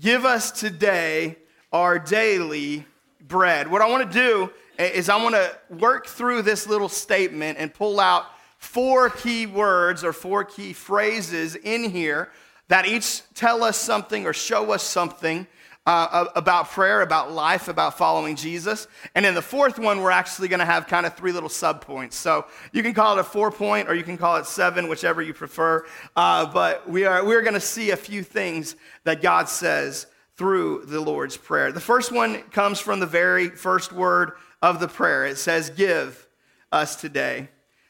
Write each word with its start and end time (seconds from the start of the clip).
Give 0.00 0.24
us 0.24 0.52
today 0.52 1.38
our 1.72 1.98
daily 1.98 2.86
bread. 3.20 3.68
What 3.68 3.82
I 3.82 3.88
want 3.88 4.12
to 4.12 4.18
do 4.18 4.52
is 4.78 5.08
I 5.08 5.20
want 5.20 5.34
to 5.34 5.58
work 5.74 6.06
through 6.06 6.42
this 6.42 6.68
little 6.68 6.88
statement 6.88 7.58
and 7.58 7.74
pull 7.74 7.98
out 7.98 8.26
four 8.58 9.10
key 9.10 9.46
words 9.46 10.04
or 10.04 10.12
four 10.12 10.44
key 10.44 10.72
phrases 10.72 11.56
in 11.56 11.90
here 11.90 12.30
that 12.68 12.86
each 12.86 13.22
tell 13.34 13.64
us 13.64 13.76
something 13.76 14.24
or 14.24 14.32
show 14.32 14.70
us 14.70 14.84
something 14.84 15.48
uh, 15.88 16.26
about 16.36 16.68
prayer, 16.68 17.00
about 17.00 17.32
life, 17.32 17.66
about 17.66 17.96
following 17.96 18.36
Jesus. 18.36 18.86
And 19.14 19.24
in 19.24 19.32
the 19.32 19.40
fourth 19.40 19.78
one, 19.78 20.02
we're 20.02 20.10
actually 20.10 20.48
going 20.48 20.58
to 20.58 20.66
have 20.66 20.86
kind 20.86 21.06
of 21.06 21.16
three 21.16 21.32
little 21.32 21.48
subpoints. 21.48 22.12
So 22.12 22.44
you 22.72 22.82
can 22.82 22.92
call 22.92 23.16
it 23.16 23.20
a 23.20 23.24
four 23.24 23.50
point 23.50 23.88
or 23.88 23.94
you 23.94 24.02
can 24.02 24.18
call 24.18 24.36
it 24.36 24.44
seven, 24.44 24.88
whichever 24.88 25.22
you 25.22 25.32
prefer. 25.32 25.86
Uh, 26.14 26.44
but 26.44 26.86
we 26.90 27.06
are, 27.06 27.24
we're 27.24 27.40
going 27.40 27.54
to 27.54 27.60
see 27.60 27.90
a 27.90 27.96
few 27.96 28.22
things 28.22 28.76
that 29.04 29.22
God 29.22 29.48
says 29.48 30.06
through 30.36 30.84
the 30.84 31.00
Lord's 31.00 31.38
Prayer. 31.38 31.72
The 31.72 31.80
first 31.80 32.12
one 32.12 32.42
comes 32.50 32.80
from 32.80 33.00
the 33.00 33.06
very 33.06 33.48
first 33.48 33.90
word 33.90 34.32
of 34.60 34.80
the 34.80 34.88
prayer. 34.88 35.24
It 35.24 35.38
says, 35.38 35.70
Give 35.70 36.28
us 36.70 36.96
today 36.96 37.48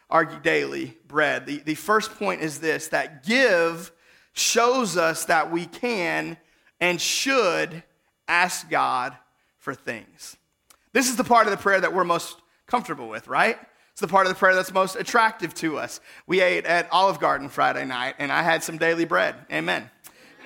our 0.09 0.25
daily 0.25 0.97
bread. 1.09 1.47
The, 1.47 1.59
the 1.59 1.75
first 1.75 2.17
point 2.17 2.43
is 2.43 2.61
this 2.61 2.87
that 2.89 3.27
give 3.27 3.91
shows 4.35 4.97
us 4.97 5.25
that 5.25 5.51
we 5.51 5.67
can 5.67 6.37
and 6.81 7.01
should 7.01 7.83
ask 8.29 8.69
God 8.71 9.17
for 9.59 9.75
things. 9.75 10.37
This 10.93 11.09
is 11.09 11.17
the 11.17 11.25
part 11.25 11.47
of 11.47 11.51
the 11.51 11.57
prayer 11.57 11.81
that 11.81 11.93
we're 11.93 12.05
most 12.05 12.37
comfortable 12.67 13.09
with, 13.09 13.27
right? 13.29 13.59
It's 13.93 14.01
the 14.01 14.09
part 14.09 14.27
of 14.27 14.33
the 14.33 14.39
prayer 14.39 14.55
that's 14.55 14.73
most 14.73 14.95
attractive 14.95 15.55
to 15.55 15.79
us. 15.79 16.01
We 16.27 16.41
ate 16.41 16.67
at 16.67 16.89
Olive 16.93 17.19
Garden 17.19 17.49
Friday 17.49 17.85
night, 17.85 18.15
and 18.19 18.31
I 18.31 18.43
had 18.43 18.63
some 18.63 18.79
daily 18.79 19.05
bread. 19.05 19.35
Amen. 19.53 19.91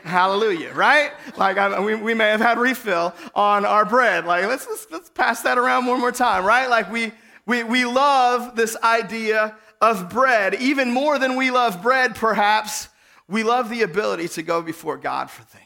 Hallelujah, 0.04 0.72
right? 0.72 1.12
Like 1.36 1.58
I, 1.58 1.78
we, 1.80 1.94
we 1.94 2.14
may 2.14 2.30
have 2.30 2.40
had 2.40 2.58
refill 2.58 3.14
on 3.34 3.64
our 3.64 3.84
bread. 3.84 4.24
Like 4.24 4.46
let's, 4.46 4.66
let's, 4.66 4.86
let's 4.90 5.10
pass 5.10 5.42
that 5.42 5.58
around 5.58 5.86
one 5.86 6.00
more 6.00 6.10
time, 6.10 6.44
right? 6.44 6.68
Like 6.68 6.90
we, 6.90 7.12
we, 7.46 7.62
we 7.62 7.84
love 7.84 8.56
this 8.56 8.76
idea 8.82 9.56
of 9.80 10.08
bread. 10.08 10.54
Even 10.54 10.90
more 10.90 11.18
than 11.18 11.36
we 11.36 11.50
love 11.50 11.82
bread, 11.82 12.14
perhaps, 12.14 12.88
we 13.28 13.42
love 13.42 13.68
the 13.68 13.82
ability 13.82 14.28
to 14.28 14.42
go 14.42 14.62
before 14.62 14.96
God 14.96 15.30
for 15.30 15.42
things. 15.44 15.61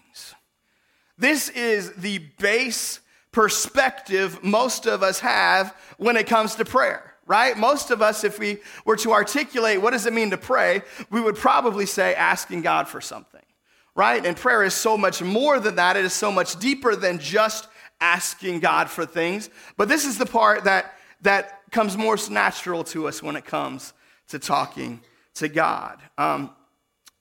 This 1.19 1.49
is 1.49 1.93
the 1.95 2.19
base 2.39 3.01
perspective 3.33 4.43
most 4.43 4.87
of 4.87 5.03
us 5.03 5.21
have 5.21 5.75
when 5.99 6.17
it 6.17 6.27
comes 6.27 6.55
to 6.57 6.65
prayer, 6.65 7.15
right? 7.27 7.57
Most 7.57 7.91
of 7.91 8.01
us, 8.01 8.25
if 8.25 8.39
we 8.39 8.59
were 8.85 8.97
to 8.97 9.13
articulate 9.13 9.81
what 9.81 9.93
does 9.93 10.07
it 10.07 10.13
mean 10.13 10.31
to 10.31 10.39
pray, 10.39 10.83
we 11.11 11.21
would 11.21 11.37
probably 11.37 11.87
say 11.87 12.15
asking 12.15 12.63
God 12.63 12.89
for 12.89 13.01
something, 13.01 13.43
right? 13.95 14.25
And 14.25 14.37
prayer 14.37 14.63
is 14.63 14.75
so 14.75 14.97
much 14.97 15.23
more 15.23 15.61
than 15.61 15.77
that. 15.77 15.97
It 15.97 16.05
is 16.05 16.13
so 16.13 16.31
much 16.33 16.59
deeper 16.59 16.97
than 16.97 17.19
just 17.19 17.69
asking 18.01 18.61
God 18.61 18.91
for 18.91 19.07
things. 19.07 19.51
But 19.77 19.89
this 19.89 20.05
is 20.05 20.19
the 20.19 20.27
part 20.27 20.65
that, 20.65 20.95
that 21.23 21.71
comes 21.71 21.97
most 21.97 22.31
natural 22.31 22.85
to 22.85 23.09
us 23.09 23.23
when 23.23 23.37
it 23.37 23.45
comes 23.45 23.93
to 24.29 24.39
talking 24.39 25.01
to 25.35 25.49
God. 25.49 25.99
Um, 26.19 26.51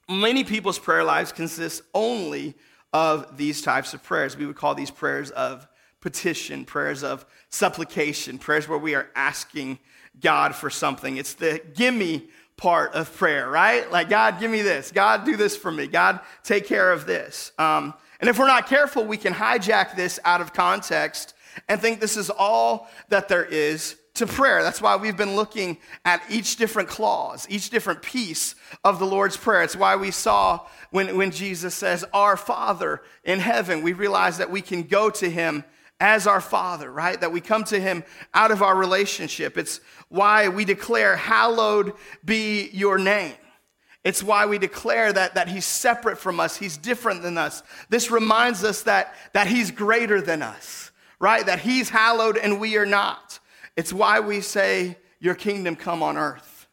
many 0.09 0.43
people's 0.43 0.79
prayer 0.79 1.03
lives 1.03 1.31
consist 1.31 1.81
only 1.93 2.55
of 2.95 3.35
these 3.35 3.61
types 3.61 3.93
of 3.93 4.01
prayers. 4.01 4.37
We 4.37 4.45
would 4.45 4.55
call 4.55 4.73
these 4.73 4.89
prayers 4.89 5.29
of 5.31 5.67
petition, 5.99 6.63
prayers 6.63 7.03
of 7.03 7.25
supplication, 7.49 8.37
prayers 8.37 8.69
where 8.69 8.77
we 8.77 8.95
are 8.95 9.09
asking 9.17 9.79
God 10.21 10.55
for 10.55 10.69
something. 10.69 11.17
It's 11.17 11.33
the 11.33 11.61
gimme 11.73 12.29
part 12.55 12.93
of 12.93 13.13
prayer, 13.13 13.49
right? 13.49 13.91
Like, 13.91 14.07
God, 14.07 14.39
give 14.39 14.49
me 14.49 14.61
this. 14.61 14.93
God, 14.93 15.25
do 15.25 15.35
this 15.35 15.57
for 15.57 15.73
me. 15.73 15.87
God, 15.87 16.21
take 16.41 16.67
care 16.67 16.93
of 16.93 17.05
this. 17.05 17.51
Um, 17.59 17.93
and 18.21 18.29
if 18.29 18.39
we're 18.39 18.47
not 18.47 18.67
careful, 18.67 19.03
we 19.03 19.17
can 19.17 19.33
hijack 19.33 19.97
this 19.97 20.17
out 20.23 20.39
of 20.39 20.53
context 20.53 21.33
and 21.67 21.81
think 21.81 21.99
this 21.99 22.15
is 22.15 22.29
all 22.29 22.87
that 23.09 23.27
there 23.27 23.43
is 23.43 23.97
to 24.15 24.25
prayer. 24.25 24.63
That's 24.63 24.81
why 24.81 24.95
we've 24.95 25.17
been 25.17 25.35
looking 25.35 25.77
at 26.03 26.21
each 26.29 26.55
different 26.55 26.89
clause, 26.89 27.45
each 27.49 27.69
different 27.69 28.01
piece 28.01 28.55
of 28.83 28.97
the 28.99 29.05
Lord's 29.05 29.37
Prayer. 29.37 29.61
It's 29.61 29.75
why 29.75 29.95
we 29.95 30.11
saw 30.11 30.65
when, 30.91 31.17
when 31.17 31.31
Jesus 31.31 31.75
says, 31.75 32.05
Our 32.13 32.37
Father 32.37 33.01
in 33.23 33.39
heaven, 33.39 33.83
we 33.83 33.93
realize 33.93 34.37
that 34.37 34.51
we 34.51 34.61
can 34.61 34.83
go 34.83 35.09
to 35.09 35.29
Him 35.29 35.63
as 35.99 36.27
our 36.27 36.41
Father, 36.41 36.91
right? 36.91 37.19
That 37.19 37.31
we 37.31 37.41
come 37.41 37.65
to 37.65 37.79
Him 37.79 38.03
out 38.33 38.51
of 38.51 38.61
our 38.61 38.75
relationship. 38.75 39.57
It's 39.57 39.81
why 40.07 40.47
we 40.47 40.65
declare, 40.65 41.15
Hallowed 41.17 41.93
be 42.23 42.69
your 42.71 42.97
name. 42.97 43.35
It's 44.05 44.23
why 44.23 44.45
we 44.45 44.59
declare 44.59 45.11
that, 45.11 45.35
that 45.35 45.49
He's 45.49 45.65
separate 45.65 46.17
from 46.17 46.39
us, 46.39 46.55
He's 46.55 46.77
different 46.77 47.21
than 47.21 47.37
us. 47.37 47.63
This 47.89 48.11
reminds 48.11 48.63
us 48.63 48.83
that, 48.83 49.13
that 49.33 49.47
He's 49.47 49.71
greater 49.71 50.21
than 50.21 50.41
us, 50.41 50.91
right? 51.19 51.45
That 51.45 51.59
He's 51.59 51.89
hallowed 51.89 52.37
and 52.37 52.61
we 52.61 52.77
are 52.77 52.85
not. 52.85 53.39
It's 53.75 53.93
why 53.93 54.19
we 54.19 54.41
say, 54.41 54.97
Your 55.19 55.35
kingdom 55.35 55.75
come 55.75 56.01
on 56.01 56.17
earth 56.17 56.67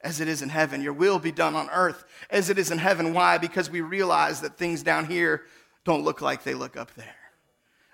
as 0.00 0.20
it 0.20 0.28
is 0.28 0.42
in 0.42 0.48
heaven. 0.48 0.82
Your 0.82 0.92
will 0.92 1.18
be 1.18 1.32
done 1.32 1.54
on 1.54 1.68
earth 1.70 2.04
as 2.30 2.50
it 2.50 2.58
is 2.58 2.70
in 2.70 2.78
heaven. 2.78 3.12
Why? 3.12 3.38
Because 3.38 3.70
we 3.70 3.80
realize 3.80 4.40
that 4.40 4.56
things 4.56 4.82
down 4.82 5.06
here 5.06 5.42
don't 5.84 6.04
look 6.04 6.20
like 6.20 6.42
they 6.42 6.54
look 6.54 6.76
up 6.76 6.94
there. 6.94 7.14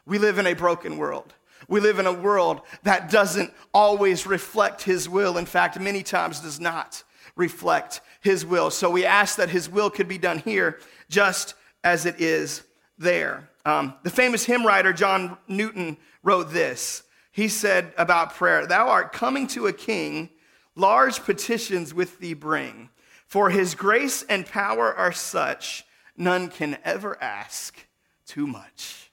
We 0.04 0.18
live 0.18 0.38
in 0.38 0.46
a 0.46 0.54
broken 0.54 0.98
world. 0.98 1.32
We 1.68 1.80
live 1.80 1.98
in 1.98 2.06
a 2.06 2.12
world 2.12 2.62
that 2.82 3.10
doesn't 3.10 3.52
always 3.72 4.26
reflect 4.26 4.82
His 4.82 5.08
will. 5.08 5.38
In 5.38 5.46
fact, 5.46 5.78
many 5.78 6.02
times 6.02 6.40
does 6.40 6.58
not 6.58 7.04
reflect 7.36 8.00
His 8.20 8.44
will. 8.44 8.70
So 8.70 8.90
we 8.90 9.04
ask 9.04 9.36
that 9.36 9.48
His 9.48 9.68
will 9.68 9.90
could 9.90 10.08
be 10.08 10.18
done 10.18 10.38
here 10.38 10.80
just 11.08 11.54
as 11.84 12.04
it 12.06 12.20
is 12.20 12.62
there. 12.98 13.48
Um, 13.64 13.94
the 14.02 14.10
famous 14.10 14.44
hymn 14.44 14.66
writer 14.66 14.92
John 14.92 15.38
Newton 15.46 15.96
wrote 16.22 16.50
this 16.50 17.04
he 17.32 17.48
said 17.48 17.92
about 17.96 18.34
prayer, 18.34 18.66
Thou 18.66 18.88
art 18.88 19.12
coming 19.12 19.46
to 19.48 19.66
a 19.66 19.72
king, 19.72 20.30
large 20.76 21.24
petitions 21.24 21.92
with 21.92 22.18
thee 22.18 22.34
bring. 22.34 22.90
For 23.26 23.48
his 23.50 23.74
grace 23.74 24.22
and 24.22 24.46
power 24.46 24.94
are 24.94 25.12
such, 25.12 25.84
none 26.16 26.48
can 26.48 26.78
ever 26.84 27.20
ask 27.22 27.86
too 28.26 28.46
much. 28.46 29.10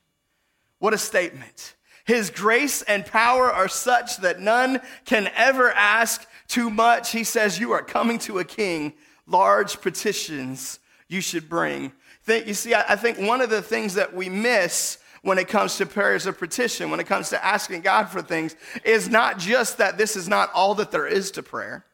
What 0.80 0.94
a 0.94 0.98
statement. 0.98 1.76
His 2.04 2.30
grace 2.30 2.82
and 2.82 3.06
power 3.06 3.52
are 3.52 3.68
such 3.68 4.18
that 4.18 4.40
none 4.40 4.82
can 5.06 5.30
ever 5.36 5.72
ask 5.72 6.28
too 6.48 6.70
much. 6.70 7.12
He 7.12 7.24
says, 7.24 7.60
You 7.60 7.72
are 7.72 7.84
coming 7.84 8.20
to 8.20 8.40
a 8.40 8.44
king, 8.46 8.94
large 9.28 9.80
petitions 9.80 10.80
you 11.08 11.22
should 11.22 11.48
bring. 11.48 11.94
You 12.28 12.54
see, 12.54 12.76
I 12.76 12.96
think 12.96 13.18
one 13.18 13.42
of 13.42 13.50
the 13.50 13.62
things 13.62 13.96
that 13.96 14.14
we 14.14 14.30
miss 14.30 14.99
when 15.22 15.38
it 15.38 15.48
comes 15.48 15.78
to 15.78 15.86
prayers 15.86 16.26
of 16.26 16.38
petition, 16.38 16.90
when 16.90 17.00
it 17.00 17.08
comes 17.08 17.30
to 17.30 17.46
asking 17.46 17.82
God 17.82 18.06
for 18.06 18.22
things, 18.22 18.56
is 18.84 19.10
not 19.10 19.38
just 19.38 19.78
that 19.78 19.98
this 19.98 20.16
is 20.16 20.28
not 20.28 20.52
all 20.54 20.76
that 20.76 20.92
there 20.92 21.08
is 21.08 21.32
to 21.32 21.44
prayer, 21.44 21.86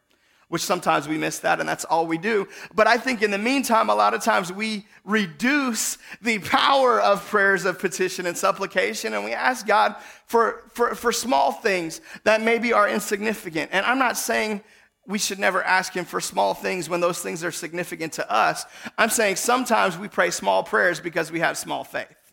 which 0.47 0.62
sometimes 0.62 1.08
we 1.08 1.18
miss 1.18 1.40
that 1.40 1.59
and 1.59 1.68
that's 1.68 1.86
all 1.86 2.06
we 2.06 2.18
do. 2.18 2.47
But 2.74 2.88
I 2.88 2.97
think 2.97 3.22
in 3.22 3.31
the 3.31 3.38
meantime, 3.38 3.90
a 3.90 3.96
lot 3.96 4.13
of 4.13 4.24
times 4.24 4.52
we 4.52 4.86
reduce 5.03 5.97
the 6.22 6.40
power 6.40 7.02
of 7.02 7.25
prayers 7.25 7.66
of 7.66 7.80
petition 7.80 8.25
and 8.25 8.38
supplication 8.38 9.13
and 9.13 9.24
we 9.24 9.34
ask 9.34 9.66
God 9.66 9.96
for, 10.28 10.63
for, 10.74 10.94
for 10.94 11.12
small 11.12 11.52
things 11.52 12.02
that 12.24 12.42
maybe 12.42 12.74
are 12.74 12.88
insignificant. 12.88 13.72
And 13.74 13.86
I'm 13.86 14.00
not 14.00 14.18
saying 14.18 14.62
we 15.07 15.19
should 15.19 15.38
never 15.38 15.63
ask 15.63 15.94
him 15.94 16.06
for 16.06 16.19
small 16.19 16.56
things 16.56 16.90
when 16.90 17.00
those 17.00 17.19
things 17.22 17.44
are 17.44 17.52
significant 17.52 18.13
to 18.13 18.31
us. 18.31 18.66
I'm 18.97 19.09
saying 19.09 19.36
sometimes 19.36 19.97
we 19.97 20.07
pray 20.07 20.31
small 20.31 20.63
prayers 20.63 21.00
because 21.00 21.31
we 21.31 21.40
have 21.42 21.57
small 21.57 21.84
faith 21.84 22.25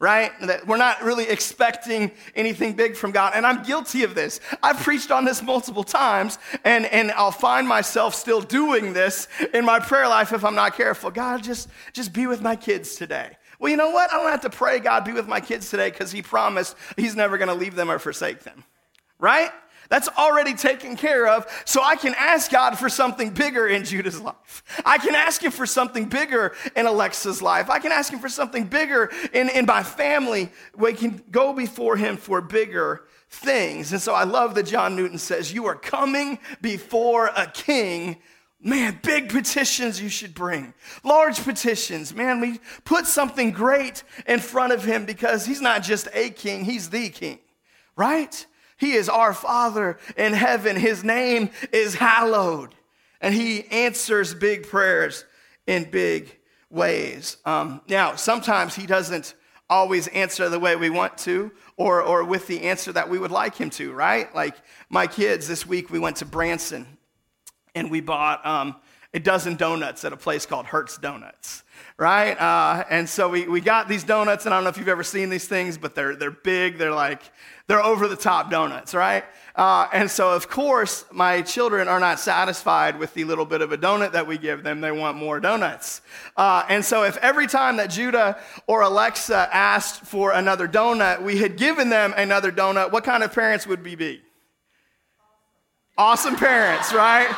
right? 0.00 0.30
That 0.42 0.66
we're 0.66 0.76
not 0.76 1.02
really 1.02 1.28
expecting 1.28 2.12
anything 2.36 2.74
big 2.74 2.96
from 2.96 3.10
God. 3.10 3.32
And 3.34 3.44
I'm 3.44 3.62
guilty 3.64 4.04
of 4.04 4.14
this. 4.14 4.40
I've 4.62 4.78
preached 4.78 5.10
on 5.10 5.24
this 5.24 5.42
multiple 5.42 5.82
times, 5.82 6.38
and, 6.64 6.86
and 6.86 7.10
I'll 7.12 7.32
find 7.32 7.66
myself 7.66 8.14
still 8.14 8.40
doing 8.40 8.92
this 8.92 9.26
in 9.52 9.64
my 9.64 9.80
prayer 9.80 10.08
life 10.08 10.32
if 10.32 10.44
I'm 10.44 10.54
not 10.54 10.76
careful. 10.76 11.10
God, 11.10 11.42
just, 11.42 11.68
just 11.92 12.12
be 12.12 12.26
with 12.26 12.40
my 12.40 12.54
kids 12.54 12.94
today. 12.94 13.36
Well, 13.58 13.70
you 13.70 13.76
know 13.76 13.90
what? 13.90 14.12
I 14.12 14.18
don't 14.18 14.30
have 14.30 14.42
to 14.42 14.50
pray, 14.50 14.78
God, 14.78 15.04
be 15.04 15.12
with 15.12 15.26
my 15.26 15.40
kids 15.40 15.68
today 15.68 15.90
because 15.90 16.12
He 16.12 16.22
promised 16.22 16.76
He's 16.96 17.16
never 17.16 17.36
going 17.36 17.48
to 17.48 17.54
leave 17.54 17.74
them 17.74 17.90
or 17.90 17.98
forsake 17.98 18.44
them, 18.44 18.62
right? 19.18 19.50
That's 19.88 20.08
already 20.08 20.54
taken 20.54 20.96
care 20.96 21.26
of. 21.26 21.46
So 21.64 21.82
I 21.82 21.96
can 21.96 22.14
ask 22.16 22.50
God 22.50 22.78
for 22.78 22.88
something 22.88 23.30
bigger 23.30 23.66
in 23.66 23.84
Judah's 23.84 24.20
life. 24.20 24.62
I 24.84 24.98
can 24.98 25.14
ask 25.14 25.42
Him 25.42 25.50
for 25.50 25.66
something 25.66 26.06
bigger 26.06 26.54
in 26.76 26.86
Alexa's 26.86 27.40
life. 27.40 27.70
I 27.70 27.78
can 27.78 27.92
ask 27.92 28.12
Him 28.12 28.18
for 28.18 28.28
something 28.28 28.64
bigger 28.64 29.10
in, 29.32 29.48
in 29.48 29.66
my 29.66 29.82
family. 29.82 30.50
We 30.76 30.92
can 30.92 31.22
go 31.30 31.52
before 31.52 31.96
Him 31.96 32.16
for 32.16 32.40
bigger 32.40 33.04
things. 33.30 33.92
And 33.92 34.00
so 34.00 34.14
I 34.14 34.24
love 34.24 34.54
that 34.56 34.66
John 34.66 34.94
Newton 34.94 35.18
says, 35.18 35.52
You 35.52 35.66
are 35.66 35.76
coming 35.76 36.38
before 36.60 37.26
a 37.28 37.46
king. 37.46 38.18
Man, 38.60 38.98
big 39.02 39.28
petitions 39.28 40.02
you 40.02 40.08
should 40.08 40.34
bring. 40.34 40.74
Large 41.04 41.44
petitions. 41.44 42.12
Man, 42.12 42.40
we 42.40 42.58
put 42.84 43.06
something 43.06 43.52
great 43.52 44.02
in 44.26 44.40
front 44.40 44.72
of 44.72 44.84
him 44.84 45.06
because 45.06 45.46
he's 45.46 45.60
not 45.60 45.84
just 45.84 46.08
a 46.12 46.30
king, 46.30 46.64
he's 46.64 46.90
the 46.90 47.08
king, 47.08 47.38
right? 47.94 48.44
He 48.78 48.92
is 48.92 49.08
our 49.08 49.34
Father 49.34 49.98
in 50.16 50.32
heaven. 50.32 50.76
His 50.76 51.04
name 51.04 51.50
is 51.72 51.96
hallowed. 51.96 52.74
And 53.20 53.34
He 53.34 53.66
answers 53.66 54.34
big 54.34 54.68
prayers 54.68 55.24
in 55.66 55.90
big 55.90 56.38
ways. 56.70 57.36
Um, 57.44 57.80
now, 57.88 58.14
sometimes 58.16 58.74
he 58.74 58.86
doesn't 58.86 59.34
always 59.70 60.08
answer 60.08 60.48
the 60.48 60.58
way 60.58 60.76
we 60.76 60.90
want 60.90 61.18
to 61.18 61.52
or, 61.76 62.02
or 62.02 62.24
with 62.24 62.46
the 62.46 62.62
answer 62.62 62.92
that 62.92 63.08
we 63.08 63.18
would 63.18 63.30
like 63.30 63.54
him 63.54 63.70
to, 63.70 63.92
right? 63.92 64.34
Like 64.34 64.56
my 64.88 65.06
kids, 65.06 65.46
this 65.46 65.66
week 65.66 65.90
we 65.90 65.98
went 65.98 66.16
to 66.16 66.24
Branson 66.24 66.86
and 67.74 67.90
we 67.90 68.00
bought 68.00 68.44
um, 68.46 68.76
a 69.12 69.20
dozen 69.20 69.56
donuts 69.56 70.04
at 70.04 70.12
a 70.12 70.16
place 70.16 70.46
called 70.46 70.66
Hurts 70.66 70.98
Donuts, 70.98 71.64
right? 71.98 72.34
Uh, 72.40 72.84
and 72.90 73.08
so 73.08 73.28
we, 73.28 73.46
we 73.46 73.60
got 73.60 73.88
these 73.88 74.04
donuts, 74.04 74.44
and 74.44 74.54
I 74.54 74.56
don't 74.56 74.64
know 74.64 74.70
if 74.70 74.78
you've 74.78 74.88
ever 74.88 75.04
seen 75.04 75.30
these 75.30 75.46
things, 75.46 75.78
but 75.78 75.94
they're, 75.94 76.16
they're 76.16 76.30
big, 76.30 76.78
they're 76.78 76.92
like, 76.92 77.22
they're 77.68 77.84
over 77.84 78.08
the 78.08 78.16
top 78.16 78.50
donuts, 78.50 78.94
right? 78.94 79.24
Uh, 79.54 79.88
and 79.92 80.10
so, 80.10 80.30
of 80.30 80.48
course, 80.48 81.04
my 81.12 81.42
children 81.42 81.86
are 81.86 82.00
not 82.00 82.18
satisfied 82.18 82.98
with 82.98 83.12
the 83.14 83.24
little 83.24 83.44
bit 83.44 83.60
of 83.60 83.72
a 83.72 83.78
donut 83.78 84.12
that 84.12 84.26
we 84.26 84.38
give 84.38 84.62
them. 84.62 84.80
They 84.80 84.90
want 84.90 85.18
more 85.18 85.38
donuts. 85.38 86.00
Uh, 86.36 86.64
and 86.68 86.84
so, 86.84 87.02
if 87.02 87.18
every 87.18 87.46
time 87.46 87.76
that 87.76 87.90
Judah 87.90 88.38
or 88.66 88.82
Alexa 88.82 89.50
asked 89.52 90.00
for 90.02 90.32
another 90.32 90.66
donut, 90.66 91.22
we 91.22 91.38
had 91.38 91.56
given 91.56 91.90
them 91.90 92.14
another 92.16 92.50
donut, 92.50 92.90
what 92.90 93.04
kind 93.04 93.22
of 93.22 93.34
parents 93.34 93.66
would 93.66 93.84
we 93.84 93.96
be? 93.96 94.22
Awesome 95.98 96.36
parents, 96.36 96.94
right? 96.94 97.28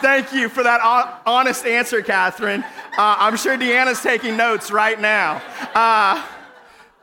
Thank 0.00 0.32
you 0.32 0.48
for 0.48 0.62
that 0.62 0.80
honest 1.26 1.66
answer, 1.66 2.00
Catherine. 2.00 2.62
Uh, 2.62 3.16
I'm 3.18 3.36
sure 3.36 3.58
Deanna's 3.58 4.00
taking 4.00 4.36
notes 4.36 4.70
right 4.70 5.00
now. 5.00 5.42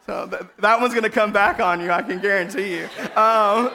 So 0.05 0.27
th- 0.27 0.43
that 0.59 0.81
one's 0.81 0.93
going 0.93 1.03
to 1.03 1.09
come 1.09 1.31
back 1.31 1.59
on 1.59 1.79
you, 1.79 1.91
I 1.91 2.01
can 2.01 2.19
guarantee 2.19 2.77
you. 2.77 2.89
Um, 3.15 3.71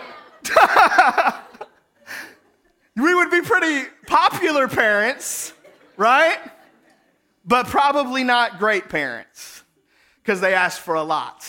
we 2.96 3.14
would 3.14 3.30
be 3.30 3.40
pretty 3.40 3.88
popular 4.06 4.68
parents, 4.68 5.52
right? 5.96 6.38
But 7.44 7.66
probably 7.66 8.24
not 8.24 8.58
great 8.58 8.88
parents 8.88 9.62
because 10.22 10.40
they 10.40 10.54
asked 10.54 10.80
for 10.80 10.94
a 10.94 11.02
lot, 11.02 11.46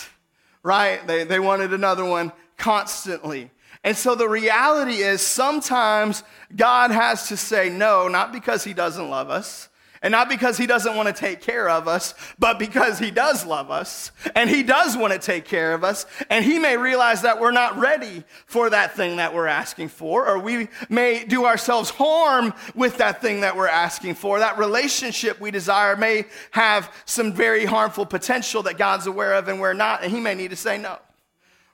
right? 0.62 1.06
They, 1.06 1.24
they 1.24 1.38
wanted 1.38 1.74
another 1.74 2.04
one 2.04 2.32
constantly. 2.56 3.50
And 3.82 3.96
so 3.96 4.14
the 4.14 4.28
reality 4.28 4.96
is 4.96 5.20
sometimes 5.20 6.22
God 6.54 6.90
has 6.90 7.28
to 7.28 7.36
say 7.36 7.70
no, 7.70 8.08
not 8.08 8.32
because 8.32 8.64
he 8.64 8.74
doesn't 8.74 9.08
love 9.08 9.30
us, 9.30 9.69
and 10.02 10.12
not 10.12 10.30
because 10.30 10.56
he 10.56 10.66
doesn't 10.66 10.96
want 10.96 11.08
to 11.08 11.12
take 11.12 11.42
care 11.42 11.68
of 11.68 11.86
us, 11.86 12.14
but 12.38 12.58
because 12.58 12.98
he 12.98 13.10
does 13.10 13.44
love 13.44 13.70
us 13.70 14.12
and 14.34 14.48
he 14.48 14.62
does 14.62 14.96
want 14.96 15.12
to 15.12 15.18
take 15.18 15.44
care 15.44 15.74
of 15.74 15.84
us. 15.84 16.06
And 16.30 16.42
he 16.44 16.58
may 16.58 16.78
realize 16.78 17.22
that 17.22 17.38
we're 17.38 17.50
not 17.50 17.78
ready 17.78 18.24
for 18.46 18.70
that 18.70 18.96
thing 18.96 19.16
that 19.16 19.34
we're 19.34 19.46
asking 19.46 19.88
for, 19.88 20.26
or 20.26 20.38
we 20.38 20.68
may 20.88 21.24
do 21.24 21.44
ourselves 21.44 21.90
harm 21.90 22.54
with 22.74 22.96
that 22.98 23.20
thing 23.20 23.42
that 23.42 23.56
we're 23.56 23.68
asking 23.68 24.14
for. 24.14 24.38
That 24.38 24.58
relationship 24.58 25.38
we 25.38 25.50
desire 25.50 25.96
may 25.96 26.24
have 26.52 26.90
some 27.04 27.34
very 27.34 27.66
harmful 27.66 28.06
potential 28.06 28.62
that 28.62 28.78
God's 28.78 29.06
aware 29.06 29.34
of 29.34 29.48
and 29.48 29.60
we're 29.60 29.74
not, 29.74 30.02
and 30.02 30.10
he 30.10 30.20
may 30.20 30.34
need 30.34 30.50
to 30.50 30.56
say 30.56 30.78
no. 30.78 30.98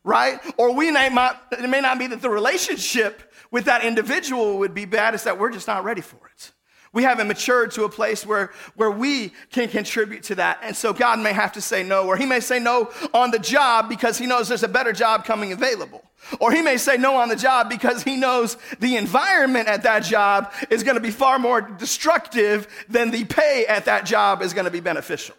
Right? 0.03 0.41
Or 0.57 0.73
we 0.73 0.91
may 0.91 1.09
not, 1.09 1.41
it 1.53 1.69
may 1.69 1.81
not 1.81 1.99
be 1.99 2.07
that 2.09 2.23
the 2.23 2.31
relationship 2.31 3.33
with 3.51 3.67
that 3.67 3.85
individual 3.85 4.59
would 4.59 4.75
be 4.75 4.85
bad, 4.85 5.15
it's 5.15 5.25
that 5.25 5.39
we're 5.39 5.51
just 5.51 5.69
not 5.69 5.85
ready 5.85 6.01
for 6.01 6.19
it. 6.27 6.53
We 6.97 7.03
haven't 7.03 7.29
matured 7.29 7.73
to 7.73 7.85
a 7.85 7.91
place 7.91 8.25
where, 8.25 8.51
where 8.75 8.91
we 8.91 9.35
can 9.51 9.69
contribute 9.69 10.23
to 10.25 10.37
that. 10.37 10.61
And 10.63 10.75
so 10.75 10.95
God 10.95 11.19
may 11.19 11.35
have 11.35 11.53
to 11.53 11.61
say 11.61 11.83
no, 11.83 12.07
or 12.07 12.17
He 12.17 12.25
may 12.25 12.41
say 12.41 12.59
no 12.59 12.91
on 13.13 13.31
the 13.31 13.39
job 13.39 13.91
because 13.91 14.17
He 14.17 14.25
knows 14.25 14.49
there's 14.49 14.63
a 14.63 14.69
better 14.69 14.95
job 14.95 15.27
coming 15.27 15.53
available. 15.53 16.03
Or 16.41 16.51
He 16.53 16.63
may 16.63 16.79
say 16.79 16.97
no 16.97 17.17
on 17.17 17.29
the 17.29 17.37
job 17.37 17.69
because 17.69 18.03
He 18.03 18.17
knows 18.17 18.57
the 18.81 18.97
environment 18.97 19.69
at 19.69 19.83
that 19.83 20.05
job 20.05 20.51
is 20.71 20.83
going 20.83 20.95
to 20.95 21.03
be 21.03 21.11
far 21.11 21.39
more 21.39 21.61
destructive 21.61 22.67
than 22.89 23.11
the 23.11 23.27
pay 23.27 23.67
at 23.67 23.85
that 23.85 24.07
job 24.07 24.41
is 24.41 24.55
going 24.55 24.65
to 24.65 24.71
be 24.71 24.81
beneficial. 24.81 25.37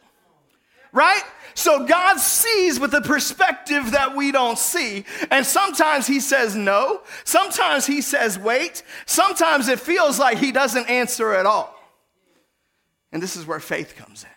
Right? 0.93 1.23
So 1.57 1.87
God 1.87 2.19
sees 2.19 2.79
with 2.79 2.93
a 2.93 3.01
perspective 3.01 3.89
that 3.89 4.15
we 4.15 4.31
don't 4.31 4.59
see. 4.59 5.05
And 5.31 5.43
sometimes 5.43 6.05
He 6.05 6.19
says 6.19 6.55
no. 6.55 7.01
Sometimes 7.23 7.87
He 7.87 8.01
says 8.01 8.37
wait. 8.37 8.83
Sometimes 9.07 9.67
it 9.67 9.79
feels 9.79 10.19
like 10.19 10.37
He 10.37 10.51
doesn't 10.51 10.87
answer 10.87 11.33
at 11.33 11.47
all. 11.47 11.73
And 13.11 13.23
this 13.23 13.35
is 13.35 13.47
where 13.47 13.59
faith 13.59 13.95
comes 13.95 14.23
in. 14.23 14.29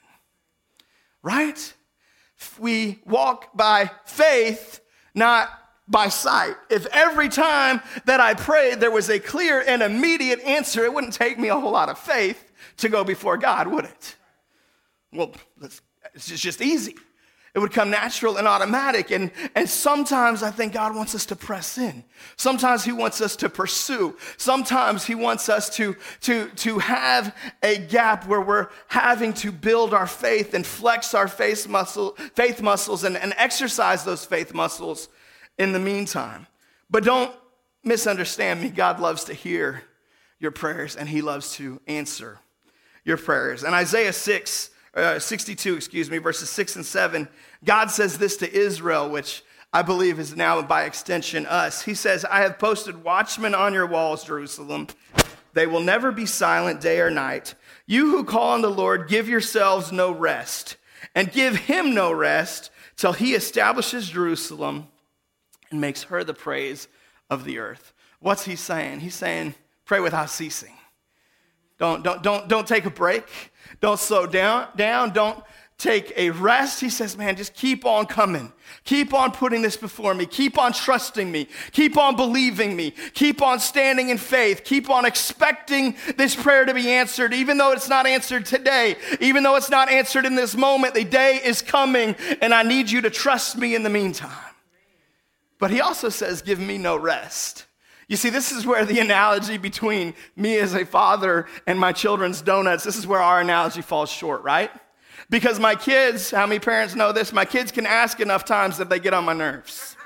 Right? 1.23 1.75
We 2.59 3.01
walk 3.05 3.55
by 3.55 3.91
faith, 4.07 4.81
not 5.15 5.51
by 5.87 6.09
sight. 6.09 6.55
If 6.71 6.87
every 6.87 7.29
time 7.29 7.83
that 8.07 8.21
I 8.21 8.33
prayed 8.33 8.81
there 8.81 8.91
was 8.91 9.11
a 9.11 9.21
clear 9.21 9.61
and 9.61 9.83
immediate 9.83 10.41
answer, 10.41 10.85
it 10.85 10.95
wouldn't 10.95 11.13
take 11.13 11.39
me 11.39 11.49
a 11.49 11.61
whole 11.61 11.73
lot 11.73 11.91
of 11.91 11.99
faith 11.99 12.51
to 12.79 12.89
go 12.89 13.05
before 13.05 13.37
God, 13.37 13.69
would 13.69 13.85
it? 13.85 14.17
Well, 15.13 15.35
it's 16.15 16.27
just 16.27 16.63
easy. 16.63 16.97
It 17.53 17.59
would 17.59 17.73
come 17.73 17.91
natural 17.91 18.37
and 18.37 18.47
automatic. 18.47 19.11
And, 19.11 19.33
and 19.57 19.69
sometimes 19.69 20.43
I 20.43 20.53
think 20.53 20.73
God 20.73 20.95
wants 20.95 21.17
us 21.17 21.27
to 21.27 21.37
press 21.37 21.79
in. 21.79 22.05
Sometimes 22.37 22.85
He 22.85 22.93
wants 22.93 23.21
us 23.21 23.35
to 23.37 23.49
pursue. 23.49 24.17
Sometimes 24.37 25.05
He 25.05 25.17
wants 25.17 25.49
us 25.49 25.69
to, 25.77 25.97
to, 26.23 26.49
to 26.49 26.79
have 26.79 27.35
a 27.63 27.79
gap 27.79 28.27
where 28.29 28.41
we're 28.41 28.69
having 28.87 29.33
to 29.35 29.51
build 29.51 29.93
our 29.93 30.07
faith 30.07 30.55
and 30.55 30.65
flex 30.65 31.13
our 31.13 31.27
faith, 31.27 31.67
muscle, 31.67 32.17
faith 32.37 32.63
muscles 32.63 33.03
and, 33.03 33.17
and 33.17 33.35
exercise 33.37 34.05
those 34.05 34.25
faith 34.25 34.55
muscles 34.55 35.09
in 35.59 35.73
the 35.73 35.81
meantime. 35.81 36.47
But 36.89 37.03
don't 37.03 37.35
misunderstand 37.83 38.63
me. 38.63 38.69
God 38.69 39.01
loves 39.01 39.25
to 39.25 39.35
hear 39.35 39.83
your 40.39 40.53
prayers 40.53 40.95
and 40.95 41.09
He 41.09 41.21
loves 41.21 41.55
to 41.55 41.81
answer 41.89 42.39
your 43.05 43.17
prayers. 43.17 43.65
And 43.65 43.75
Isaiah 43.75 44.13
6, 44.13 44.71
uh, 44.95 45.19
62, 45.19 45.77
excuse 45.77 46.11
me, 46.11 46.19
verses 46.19 46.51
6 46.51 46.77
and 46.77 46.87
7, 46.87 47.29
God 47.65 47.91
says 47.91 48.19
this 48.19 48.37
to 48.39 48.53
Israel, 48.53 49.09
which 49.09 49.43
I 49.73 49.83
believe 49.83 50.19
is 50.19 50.35
now 50.35 50.61
by 50.63 50.85
extension 50.85 51.47
us. 51.47 51.83
He 51.83 51.95
says, 51.95 52.25
I 52.25 52.41
have 52.41 52.59
posted 52.59 53.05
watchmen 53.05 53.55
on 53.55 53.73
your 53.73 53.87
walls, 53.87 54.25
Jerusalem. 54.25 54.89
They 55.53 55.67
will 55.67 55.81
never 55.81 56.11
be 56.11 56.27
silent 56.27 56.81
day 56.81 57.01
or 57.01 57.11
night. 57.11 57.55
You 57.87 58.11
who 58.11 58.25
call 58.25 58.51
on 58.51 58.63
the 58.63 58.71
Lord, 58.71 59.09
give 59.09 59.29
yourselves 59.29 59.93
no 59.93 60.11
rest, 60.11 60.77
and 61.15 61.33
give 61.33 61.57
him 61.57 61.95
no 61.95 62.13
rest 62.13 62.71
till 62.97 63.13
he 63.13 63.35
establishes 63.35 64.11
Jerusalem 64.11 64.89
and 65.71 65.81
makes 65.81 66.05
her 66.05 66.25
the 66.25 66.35
praise 66.35 66.89
of 67.29 67.45
the 67.45 67.59
earth. 67.59 67.93
What's 68.19 68.45
he 68.45 68.57
saying? 68.57 69.01
He's 69.01 69.15
saying, 69.15 69.55
pray 69.85 70.01
without 70.01 70.31
ceasing. 70.31 70.75
Don't, 71.81 72.05
don't, 72.05 72.23
don't, 72.23 72.47
don't 72.47 72.69
take 72.69 72.85
a 72.85 72.91
break. 72.91 73.25
Don't 73.81 73.99
slow 73.99 74.27
down, 74.27 74.69
down. 74.77 75.15
Don't 75.15 75.43
take 75.79 76.13
a 76.15 76.29
rest. 76.29 76.79
He 76.79 76.91
says, 76.91 77.17
man, 77.17 77.37
just 77.37 77.55
keep 77.55 77.87
on 77.87 78.05
coming. 78.05 78.53
Keep 78.85 79.15
on 79.15 79.33
putting 79.33 79.63
this 79.63 79.79
before 79.79 80.13
me. 80.13 80.27
Keep 80.27 80.59
on 80.59 80.75
trusting 80.75 81.33
me. 81.33 81.49
Keep 81.73 81.97
on 81.97 82.17
believing 82.17 82.77
me. 82.77 82.91
Keep 83.15 83.41
on 83.41 83.59
standing 83.61 84.11
in 84.11 84.19
faith. 84.19 84.63
Keep 84.63 84.91
on 84.91 85.07
expecting 85.07 85.97
this 86.19 86.37
prayer 86.37 86.67
to 86.67 86.75
be 86.75 86.91
answered, 86.91 87.33
even 87.33 87.57
though 87.57 87.73
it's 87.73 87.89
not 87.89 88.07
answered 88.07 88.45
today, 88.45 88.97
even 89.19 89.43
though 89.43 89.57
it's 89.57 89.71
not 89.71 89.89
answered 89.89 90.27
in 90.27 90.35
this 90.35 90.55
moment. 90.55 90.93
The 90.93 91.05
day 91.05 91.41
is 91.43 91.63
coming, 91.63 92.15
and 92.43 92.53
I 92.53 92.63
need 92.63 92.91
you 92.91 93.01
to 93.01 93.11
trust 93.11 93.57
me 93.57 93.75
in 93.75 93.85
the 93.85 93.91
meantime. 93.91 94.31
But 95.59 95.71
he 95.71 95.81
also 95.81 96.11
says, 96.11 96.43
give 96.43 96.61
me 96.61 96.77
no 96.77 96.97
rest. 96.97 97.65
You 98.11 98.17
see, 98.17 98.29
this 98.29 98.51
is 98.51 98.67
where 98.67 98.85
the 98.85 98.99
analogy 98.99 99.57
between 99.57 100.15
me 100.35 100.59
as 100.59 100.75
a 100.75 100.85
father 100.85 101.47
and 101.65 101.79
my 101.79 101.93
children's 101.93 102.43
donuts, 102.43 102.83
this 102.83 102.97
is 102.97 103.07
where 103.07 103.21
our 103.21 103.41
analogy 103.41 103.83
falls 103.83 104.11
short, 104.11 104.43
right? 104.43 104.69
Because 105.31 105.61
my 105.61 105.77
kids, 105.77 106.33
how 106.33 106.45
many 106.45 106.59
parents 106.59 106.97
know 106.97 107.13
this? 107.13 107.33
My 107.33 107.45
kids 107.45 107.71
can 107.71 107.87
ask 107.87 108.19
enough 108.19 108.45
times 108.45 108.79
that 108.79 108.91
they 108.91 108.99
get 108.99 109.15
on 109.15 109.25
my 109.25 109.33
nerves, 109.33 109.97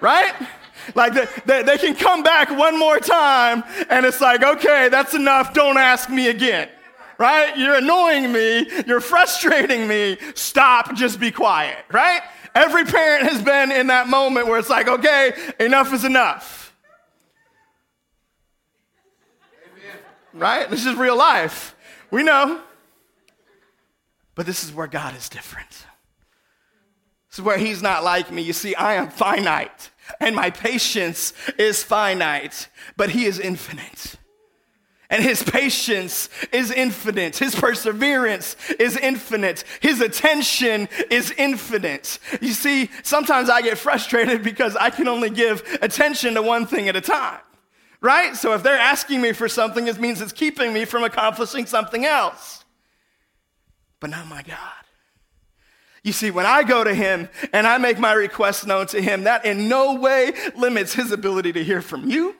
right? 0.00 0.34
Like 0.94 1.14
they, 1.14 1.26
they, 1.46 1.62
they, 1.64 1.78
can 1.78 1.96
come 1.96 2.22
back 2.22 2.48
one 2.56 2.78
more 2.78 3.00
time 3.00 3.64
and 3.90 4.06
it's 4.06 4.20
like, 4.20 4.44
okay, 4.44 4.88
that's 4.88 5.14
enough. 5.14 5.52
Don't 5.52 5.78
ask 5.78 6.08
me 6.08 6.28
again, 6.28 6.68
right? 7.18 7.58
You're 7.58 7.74
annoying 7.74 8.30
me. 8.30 8.70
You're 8.86 9.00
frustrating 9.00 9.88
me. 9.88 10.16
Stop. 10.36 10.94
Just 10.94 11.18
be 11.18 11.32
quiet, 11.32 11.84
right? 11.90 12.22
Every 12.54 12.84
parent 12.84 13.28
has 13.28 13.42
been 13.42 13.72
in 13.72 13.88
that 13.88 14.06
moment 14.06 14.46
where 14.46 14.60
it's 14.60 14.70
like, 14.70 14.86
okay, 14.86 15.32
enough 15.58 15.92
is 15.92 16.04
enough. 16.04 16.67
Right? 20.38 20.68
This 20.70 20.86
is 20.86 20.94
real 20.94 21.16
life. 21.16 21.74
We 22.10 22.22
know. 22.22 22.60
But 24.34 24.46
this 24.46 24.64
is 24.64 24.72
where 24.72 24.86
God 24.86 25.16
is 25.16 25.28
different. 25.28 25.70
This 27.28 27.38
is 27.38 27.42
where 27.42 27.58
He's 27.58 27.82
not 27.82 28.04
like 28.04 28.30
me. 28.30 28.42
You 28.42 28.52
see, 28.52 28.74
I 28.74 28.94
am 28.94 29.10
finite, 29.10 29.90
and 30.20 30.34
my 30.34 30.50
patience 30.50 31.32
is 31.58 31.82
finite, 31.82 32.68
but 32.96 33.10
He 33.10 33.26
is 33.26 33.38
infinite. 33.38 34.16
And 35.10 35.22
his 35.22 35.42
patience 35.42 36.28
is 36.52 36.70
infinite. 36.70 37.38
His 37.38 37.54
perseverance 37.54 38.56
is 38.78 38.94
infinite. 38.94 39.64
His 39.80 40.02
attention 40.02 40.86
is 41.10 41.32
infinite. 41.38 42.18
You 42.42 42.52
see, 42.52 42.90
sometimes 43.02 43.48
I 43.48 43.62
get 43.62 43.78
frustrated 43.78 44.42
because 44.42 44.76
I 44.76 44.90
can 44.90 45.08
only 45.08 45.30
give 45.30 45.62
attention 45.80 46.34
to 46.34 46.42
one 46.42 46.66
thing 46.66 46.90
at 46.90 46.96
a 46.96 47.00
time 47.00 47.40
right? 48.00 48.36
So 48.36 48.54
if 48.54 48.62
they're 48.62 48.78
asking 48.78 49.20
me 49.20 49.32
for 49.32 49.48
something, 49.48 49.86
it 49.86 49.98
means 50.00 50.20
it's 50.20 50.32
keeping 50.32 50.72
me 50.72 50.84
from 50.84 51.04
accomplishing 51.04 51.66
something 51.66 52.04
else. 52.04 52.64
but 54.00 54.10
not 54.10 54.28
my 54.28 54.42
God. 54.42 54.58
You 56.04 56.12
see, 56.12 56.30
when 56.30 56.46
I 56.46 56.62
go 56.62 56.84
to 56.84 56.94
him 56.94 57.28
and 57.52 57.66
I 57.66 57.78
make 57.78 57.98
my 57.98 58.12
request 58.12 58.66
known 58.66 58.86
to 58.88 59.00
him, 59.00 59.24
that 59.24 59.44
in 59.44 59.68
no 59.68 59.94
way 59.94 60.32
limits 60.56 60.94
his 60.94 61.10
ability 61.12 61.52
to 61.54 61.64
hear 61.64 61.82
from 61.82 62.08
you. 62.08 62.36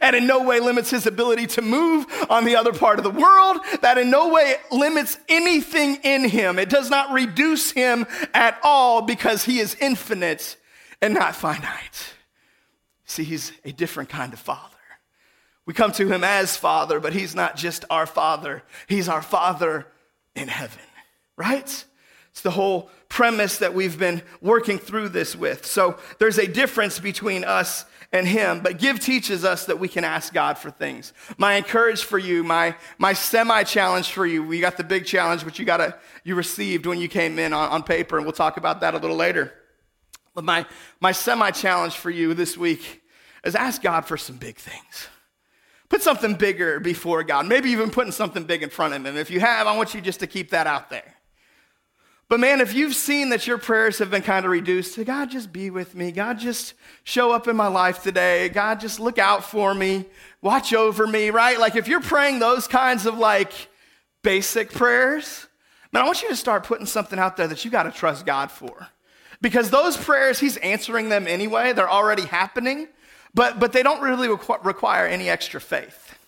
And 0.00 0.16
in 0.16 0.26
no 0.26 0.42
way 0.42 0.58
limits 0.60 0.90
his 0.90 1.06
ability 1.06 1.46
to 1.48 1.62
move 1.62 2.06
on 2.30 2.44
the 2.44 2.56
other 2.56 2.72
part 2.72 2.98
of 2.98 3.04
the 3.04 3.10
world. 3.10 3.58
That 3.82 3.98
in 3.98 4.10
no 4.10 4.28
way 4.28 4.54
limits 4.70 5.18
anything 5.28 5.96
in 6.02 6.28
him. 6.28 6.58
It 6.58 6.70
does 6.70 6.88
not 6.88 7.12
reduce 7.12 7.72
him 7.72 8.06
at 8.32 8.58
all 8.62 9.02
because 9.02 9.44
he 9.44 9.60
is 9.60 9.76
infinite 9.80 10.56
and 11.02 11.12
not 11.12 11.36
finite. 11.36 12.14
See, 13.04 13.24
he's 13.24 13.52
a 13.64 13.72
different 13.72 14.08
kind 14.08 14.32
of 14.32 14.38
father. 14.38 14.76
We 15.66 15.74
come 15.74 15.92
to 15.92 16.08
him 16.08 16.24
as 16.24 16.56
father, 16.56 16.98
but 16.98 17.12
he's 17.12 17.34
not 17.34 17.56
just 17.56 17.84
our 17.90 18.06
father, 18.06 18.62
he's 18.88 19.08
our 19.08 19.22
father 19.22 19.86
in 20.34 20.48
heaven, 20.48 20.82
right? 21.36 21.84
It's 22.30 22.40
the 22.40 22.50
whole 22.50 22.90
premise 23.08 23.58
that 23.58 23.74
we've 23.74 23.98
been 23.98 24.22
working 24.40 24.78
through 24.78 25.10
this 25.10 25.36
with. 25.36 25.66
So 25.66 25.98
there's 26.18 26.38
a 26.38 26.46
difference 26.46 26.98
between 26.98 27.44
us 27.44 27.84
and 28.10 28.26
him, 28.26 28.60
but 28.60 28.78
give 28.78 29.00
teaches 29.00 29.44
us 29.44 29.66
that 29.66 29.78
we 29.78 29.88
can 29.88 30.02
ask 30.04 30.32
God 30.32 30.58
for 30.58 30.70
things. 30.70 31.12
My 31.36 31.54
encourage 31.54 32.04
for 32.04 32.18
you, 32.18 32.42
my, 32.42 32.74
my 32.98 33.12
semi 33.12 33.62
challenge 33.64 34.10
for 34.10 34.26
you, 34.26 34.42
we 34.42 34.60
got 34.60 34.76
the 34.76 34.84
big 34.84 35.04
challenge, 35.06 35.44
which 35.44 35.58
you 35.58 35.64
got 35.64 35.78
to, 35.78 35.94
you 36.24 36.34
received 36.34 36.86
when 36.86 36.98
you 36.98 37.08
came 37.08 37.38
in 37.38 37.52
on, 37.52 37.70
on 37.70 37.82
paper, 37.82 38.16
and 38.16 38.26
we'll 38.26 38.32
talk 38.32 38.56
about 38.56 38.80
that 38.80 38.94
a 38.94 38.98
little 38.98 39.16
later. 39.16 39.52
But 40.34 40.44
my, 40.44 40.66
my 41.00 41.12
semi 41.12 41.50
challenge 41.50 41.96
for 41.96 42.10
you 42.10 42.32
this 42.32 42.56
week 42.56 43.02
is 43.44 43.54
ask 43.54 43.82
God 43.82 44.02
for 44.02 44.16
some 44.16 44.36
big 44.36 44.56
things. 44.56 45.08
Put 45.92 46.02
something 46.02 46.36
bigger 46.36 46.80
before 46.80 47.22
God, 47.22 47.46
maybe 47.46 47.68
even 47.68 47.90
putting 47.90 48.12
something 48.12 48.44
big 48.44 48.62
in 48.62 48.70
front 48.70 48.94
of 48.94 49.04
Him. 49.04 49.14
If 49.18 49.30
you 49.30 49.40
have, 49.40 49.66
I 49.66 49.76
want 49.76 49.92
you 49.92 50.00
just 50.00 50.20
to 50.20 50.26
keep 50.26 50.48
that 50.48 50.66
out 50.66 50.88
there. 50.88 51.16
But 52.30 52.40
man, 52.40 52.62
if 52.62 52.72
you've 52.72 52.94
seen 52.94 53.28
that 53.28 53.46
your 53.46 53.58
prayers 53.58 53.98
have 53.98 54.10
been 54.10 54.22
kind 54.22 54.46
of 54.46 54.50
reduced 54.50 54.94
to 54.94 55.04
God, 55.04 55.30
just 55.30 55.52
be 55.52 55.68
with 55.68 55.94
me. 55.94 56.10
God, 56.10 56.38
just 56.38 56.72
show 57.04 57.30
up 57.30 57.46
in 57.46 57.56
my 57.56 57.66
life 57.66 58.02
today. 58.02 58.48
God, 58.48 58.80
just 58.80 59.00
look 59.00 59.18
out 59.18 59.44
for 59.44 59.74
me. 59.74 60.06
Watch 60.40 60.72
over 60.72 61.06
me, 61.06 61.28
right? 61.28 61.60
Like 61.60 61.76
if 61.76 61.86
you're 61.86 62.00
praying 62.00 62.38
those 62.38 62.66
kinds 62.66 63.04
of 63.04 63.18
like 63.18 63.52
basic 64.22 64.72
prayers, 64.72 65.46
man, 65.92 66.04
I 66.04 66.06
want 66.06 66.22
you 66.22 66.30
to 66.30 66.36
start 66.36 66.64
putting 66.64 66.86
something 66.86 67.18
out 67.18 67.36
there 67.36 67.48
that 67.48 67.66
you 67.66 67.70
got 67.70 67.82
to 67.82 67.90
trust 67.90 68.24
God 68.24 68.50
for. 68.50 68.88
Because 69.42 69.68
those 69.68 69.98
prayers, 69.98 70.40
He's 70.40 70.56
answering 70.56 71.10
them 71.10 71.26
anyway. 71.26 71.74
They're 71.74 71.90
already 71.90 72.24
happening, 72.24 72.88
but, 73.34 73.58
but 73.58 73.72
they 73.72 73.82
don't 73.82 74.02
really 74.02 74.28
requ- 74.28 74.64
require 74.64 75.06
any 75.06 75.28
extra 75.28 75.60
faith. 75.60 76.18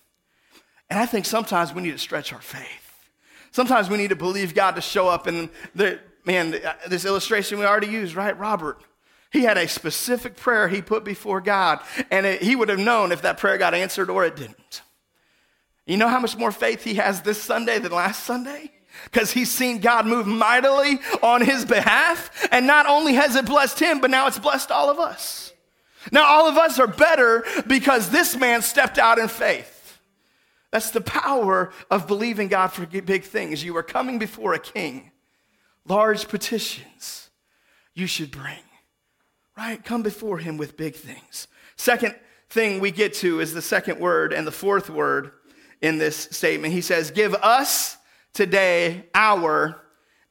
And 0.90 0.98
I 0.98 1.06
think 1.06 1.26
sometimes 1.26 1.72
we 1.72 1.82
need 1.82 1.92
to 1.92 1.98
stretch 1.98 2.32
our 2.32 2.40
faith. 2.40 3.08
Sometimes 3.50 3.88
we 3.88 3.96
need 3.96 4.08
to 4.08 4.16
believe 4.16 4.54
God 4.54 4.76
to 4.76 4.80
show 4.80 5.08
up. 5.08 5.26
And 5.26 5.48
the, 5.74 6.00
man, 6.24 6.54
uh, 6.54 6.74
this 6.88 7.04
illustration 7.04 7.58
we 7.58 7.64
already 7.64 7.88
used, 7.88 8.14
right? 8.14 8.36
Robert. 8.38 8.80
He 9.30 9.42
had 9.42 9.58
a 9.58 9.66
specific 9.66 10.36
prayer 10.36 10.68
he 10.68 10.80
put 10.80 11.04
before 11.04 11.40
God, 11.40 11.80
and 12.10 12.24
it, 12.24 12.40
he 12.40 12.54
would 12.54 12.68
have 12.68 12.78
known 12.78 13.10
if 13.10 13.22
that 13.22 13.36
prayer 13.38 13.58
got 13.58 13.74
answered 13.74 14.08
or 14.08 14.24
it 14.24 14.36
didn't. 14.36 14.82
You 15.86 15.96
know 15.96 16.08
how 16.08 16.20
much 16.20 16.36
more 16.36 16.52
faith 16.52 16.84
he 16.84 16.94
has 16.94 17.22
this 17.22 17.42
Sunday 17.42 17.80
than 17.80 17.90
last 17.90 18.22
Sunday? 18.22 18.70
Because 19.04 19.32
he's 19.32 19.50
seen 19.50 19.80
God 19.80 20.06
move 20.06 20.28
mightily 20.28 21.00
on 21.20 21.44
his 21.44 21.64
behalf, 21.64 22.46
and 22.52 22.66
not 22.66 22.86
only 22.86 23.14
has 23.14 23.34
it 23.34 23.44
blessed 23.44 23.80
him, 23.80 24.00
but 24.00 24.10
now 24.10 24.28
it's 24.28 24.38
blessed 24.38 24.70
all 24.70 24.88
of 24.88 25.00
us. 25.00 25.43
Now, 26.12 26.24
all 26.24 26.48
of 26.48 26.56
us 26.56 26.78
are 26.78 26.86
better 26.86 27.44
because 27.66 28.10
this 28.10 28.36
man 28.36 28.62
stepped 28.62 28.98
out 28.98 29.18
in 29.18 29.28
faith. 29.28 30.00
That's 30.70 30.90
the 30.90 31.00
power 31.00 31.72
of 31.90 32.08
believing 32.08 32.48
God 32.48 32.68
for 32.68 32.84
big 32.84 33.22
things. 33.22 33.62
You 33.62 33.76
are 33.76 33.82
coming 33.82 34.18
before 34.18 34.54
a 34.54 34.58
king. 34.58 35.12
Large 35.86 36.28
petitions 36.28 37.30
you 37.94 38.06
should 38.06 38.30
bring, 38.30 38.58
right? 39.56 39.84
Come 39.84 40.02
before 40.02 40.38
him 40.38 40.56
with 40.56 40.76
big 40.76 40.96
things. 40.96 41.46
Second 41.76 42.16
thing 42.50 42.80
we 42.80 42.90
get 42.90 43.14
to 43.14 43.40
is 43.40 43.54
the 43.54 43.62
second 43.62 44.00
word 44.00 44.32
and 44.32 44.46
the 44.46 44.52
fourth 44.52 44.90
word 44.90 45.32
in 45.80 45.98
this 45.98 46.16
statement. 46.16 46.72
He 46.72 46.80
says, 46.80 47.10
Give 47.10 47.34
us 47.34 47.96
today 48.32 49.04
our 49.14 49.83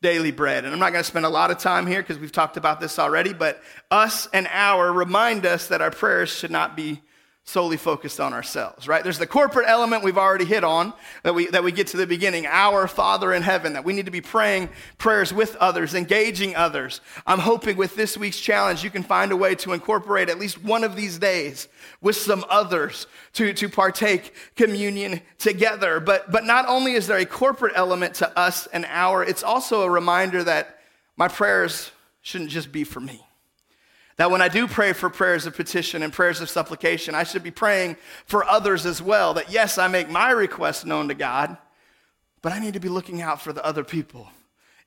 daily 0.04 0.32
bread. 0.32 0.66
And 0.66 0.74
I'm 0.74 0.80
not 0.80 0.92
going 0.92 1.04
to 1.04 1.10
spend 1.10 1.26
a 1.26 1.30
lot 1.30 1.50
of 1.50 1.58
time 1.58 1.88
here 1.88 2.02
because 2.02 2.20
we've 2.20 2.32
talked 2.32 2.58
about 2.58 2.80
this 2.80 3.00
already, 3.00 3.34
but 3.34 3.64
us 3.90 4.28
and 4.34 4.48
our 4.52 4.92
remind 4.92 5.46
us 5.48 5.70
that 5.70 5.82
our 5.82 5.90
prayers 5.90 6.30
should 6.30 6.52
not 6.52 6.76
be 6.76 7.02
solely 7.46 7.76
focused 7.76 8.22
on 8.22 8.32
ourselves, 8.32 8.88
right? 8.88 9.04
There's 9.04 9.18
the 9.18 9.28
corporate 9.28 9.68
element 9.68 10.04
we've 10.04 10.18
already 10.18 10.46
hit 10.46 10.64
on 10.64 10.94
that 11.24 11.36
we, 11.36 11.48
that 11.48 11.64
we 11.64 11.74
get 11.74 11.88
to 11.88 11.98
the 11.98 12.08
beginning, 12.08 12.46
our 12.46 12.88
Father 12.88 13.34
in 13.34 13.44
heaven, 13.44 13.74
that 13.74 13.84
we 13.84 13.92
need 13.92 14.06
to 14.06 14.12
be 14.12 14.22
praying 14.22 14.70
prayers 14.98 15.34
with 15.34 15.58
others, 15.58 15.94
engaging 15.94 16.56
others. 16.56 17.02
I'm 17.28 17.40
hoping 17.40 17.76
with 17.76 17.96
this 17.96 18.18
week's 18.18 18.40
challenge, 18.40 18.82
you 18.84 18.90
can 18.90 19.04
find 19.04 19.34
a 19.34 19.38
way 19.38 19.56
to 19.56 19.74
incorporate 19.74 20.30
at 20.30 20.40
least 20.40 20.64
one 20.64 20.86
of 20.86 20.96
these 20.96 21.20
days 21.20 21.68
with 22.00 22.16
some 22.16 22.46
others 22.50 23.08
to, 23.34 23.54
to 23.54 23.68
partake 23.68 24.34
communion 24.56 25.20
together. 25.38 26.00
But, 26.00 26.32
but 26.32 26.46
not 26.46 26.66
only 26.70 26.94
is 26.94 27.08
there 27.08 27.18
a 27.18 27.26
corporate 27.26 27.74
element 27.76 28.16
to 28.16 28.40
us 28.40 28.68
and 28.68 28.86
our, 28.88 29.22
it's 29.22 29.44
also 29.44 29.82
a 29.82 29.90
reminder 29.90 30.46
that 30.46 30.80
my 31.18 31.28
prayers 31.28 31.92
shouldn't 32.22 32.52
just 32.52 32.72
be 32.72 32.86
for 32.86 33.02
me. 33.02 33.22
That 34.18 34.30
when 34.30 34.42
I 34.42 34.48
do 34.48 34.68
pray 34.68 34.94
for 34.94 35.10
prayers 35.10 35.46
of 35.46 35.56
petition 35.56 36.04
and 36.04 36.14
prayers 36.14 36.40
of 36.40 36.50
supplication, 36.50 37.16
I 37.16 37.24
should 37.24 37.44
be 37.44 37.52
praying 37.52 37.98
for 38.26 38.46
others 38.46 38.86
as 38.86 39.02
well. 39.02 39.34
That 39.34 39.52
yes, 39.52 39.78
I 39.78 39.88
make 39.88 40.10
my 40.10 40.32
request 40.32 40.86
known 40.86 41.08
to 41.08 41.16
God, 41.16 41.58
but 42.42 42.52
I 42.52 42.60
need 42.60 42.76
to 42.76 42.80
be 42.80 42.90
looking 42.90 43.22
out 43.22 43.42
for 43.42 43.54
the 43.54 43.66
other 43.66 43.84
people 43.84 44.28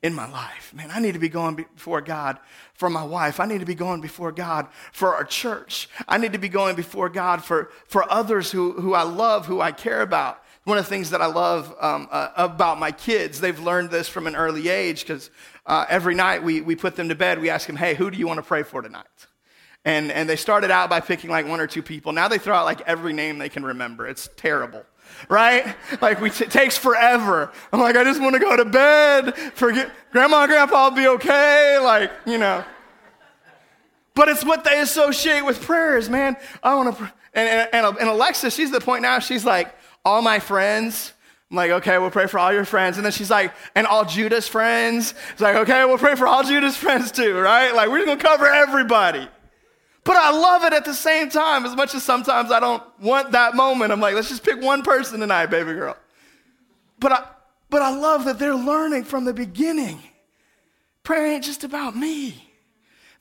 in 0.02 0.14
my 0.14 0.30
life. 0.30 0.72
Man, 0.74 0.90
I 0.92 1.00
need 1.00 1.14
to 1.14 1.18
be 1.18 1.28
going 1.28 1.56
before 1.56 2.00
God 2.00 2.38
for 2.74 2.88
my 2.88 3.02
wife. 3.02 3.40
I 3.40 3.46
need 3.46 3.60
to 3.60 3.66
be 3.66 3.74
going 3.74 4.00
before 4.00 4.30
God 4.30 4.68
for 4.92 5.14
our 5.14 5.24
church. 5.24 5.88
I 6.06 6.18
need 6.18 6.32
to 6.32 6.38
be 6.38 6.48
going 6.48 6.76
before 6.76 7.08
God 7.08 7.42
for, 7.42 7.70
for 7.86 8.10
others 8.10 8.52
who, 8.52 8.72
who 8.72 8.94
I 8.94 9.02
love, 9.02 9.46
who 9.46 9.60
I 9.60 9.72
care 9.72 10.02
about. 10.02 10.42
One 10.66 10.78
of 10.78 10.84
the 10.84 10.88
things 10.88 11.10
that 11.10 11.22
I 11.22 11.26
love 11.26 11.72
um, 11.80 12.08
uh, 12.10 12.30
about 12.34 12.80
my 12.80 12.90
kids, 12.90 13.40
they've 13.40 13.60
learned 13.60 13.88
this 13.90 14.08
from 14.08 14.26
an 14.26 14.34
early 14.34 14.68
age 14.68 15.02
because 15.02 15.30
uh, 15.64 15.86
every 15.88 16.16
night 16.16 16.42
we, 16.42 16.60
we 16.60 16.74
put 16.74 16.96
them 16.96 17.08
to 17.08 17.14
bed, 17.14 17.40
we 17.40 17.50
ask 17.50 17.68
them, 17.68 17.76
hey, 17.76 17.94
who 17.94 18.10
do 18.10 18.18
you 18.18 18.26
want 18.26 18.38
to 18.38 18.42
pray 18.42 18.64
for 18.64 18.82
tonight? 18.82 19.06
And, 19.84 20.10
and 20.10 20.28
they 20.28 20.34
started 20.34 20.72
out 20.72 20.90
by 20.90 20.98
picking 20.98 21.30
like 21.30 21.46
one 21.46 21.60
or 21.60 21.68
two 21.68 21.82
people. 21.82 22.10
Now 22.10 22.26
they 22.26 22.38
throw 22.38 22.56
out 22.56 22.64
like 22.64 22.80
every 22.80 23.12
name 23.12 23.38
they 23.38 23.48
can 23.48 23.64
remember. 23.64 24.08
It's 24.08 24.28
terrible, 24.34 24.82
right? 25.28 25.76
Like 26.00 26.20
we 26.20 26.30
t- 26.30 26.46
it 26.46 26.50
takes 26.50 26.76
forever. 26.76 27.52
I'm 27.72 27.78
like, 27.78 27.94
I 27.94 28.02
just 28.02 28.20
want 28.20 28.34
to 28.34 28.40
go 28.40 28.56
to 28.56 28.64
bed. 28.64 29.36
Forget 29.54 29.92
grandma 30.10 30.42
and 30.42 30.50
grandpa 30.50 30.88
will 30.88 30.96
be 30.96 31.06
okay. 31.06 31.78
Like, 31.78 32.10
you 32.26 32.38
know. 32.38 32.64
But 34.16 34.30
it's 34.30 34.44
what 34.44 34.64
they 34.64 34.80
associate 34.80 35.42
with 35.42 35.62
prayers, 35.62 36.10
man. 36.10 36.36
I 36.60 36.74
want 36.74 36.96
to. 36.96 37.04
Pr- 37.04 37.12
and, 37.34 37.68
and, 37.72 37.98
and 37.98 38.08
Alexa, 38.08 38.50
she's 38.50 38.72
the 38.72 38.80
point 38.80 39.02
now. 39.02 39.20
She's 39.20 39.44
like, 39.44 39.75
all 40.06 40.22
my 40.22 40.38
friends 40.38 41.12
I'm 41.50 41.56
like, 41.56 41.70
okay, 41.70 41.98
we'll 41.98 42.10
pray 42.10 42.26
for 42.26 42.38
all 42.38 42.52
your 42.52 42.64
friends. 42.64 42.96
And 42.96 43.04
then 43.04 43.12
she's 43.12 43.30
like, 43.30 43.54
and 43.76 43.86
all 43.86 44.04
Judah's 44.04 44.48
friends. 44.48 45.14
It's 45.30 45.40
like, 45.40 45.54
okay, 45.56 45.84
we'll 45.84 45.98
pray 45.98 46.16
for 46.16 46.26
all 46.26 46.42
Judah's 46.42 46.76
friends 46.76 47.12
too, 47.12 47.38
right? 47.38 47.72
Like, 47.72 47.88
we're 47.88 48.04
gonna 48.04 48.20
cover 48.20 48.46
everybody. 48.46 49.28
But 50.02 50.16
I 50.16 50.30
love 50.30 50.64
it 50.64 50.72
at 50.72 50.84
the 50.84 50.94
same 50.94 51.30
time, 51.30 51.64
as 51.64 51.76
much 51.76 51.94
as 51.94 52.02
sometimes 52.02 52.50
I 52.50 52.60
don't 52.60 52.82
want 53.00 53.32
that 53.32 53.54
moment. 53.54 53.92
I'm 53.92 54.00
like, 54.00 54.14
let's 54.14 54.28
just 54.28 54.44
pick 54.44 54.60
one 54.60 54.82
person 54.82 55.20
tonight, 55.20 55.46
baby 55.46 55.72
girl. 55.72 55.96
But 56.98 57.12
I, 57.12 57.24
but 57.70 57.82
I 57.82 57.96
love 57.96 58.24
that 58.24 58.38
they're 58.38 58.54
learning 58.54 59.04
from 59.04 59.24
the 59.24 59.34
beginning. 59.34 60.00
Prayer 61.02 61.26
ain't 61.26 61.44
just 61.44 61.64
about 61.64 61.96
me. 61.96 62.50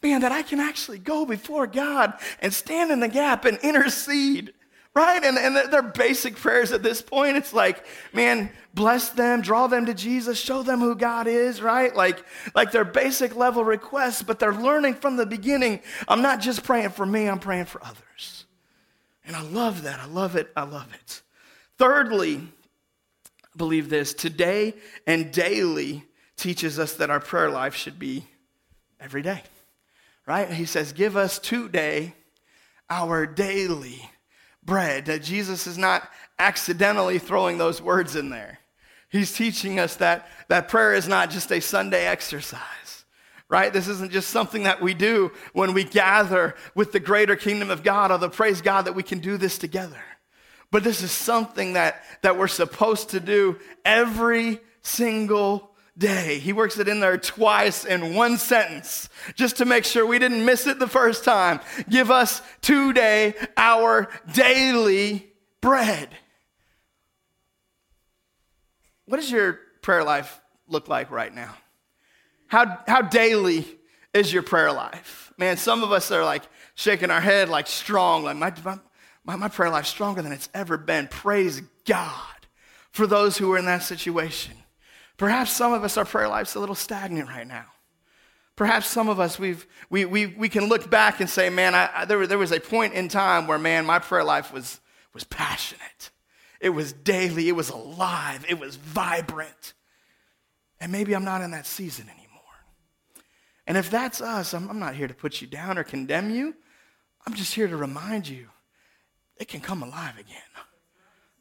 Man, 0.01 0.22
that 0.22 0.32
I 0.32 0.42
can 0.42 0.60
actually 0.60 1.00
go 1.00 1.25
before 1.25 1.68
God 1.68 2.13
and 2.39 2.54
stand 2.54 2.92
in 2.92 3.00
the 3.00 3.08
gap 3.08 3.46
and 3.46 3.58
intercede 3.60 4.54
right? 4.96 5.24
And, 5.24 5.38
and 5.38 5.72
they're 5.72 5.82
basic 5.82 6.38
prayers 6.38 6.72
at 6.72 6.82
this 6.82 7.02
point. 7.02 7.36
It's 7.36 7.54
like, 7.54 7.86
man, 8.14 8.50
bless 8.74 9.10
them, 9.10 9.42
draw 9.42 9.68
them 9.68 9.86
to 9.88 9.94
Jesus, 9.94 10.40
show 10.40 10.64
them 10.64 10.80
who 10.80 10.96
God 10.96 11.28
is, 11.28 11.62
right? 11.62 11.94
Like, 11.94 12.24
like 12.56 12.72
they're 12.72 12.86
basic 12.86 13.36
level 13.36 13.66
requests, 13.66 14.24
but 14.24 14.40
they're 14.40 14.54
learning 14.54 14.96
from 14.96 15.18
the 15.18 15.25
beginning. 15.25 15.82
I'm 16.08 16.22
not 16.22 16.40
just 16.40 16.64
praying 16.64 16.92
for 16.92 17.06
me, 17.06 17.28
I'm 17.28 17.40
praying 17.40 17.66
for 17.66 17.84
others. 17.84 18.46
And 19.28 19.36
I 19.36 19.42
love 19.42 19.84
that. 19.84 20.00
I 20.00 20.06
love 20.06 20.36
it. 20.36 20.50
I 20.56 20.64
love 20.64 20.88
it. 20.94 21.22
Thirdly, 21.78 22.48
believe 23.58 23.90
this 23.90 24.14
today 24.14 24.75
and 25.06 25.32
daily 25.32 26.06
teaches 26.38 26.80
us 26.80 26.94
that 26.94 27.10
our 27.10 27.20
prayer 27.20 27.50
life 27.50 27.75
should 27.75 27.98
be 27.98 28.28
every 29.00 29.24
day, 29.24 29.42
right? 30.25 30.50
He 30.50 30.66
says, 30.66 30.94
Give 30.94 31.18
us 31.18 31.40
today 31.40 32.14
our 32.90 33.25
daily 33.25 34.10
bread. 34.65 35.05
That 35.05 35.24
Jesus 35.24 35.67
is 35.67 35.77
not 35.77 36.10
accidentally 36.39 37.19
throwing 37.19 37.57
those 37.57 37.81
words 37.81 38.15
in 38.15 38.29
there. 38.29 38.60
He's 39.10 39.31
teaching 39.31 39.79
us 39.79 39.95
that, 39.98 40.27
that 40.50 40.67
prayer 40.67 40.93
is 40.93 41.07
not 41.07 41.29
just 41.29 41.51
a 41.51 41.62
Sunday 41.62 42.05
exercise, 42.05 43.05
right? 43.48 43.72
This 43.72 43.88
isn't 43.88 44.12
just 44.12 44.29
something 44.29 44.63
that 44.63 44.81
we 44.81 44.93
do 44.93 45.31
when 45.53 45.74
we 45.74 45.84
gather 45.84 46.55
with 46.74 46.91
the 46.91 47.00
greater 47.00 47.36
kingdom 47.36 47.69
of 47.69 47.84
God, 47.84 48.12
although 48.12 48.29
praise 48.29 48.62
God 48.62 48.84
that 48.84 48.95
we 48.95 49.03
can 49.03 49.19
do 49.19 49.38
this 49.38 49.57
together. 49.57 50.01
But 50.72 50.84
this 50.84 51.01
is 51.01 51.12
something 51.12 51.74
that, 51.74 52.03
that 52.24 52.38
we're 52.38 52.48
supposed 52.48 53.12
to 53.12 53.19
do 53.19 53.60
every 53.86 54.60
single 54.81 55.75
day. 55.98 56.40
He 56.40 56.54
works 56.54 56.78
it 56.78 56.88
in 56.88 57.00
there 57.00 57.18
twice 57.18 57.86
in 57.86 58.16
one 58.16 58.38
sentence 58.38 59.10
just 59.36 59.58
to 59.58 59.66
make 59.66 59.86
sure 59.86 60.06
we 60.06 60.20
didn't 60.20 60.44
miss 60.46 60.68
it 60.68 60.80
the 60.80 60.88
first 60.88 61.24
time. 61.24 61.60
Give 61.90 62.12
us 62.12 62.42
today 62.62 63.34
our 63.56 64.10
daily 64.34 65.28
bread. 65.62 66.10
What 69.06 69.18
does 69.18 69.32
your 69.32 69.60
prayer 69.82 70.04
life 70.04 70.42
look 70.68 70.88
like 70.88 71.12
right 71.12 71.34
now? 71.34 71.56
How, 72.48 72.80
how 72.88 73.02
daily 73.02 73.66
is 74.14 74.32
your 74.34 74.44
prayer 74.44 74.72
life? 74.72 75.32
Man, 75.38 75.58
some 75.58 75.84
of 75.84 75.92
us 75.92 76.12
are 76.12 76.24
like 76.24 76.44
shaking 76.75 77.12
our 77.12 77.22
head 77.22 77.50
like 77.50 77.68
strong, 77.68 78.24
like 78.24 78.38
my, 78.38 78.78
my, 79.24 79.36
my 79.36 79.48
prayer 79.48 79.70
life's 79.70 79.90
stronger 79.90 80.22
than 80.22 80.32
it's 80.32 80.50
ever 80.54 80.78
been. 80.78 81.08
Praise 81.08 81.62
God 81.86 82.12
for 82.92 83.08
those 83.08 83.38
who 83.38 83.52
are 83.54 83.58
in 83.58 83.66
that 83.66 83.84
situation. 83.84 84.54
Perhaps 85.17 85.51
some 85.51 85.74
of 85.74 85.84
us, 85.84 85.98
our 85.98 86.05
prayer 86.05 86.27
life's 86.27 86.55
a 86.55 86.60
little 86.60 86.75
stagnant 86.75 87.29
right 87.29 87.48
now. 87.48 87.65
Perhaps 88.55 88.88
some 88.88 89.10
of 89.10 89.19
us, 89.19 89.38
we've, 89.38 89.65
we, 89.89 90.05
we, 90.05 90.27
we 90.27 90.50
can 90.50 90.67
look 90.67 90.89
back 90.89 91.19
and 91.19 91.29
say, 91.29 91.50
man, 91.50 91.75
I, 91.75 91.89
I, 91.93 92.05
there, 92.05 92.25
there 92.25 92.38
was 92.38 92.51
a 92.51 92.60
point 92.60 92.93
in 92.93 93.10
time 93.10 93.48
where, 93.48 93.60
man, 93.60 93.86
my 93.86 94.00
prayer 94.00 94.24
life 94.24 94.53
was, 94.53 94.79
was 95.13 95.25
passionate. 95.25 96.12
It 96.62 96.69
was 96.69 96.93
daily, 96.93 97.50
it 97.50 97.55
was 97.55 97.69
alive, 97.69 98.45
it 98.48 98.60
was 98.60 98.77
vibrant. 98.77 99.74
And 100.79 100.91
maybe 100.91 101.13
I'm 101.13 101.25
not 101.25 101.41
in 101.41 101.51
that 101.51 101.65
season 101.65 102.07
anymore. 102.07 102.25
And 103.67 103.77
if 103.77 103.89
that's 103.89 104.22
us, 104.22 104.53
I'm, 104.53 104.69
I'm 104.69 104.79
not 104.79 104.95
here 104.95 105.07
to 105.07 105.13
put 105.13 105.41
you 105.41 105.48
down 105.48 105.77
or 105.77 105.84
condemn 105.84 106.29
you. 106.29 106.55
I'm 107.27 107.34
just 107.34 107.53
here 107.55 107.67
to 107.67 107.75
remind 107.75 108.27
you 108.27 108.48
it 109.38 109.48
can 109.48 109.60
come 109.60 109.84
alive 109.84 110.17
again. 110.17 110.38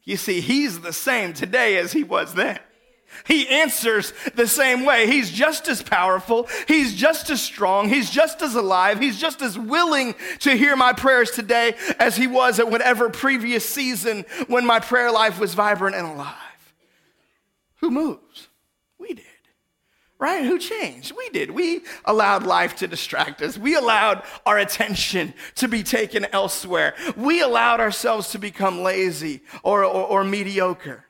You 0.03 0.17
see, 0.17 0.41
he's 0.41 0.81
the 0.81 0.93
same 0.93 1.33
today 1.33 1.77
as 1.77 1.93
he 1.93 2.03
was 2.03 2.33
then. 2.33 2.59
He 3.25 3.47
answers 3.47 4.13
the 4.35 4.47
same 4.47 4.85
way. 4.85 5.07
He's 5.07 5.31
just 5.31 5.67
as 5.67 5.81
powerful. 5.81 6.47
He's 6.67 6.93
just 6.93 7.29
as 7.29 7.41
strong. 7.41 7.89
He's 7.89 8.09
just 8.09 8.41
as 8.41 8.55
alive. 8.55 8.99
He's 8.99 9.19
just 9.19 9.41
as 9.41 9.57
willing 9.57 10.15
to 10.39 10.51
hear 10.51 10.75
my 10.75 10.93
prayers 10.93 11.31
today 11.31 11.75
as 11.99 12.15
he 12.15 12.27
was 12.27 12.59
at 12.59 12.69
whatever 12.69 13.09
previous 13.09 13.67
season 13.67 14.25
when 14.47 14.65
my 14.65 14.79
prayer 14.79 15.11
life 15.11 15.39
was 15.39 15.53
vibrant 15.53 15.95
and 15.95 16.07
alive. 16.07 16.73
Who 17.77 17.91
moves? 17.91 18.49
We 18.97 19.13
did. 19.13 19.25
Right? 20.17 20.45
Who 20.45 20.57
changed? 20.57 21.11
We 21.15 21.29
did. 21.29 21.51
We 21.51 21.81
allowed 22.05 22.43
life 22.43 22.77
to 22.77 22.87
distract 22.87 23.41
us. 23.41 23.57
We 23.57 23.75
allowed 23.75 24.23
our 24.45 24.57
attention 24.57 25.33
to 25.55 25.67
be 25.67 25.83
taken 25.83 26.25
elsewhere. 26.31 26.95
We 27.17 27.41
allowed 27.41 27.81
ourselves 27.81 28.29
to 28.31 28.39
become 28.39 28.81
lazy 28.81 29.41
or, 29.61 29.83
or, 29.83 30.07
or 30.07 30.23
mediocre. 30.23 31.05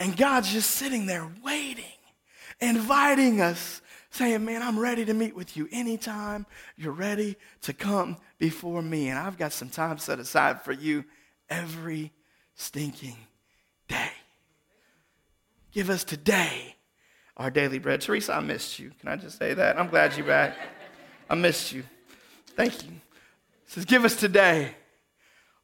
And 0.00 0.16
God's 0.16 0.50
just 0.50 0.70
sitting 0.70 1.04
there 1.04 1.30
waiting, 1.44 1.84
inviting 2.58 3.42
us, 3.42 3.82
saying, 4.10 4.44
Man, 4.44 4.62
I'm 4.62 4.78
ready 4.78 5.04
to 5.04 5.12
meet 5.12 5.36
with 5.36 5.58
you 5.58 5.68
anytime 5.70 6.46
you're 6.76 6.92
ready 6.92 7.36
to 7.62 7.74
come 7.74 8.16
before 8.38 8.80
me. 8.80 9.08
And 9.08 9.18
I've 9.18 9.36
got 9.36 9.52
some 9.52 9.68
time 9.68 9.98
set 9.98 10.18
aside 10.18 10.62
for 10.62 10.72
you 10.72 11.04
every 11.50 12.12
stinking 12.54 13.16
day. 13.88 14.10
Give 15.70 15.90
us 15.90 16.02
today 16.02 16.76
our 17.36 17.50
daily 17.50 17.78
bread. 17.78 18.00
Teresa, 18.00 18.34
I 18.34 18.40
missed 18.40 18.78
you. 18.78 18.92
Can 19.00 19.10
I 19.10 19.16
just 19.16 19.38
say 19.38 19.52
that? 19.52 19.78
I'm 19.78 19.88
glad 19.88 20.16
you're 20.16 20.26
back. 20.26 20.56
I 21.28 21.34
missed 21.34 21.72
you. 21.72 21.84
Thank 22.56 22.84
you. 22.84 22.90
It 22.90 23.72
says, 23.72 23.84
Give 23.84 24.06
us 24.06 24.16
today 24.16 24.74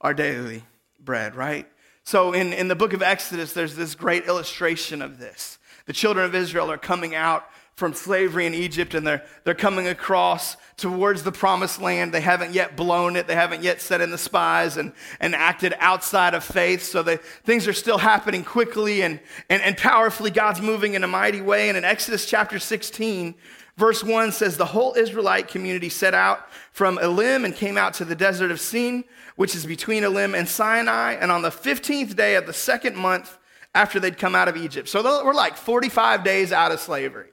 our 0.03 0.13
daily 0.13 0.63
bread, 1.01 1.35
right? 1.35 1.67
So 2.07 2.33
in, 2.33 2.53
in 2.53 2.69
the 2.69 2.77
book 2.77 2.93
of 2.93 3.03
Exodus, 3.03 3.53
there's 3.53 3.75
this 3.75 3.97
great 3.97 4.27
illustration 4.27 5.03
of 5.03 5.19
this. 5.19 5.59
The 5.87 5.93
children 5.93 6.25
of 6.25 6.37
Israel 6.37 6.71
are 6.71 6.79
coming 6.79 7.17
out 7.17 7.45
from 7.75 7.95
slavery 7.95 8.47
in 8.47 8.55
Egypt 8.55 8.95
and 8.95 9.05
they're, 9.05 9.25
they're 9.43 9.55
coming 9.55 9.89
across 9.89 10.57
towards 10.77 11.25
the 11.25 11.33
promised 11.33 11.81
land. 11.81 12.15
They 12.15 12.21
haven't 12.21 12.55
yet 12.55 12.77
blown 12.77 13.17
it. 13.17 13.27
They 13.27 13.35
haven't 13.35 13.65
yet 13.65 13.81
set 13.81 14.01
in 14.01 14.13
the 14.13 14.19
spies 14.19 14.77
and, 14.77 14.93
and 15.19 15.35
acted 15.35 15.75
outside 15.81 16.35
of 16.35 16.45
faith. 16.45 16.85
So 16.85 17.03
they, 17.03 17.17
things 17.17 17.67
are 17.67 17.73
still 17.73 17.99
happening 17.99 18.45
quickly 18.45 19.03
and, 19.03 19.19
and, 19.51 19.61
and 19.61 19.77
powerfully. 19.77 20.31
God's 20.31 20.63
moving 20.63 20.95
in 20.95 21.03
a 21.03 21.09
mighty 21.09 21.41
way. 21.41 21.69
And 21.69 21.77
in 21.77 21.85
Exodus 21.85 22.25
chapter 22.25 22.61
16, 22.61 23.35
verse 23.77 24.03
1 24.05 24.33
says, 24.33 24.57
The 24.57 24.67
whole 24.67 24.95
Israelite 24.95 25.49
community 25.49 25.89
set 25.89 26.15
out 26.15 26.49
from 26.73 26.99
Elim 26.99 27.45
and 27.45 27.55
came 27.55 27.77
out 27.77 27.95
to 27.95 28.05
the 28.05 28.15
desert 28.15 28.51
of 28.51 28.61
Sin 28.61 29.05
which 29.37 29.55
is 29.55 29.65
between 29.65 30.03
Elim 30.03 30.35
and 30.35 30.49
Sinai, 30.49 31.13
and 31.13 31.31
on 31.31 31.43
the 31.43 31.51
15th 31.51 32.17
day 32.17 32.35
of 32.35 32.47
the 32.47 32.53
second 32.53 32.97
month 32.97 33.39
after 33.75 34.01
they'd 34.01 34.19
come 34.19 34.35
out 34.35 34.49
of 34.49 34.57
Egypt. 34.57 34.89
So 34.89 35.03
we're 35.25 35.35
like 35.35 35.57
45 35.57 36.25
days 36.25 36.53
out 36.53 36.73
of 36.73 36.81
slavery. 36.81 37.29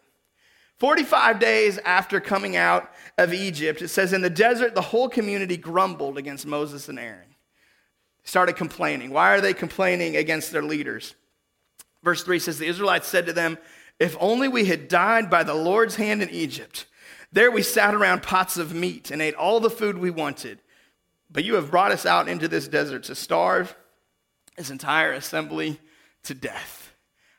45 0.79 1.39
days 1.39 1.77
after 1.79 2.19
coming 2.19 2.57
out 2.57 2.91
of 3.17 3.33
Egypt, 3.33 3.81
it 3.81 3.87
says, 3.87 4.11
In 4.11 4.21
the 4.21 4.29
desert, 4.29 4.75
the 4.75 4.81
whole 4.81 5.07
community 5.07 5.55
grumbled 5.55 6.17
against 6.17 6.45
Moses 6.45 6.89
and 6.89 6.99
Aaron. 6.99 7.35
Started 8.25 8.57
complaining. 8.57 9.11
Why 9.11 9.33
are 9.33 9.41
they 9.41 9.53
complaining 9.53 10.17
against 10.17 10.51
their 10.51 10.63
leaders? 10.63 11.15
Verse 12.03 12.23
3 12.23 12.39
says, 12.39 12.57
The 12.59 12.67
Israelites 12.67 13.07
said 13.07 13.27
to 13.27 13.33
them, 13.33 13.57
If 14.03 14.17
only 14.19 14.49
we 14.49 14.65
had 14.65 14.89
died 14.89 15.29
by 15.29 15.43
the 15.43 15.53
Lord's 15.53 15.95
hand 15.95 16.21
in 16.21 16.29
Egypt. 16.29 16.87
There 17.31 17.49
we 17.49 17.61
sat 17.61 17.95
around 17.95 18.21
pots 18.21 18.57
of 18.57 18.73
meat 18.73 19.11
and 19.11 19.21
ate 19.21 19.33
all 19.33 19.61
the 19.61 19.69
food 19.69 19.97
we 19.97 20.11
wanted. 20.11 20.59
But 21.31 21.45
you 21.45 21.55
have 21.55 21.71
brought 21.71 21.93
us 21.93 22.05
out 22.05 22.27
into 22.27 22.49
this 22.49 22.67
desert 22.67 23.03
to 23.03 23.15
starve 23.15 23.73
this 24.57 24.69
entire 24.69 25.13
assembly 25.13 25.79
to 26.23 26.33
death. 26.33 26.91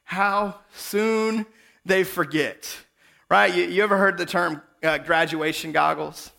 How 0.05 0.61
soon 0.75 1.45
they 1.85 2.03
forget, 2.03 2.67
right? 3.29 3.55
You, 3.55 3.65
you 3.65 3.83
ever 3.83 3.99
heard 3.99 4.17
the 4.17 4.25
term 4.25 4.63
uh, 4.83 4.97
graduation 4.97 5.71
goggles? 5.71 6.31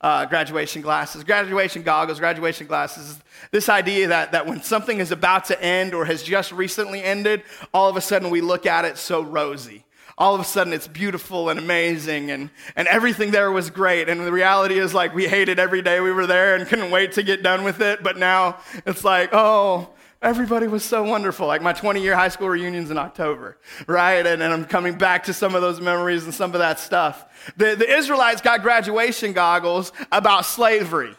Uh, 0.00 0.24
graduation 0.26 0.80
glasses, 0.80 1.24
graduation 1.24 1.82
goggles, 1.82 2.20
graduation 2.20 2.68
glasses. 2.68 3.18
This 3.50 3.68
idea 3.68 4.06
that, 4.08 4.30
that 4.30 4.46
when 4.46 4.62
something 4.62 5.00
is 5.00 5.10
about 5.10 5.46
to 5.46 5.60
end 5.60 5.92
or 5.92 6.04
has 6.04 6.22
just 6.22 6.52
recently 6.52 7.02
ended, 7.02 7.42
all 7.74 7.88
of 7.88 7.96
a 7.96 8.00
sudden 8.00 8.30
we 8.30 8.40
look 8.40 8.64
at 8.64 8.84
it 8.84 8.96
so 8.96 9.20
rosy 9.22 9.84
all 10.18 10.34
of 10.34 10.40
a 10.40 10.44
sudden 10.44 10.72
it's 10.72 10.88
beautiful 10.88 11.48
and 11.48 11.60
amazing 11.60 12.32
and, 12.32 12.50
and 12.74 12.88
everything 12.88 13.30
there 13.30 13.52
was 13.52 13.70
great. 13.70 14.08
And 14.08 14.20
the 14.20 14.32
reality 14.32 14.78
is 14.78 14.92
like 14.92 15.14
we 15.14 15.28
hated 15.28 15.60
every 15.60 15.80
day 15.80 16.00
we 16.00 16.10
were 16.10 16.26
there 16.26 16.56
and 16.56 16.66
couldn't 16.66 16.90
wait 16.90 17.12
to 17.12 17.22
get 17.22 17.42
done 17.42 17.62
with 17.62 17.80
it. 17.80 18.02
But 18.02 18.16
now 18.18 18.58
it's 18.84 19.04
like, 19.04 19.30
oh, 19.32 19.90
everybody 20.22 20.66
was 20.66 20.84
so 20.84 21.04
wonderful. 21.04 21.46
Like 21.46 21.62
my 21.62 21.72
20 21.72 22.00
year 22.00 22.14
high 22.14 22.28
school 22.28 22.48
reunions 22.48 22.90
in 22.90 22.98
October, 22.98 23.58
right? 23.86 24.26
And, 24.26 24.42
and 24.42 24.52
I'm 24.52 24.64
coming 24.64 24.96
back 24.96 25.24
to 25.24 25.32
some 25.32 25.54
of 25.54 25.62
those 25.62 25.80
memories 25.80 26.24
and 26.24 26.34
some 26.34 26.52
of 26.54 26.58
that 26.58 26.80
stuff. 26.80 27.52
The, 27.56 27.74
the 27.76 27.90
Israelites 27.90 28.40
got 28.40 28.62
graduation 28.62 29.32
goggles 29.32 29.92
about 30.10 30.44
slavery. 30.44 31.14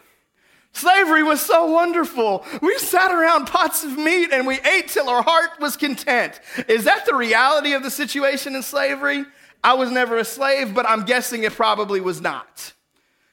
Slavery 0.72 1.24
was 1.24 1.42
so 1.42 1.66
wonderful. 1.66 2.46
We 2.62 2.78
sat 2.78 3.12
around 3.12 3.48
pots 3.48 3.84
of 3.84 3.98
meat 3.98 4.32
and 4.32 4.46
we 4.46 4.60
ate 4.62 4.88
till 4.90 5.10
our 5.10 5.24
heart 5.24 5.60
was 5.60 5.76
content. 5.76 6.40
Is 6.68 6.84
that 6.84 7.06
the 7.06 7.16
reality 7.16 7.74
of 7.74 7.82
the 7.82 7.90
situation 7.90 8.56
in 8.56 8.62
slavery? 8.62 9.26
I 9.64 9.74
was 9.74 9.92
never 9.92 10.18
a 10.18 10.26
slave, 10.26 10.74
but 10.74 10.88
I'm 10.88 11.06
guessing 11.06 11.44
it 11.44 11.54
probably 11.54 12.02
was 12.02 12.22
not. 12.22 12.74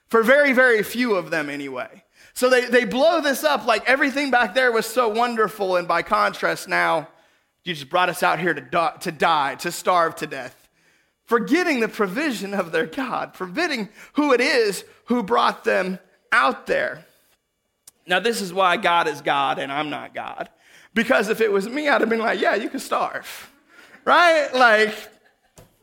For 0.09 0.22
very, 0.22 0.52
very 0.52 0.83
few 0.83 1.14
of 1.14 1.31
them, 1.31 1.50
anyway. 1.50 2.02
So 2.37 2.51
they, 2.51 2.66
they 2.66 2.85
blow 2.85 3.22
this 3.22 3.44
up 3.44 3.64
like 3.64 3.88
everything 3.88 4.31
back 4.31 4.55
there 4.55 4.70
was 4.70 4.85
so 4.85 5.09
wonderful, 5.09 5.77
and 5.77 5.88
by 5.88 6.03
contrast, 6.03 6.68
now 6.68 7.09
you 7.64 7.72
just 7.72 7.88
brought 7.88 8.11
us 8.11 8.22
out 8.22 8.38
here 8.38 8.53
to, 8.53 8.61
die, 8.61 8.92
to 9.01 9.11
die, 9.11 9.55
to 9.55 9.72
starve 9.72 10.16
to 10.16 10.27
death. 10.27 10.68
Forgetting 11.25 11.81
the 11.81 11.88
provision 11.88 12.53
of 12.53 12.72
their 12.72 12.85
God, 12.85 13.35
forgetting 13.35 13.88
who 14.12 14.35
it 14.35 14.42
is 14.42 14.85
who 15.07 15.22
brought 15.22 15.64
them 15.64 15.99
out 16.31 16.66
there. 16.66 17.07
Now, 18.07 18.20
this 18.20 18.42
is 18.42 18.53
why 18.53 18.77
God 18.77 19.09
is 19.09 19.22
God 19.22 19.59
and 19.59 19.72
I'm 19.72 19.88
not 19.88 20.14
God. 20.14 20.51
Because 20.92 21.31
if 21.31 21.40
it 21.40 21.51
was 21.51 21.66
me, 21.66 21.88
I'd 21.88 22.03
have 22.03 22.11
been 22.11 22.20
like, 22.20 22.38
yeah, 22.38 22.55
you 22.55 22.68
can 22.68 22.81
starve, 22.81 23.51
right? 24.05 24.55
Like, 24.55 24.94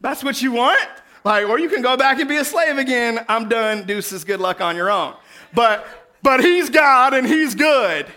that's 0.02 0.24
what 0.24 0.40
you 0.40 0.52
want? 0.52 0.88
Like, 1.24 1.50
or 1.50 1.58
you 1.58 1.68
can 1.68 1.82
go 1.82 1.98
back 1.98 2.20
and 2.20 2.30
be 2.30 2.38
a 2.38 2.46
slave 2.46 2.78
again. 2.78 3.26
I'm 3.28 3.50
done. 3.50 3.88
Deuces, 3.88 4.24
good 4.24 4.40
luck 4.40 4.62
on 4.62 4.76
your 4.76 4.92
own. 4.92 5.16
But, 5.56 5.88
but 6.24 6.44
he's 6.44 6.70
God 6.70 7.14
and 7.14 7.28
he's 7.28 7.54
good. 7.54 8.08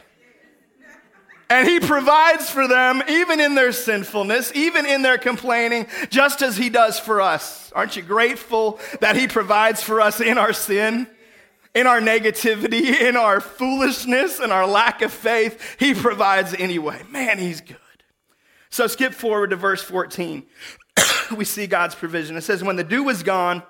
And 1.48 1.68
he 1.68 1.78
provides 1.78 2.50
for 2.50 2.66
them 2.66 3.02
even 3.08 3.38
in 3.38 3.54
their 3.54 3.70
sinfulness, 3.70 4.50
even 4.54 4.84
in 4.84 5.02
their 5.02 5.18
complaining, 5.18 5.86
just 6.08 6.42
as 6.42 6.56
he 6.56 6.70
does 6.70 6.98
for 6.98 7.20
us. 7.20 7.70
Aren't 7.72 7.94
you 7.94 8.02
grateful 8.02 8.80
that 9.00 9.14
he 9.16 9.28
provides 9.28 9.82
for 9.82 10.00
us 10.00 10.20
in 10.20 10.38
our 10.38 10.52
sin? 10.52 11.06
in 11.76 11.86
our 11.86 12.00
negativity, 12.00 13.02
in 13.02 13.16
our 13.16 13.38
foolishness, 13.38 14.40
and 14.40 14.50
our 14.50 14.66
lack 14.66 15.02
of 15.02 15.12
faith, 15.12 15.76
He 15.78 15.92
provides 15.92 16.54
anyway. 16.54 17.02
Man, 17.10 17.38
He's 17.38 17.60
good. 17.60 17.76
So 18.70 18.86
skip 18.86 19.12
forward 19.12 19.50
to 19.50 19.56
verse 19.56 19.82
14. 19.82 20.42
we 21.36 21.44
see 21.44 21.66
God's 21.66 21.94
provision. 21.94 22.34
It 22.38 22.44
says, 22.44 22.64
When 22.64 22.76
the 22.76 22.84
dew 22.84 23.04
was 23.04 23.22
gone, 23.22 23.62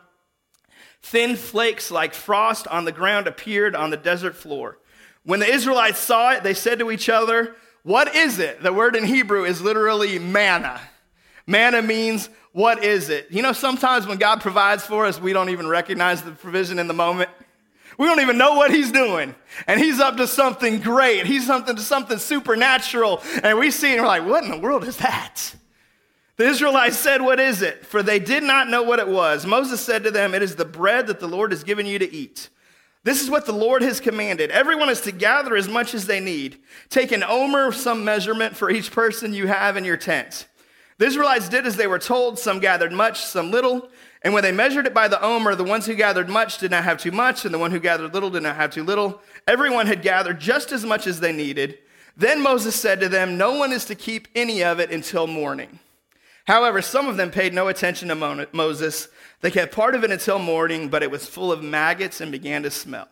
thin 1.06 1.36
flakes 1.36 1.90
like 1.90 2.14
frost 2.14 2.66
on 2.66 2.84
the 2.84 2.92
ground 2.92 3.26
appeared 3.26 3.76
on 3.76 3.90
the 3.90 3.96
desert 3.96 4.34
floor. 4.34 4.78
When 5.24 5.40
the 5.40 5.48
Israelites 5.48 5.98
saw 5.98 6.32
it, 6.32 6.42
they 6.42 6.54
said 6.54 6.80
to 6.80 6.90
each 6.90 7.08
other, 7.08 7.56
What 7.82 8.14
is 8.14 8.38
it? 8.38 8.62
The 8.62 8.72
word 8.72 8.96
in 8.96 9.04
Hebrew 9.04 9.44
is 9.44 9.60
literally 9.60 10.18
manna. 10.18 10.80
Manna 11.46 11.80
means, 11.80 12.28
what 12.52 12.82
is 12.82 13.08
it? 13.08 13.28
You 13.30 13.42
know, 13.42 13.52
sometimes 13.52 14.06
when 14.06 14.18
God 14.18 14.40
provides 14.40 14.84
for 14.84 15.06
us, 15.06 15.20
we 15.20 15.32
don't 15.32 15.50
even 15.50 15.68
recognize 15.68 16.22
the 16.22 16.32
provision 16.32 16.78
in 16.78 16.88
the 16.88 16.94
moment. 16.94 17.30
We 17.98 18.06
don't 18.06 18.20
even 18.20 18.36
know 18.36 18.54
what 18.54 18.70
he's 18.70 18.90
doing. 18.90 19.34
And 19.66 19.80
he's 19.80 20.00
up 20.00 20.16
to 20.16 20.26
something 20.26 20.80
great. 20.80 21.26
He's 21.26 21.46
something 21.46 21.76
to 21.76 21.82
something 21.82 22.18
supernatural. 22.18 23.22
And 23.42 23.58
we 23.58 23.70
see 23.70 23.92
it 23.92 23.94
and 23.94 24.02
we're 24.02 24.08
like, 24.08 24.26
what 24.26 24.42
in 24.42 24.50
the 24.50 24.58
world 24.58 24.84
is 24.84 24.96
that? 24.98 25.54
The 26.36 26.46
Israelites 26.46 26.98
said, 26.98 27.22
What 27.22 27.40
is 27.40 27.62
it? 27.62 27.86
For 27.86 28.02
they 28.02 28.18
did 28.18 28.42
not 28.42 28.68
know 28.68 28.82
what 28.82 28.98
it 28.98 29.08
was. 29.08 29.46
Moses 29.46 29.80
said 29.80 30.04
to 30.04 30.10
them, 30.10 30.34
It 30.34 30.42
is 30.42 30.56
the 30.56 30.64
bread 30.64 31.06
that 31.06 31.20
the 31.20 31.28
Lord 31.28 31.50
has 31.50 31.64
given 31.64 31.86
you 31.86 31.98
to 31.98 32.12
eat. 32.12 32.50
This 33.04 33.22
is 33.22 33.30
what 33.30 33.46
the 33.46 33.52
Lord 33.52 33.82
has 33.82 34.00
commanded. 34.00 34.50
Everyone 34.50 34.88
is 34.88 35.00
to 35.02 35.12
gather 35.12 35.56
as 35.56 35.68
much 35.68 35.94
as 35.94 36.06
they 36.06 36.20
need. 36.20 36.58
Take 36.88 37.12
an 37.12 37.22
omer, 37.22 37.70
some 37.72 38.04
measurement 38.04 38.56
for 38.56 38.68
each 38.68 38.90
person 38.90 39.32
you 39.32 39.46
have 39.46 39.76
in 39.76 39.84
your 39.84 39.96
tent. 39.96 40.48
The 40.98 41.06
Israelites 41.06 41.48
did 41.48 41.66
as 41.66 41.76
they 41.76 41.86
were 41.86 41.98
told. 41.98 42.38
Some 42.38 42.58
gathered 42.58 42.92
much, 42.92 43.24
some 43.24 43.50
little. 43.50 43.88
And 44.22 44.34
when 44.34 44.42
they 44.42 44.52
measured 44.52 44.86
it 44.86 44.94
by 44.94 45.08
the 45.08 45.22
omer, 45.22 45.54
the 45.54 45.64
ones 45.64 45.86
who 45.86 45.94
gathered 45.94 46.28
much 46.28 46.58
did 46.58 46.70
not 46.70 46.84
have 46.84 46.98
too 46.98 47.12
much, 47.12 47.44
and 47.44 47.54
the 47.54 47.58
one 47.58 47.70
who 47.70 47.78
gathered 47.78 48.12
little 48.12 48.30
did 48.30 48.42
not 48.42 48.56
have 48.56 48.72
too 48.72 48.82
little. 48.82 49.22
Everyone 49.46 49.86
had 49.86 50.02
gathered 50.02 50.40
just 50.40 50.72
as 50.72 50.84
much 50.84 51.06
as 51.06 51.20
they 51.20 51.32
needed. 51.32 51.78
Then 52.16 52.42
Moses 52.42 52.74
said 52.74 52.98
to 53.00 53.08
them, 53.08 53.38
No 53.38 53.56
one 53.56 53.72
is 53.72 53.84
to 53.86 53.94
keep 53.94 54.26
any 54.34 54.64
of 54.64 54.80
it 54.80 54.90
until 54.90 55.26
morning. 55.26 55.78
However, 56.46 56.80
some 56.80 57.08
of 57.08 57.16
them 57.16 57.30
paid 57.30 57.52
no 57.52 57.68
attention 57.68 58.08
to 58.08 58.48
Moses. 58.52 59.08
They 59.40 59.50
kept 59.50 59.74
part 59.74 59.94
of 59.94 60.04
it 60.04 60.10
until 60.10 60.38
morning, 60.38 60.88
but 60.88 61.02
it 61.02 61.10
was 61.10 61.26
full 61.26 61.50
of 61.50 61.62
maggots 61.62 62.20
and 62.20 62.30
began 62.30 62.62
to 62.62 62.70
smell. 62.70 63.08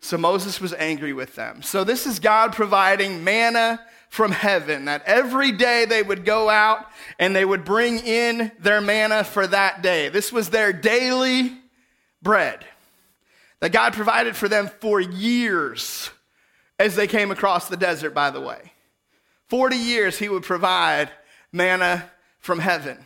So 0.00 0.18
Moses 0.18 0.60
was 0.60 0.72
angry 0.74 1.12
with 1.12 1.34
them. 1.34 1.62
So 1.62 1.82
this 1.82 2.06
is 2.06 2.18
God 2.18 2.52
providing 2.52 3.24
manna 3.24 3.80
from 4.08 4.30
heaven, 4.30 4.84
that 4.84 5.02
every 5.06 5.50
day 5.50 5.86
they 5.86 6.02
would 6.02 6.24
go 6.24 6.48
out 6.48 6.86
and 7.18 7.34
they 7.34 7.44
would 7.44 7.64
bring 7.64 7.98
in 7.98 8.52
their 8.60 8.80
manna 8.80 9.24
for 9.24 9.44
that 9.46 9.82
day. 9.82 10.08
This 10.08 10.32
was 10.32 10.50
their 10.50 10.72
daily 10.72 11.52
bread 12.22 12.64
that 13.58 13.72
God 13.72 13.94
provided 13.94 14.36
for 14.36 14.48
them 14.48 14.68
for 14.80 15.00
years 15.00 16.10
as 16.78 16.94
they 16.94 17.08
came 17.08 17.32
across 17.32 17.68
the 17.68 17.76
desert, 17.76 18.10
by 18.10 18.30
the 18.30 18.40
way. 18.40 18.72
40 19.48 19.76
years 19.76 20.18
he 20.18 20.28
would 20.28 20.44
provide 20.44 21.10
manna 21.50 22.10
from 22.44 22.58
heaven. 22.58 22.98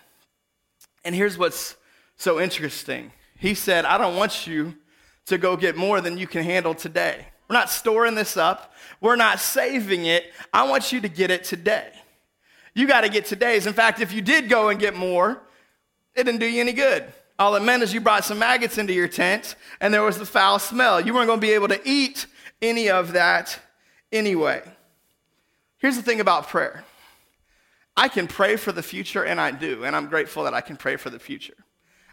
And 1.05 1.15
here's 1.15 1.39
what's 1.39 1.77
so 2.17 2.41
interesting 2.41 3.13
He 3.39 3.55
said, 3.55 3.85
I 3.85 3.97
don't 3.97 4.17
want 4.17 4.49
you 4.49 4.75
to 5.27 5.39
go 5.39 5.57
get 5.57 5.77
more 5.77 6.01
than 6.01 6.19
you 6.19 6.27
can 6.27 6.43
handle 6.43 6.75
today. 6.75 7.25
We're 7.49 7.55
not 7.55 7.71
storing 7.71 8.17
this 8.17 8.37
up. 8.37 8.75
We're 9.01 9.17
not 9.17 9.39
saving 9.39 10.07
it. 10.07 10.25
I 10.53 10.69
want 10.69 10.93
you 10.93 11.01
to 11.03 11.09
get 11.09 11.31
it 11.31 11.45
today. 11.45 11.89
You 12.75 12.89
got 12.89 13.03
to 13.03 13.09
get 13.09 13.27
today's. 13.27 13.67
In 13.67 13.75
fact, 13.75 14.01
if 14.01 14.13
you 14.13 14.21
did 14.21 14.49
go 14.49 14.71
and 14.71 14.81
get 14.81 14.97
more, 14.97 15.41
it 16.17 16.25
didn't 16.25 16.41
do 16.41 16.47
you 16.47 16.61
any 16.61 16.73
good. 16.73 17.05
All 17.39 17.55
it 17.55 17.63
meant 17.63 17.85
is 17.85 17.95
you 17.95 18.01
brought 18.01 18.25
some 18.25 18.41
maggots 18.41 18.77
into 18.77 18.93
your 18.93 19.07
tent 19.07 19.55
and 19.81 19.95
there 19.95 20.03
was 20.03 20.19
the 20.19 20.27
foul 20.27 20.59
smell. 20.59 21.01
You 21.01 21.15
weren't 21.15 21.29
going 21.29 21.41
to 21.41 21.47
be 21.47 21.53
able 21.53 21.69
to 21.69 21.81
eat 21.85 22.27
any 22.61 22.91
of 22.91 23.13
that 23.13 23.57
anyway. 24.11 24.63
Here's 25.79 25.97
the 25.97 26.03
thing 26.03 26.21
about 26.21 26.49
prayer 26.49 26.85
I 27.99 28.07
can 28.07 28.29
pray 28.29 28.55
for 28.55 28.71
the 28.71 28.83
future, 28.83 29.25
and 29.25 29.41
I 29.41 29.51
do, 29.51 29.85
and 29.85 29.97
I'm 29.97 30.07
grateful 30.07 30.45
that 30.45 30.55
I 30.55 30.61
can 30.61 30.77
pray 30.77 30.95
for 30.95 31.11
the 31.11 31.19
future. 31.19 31.55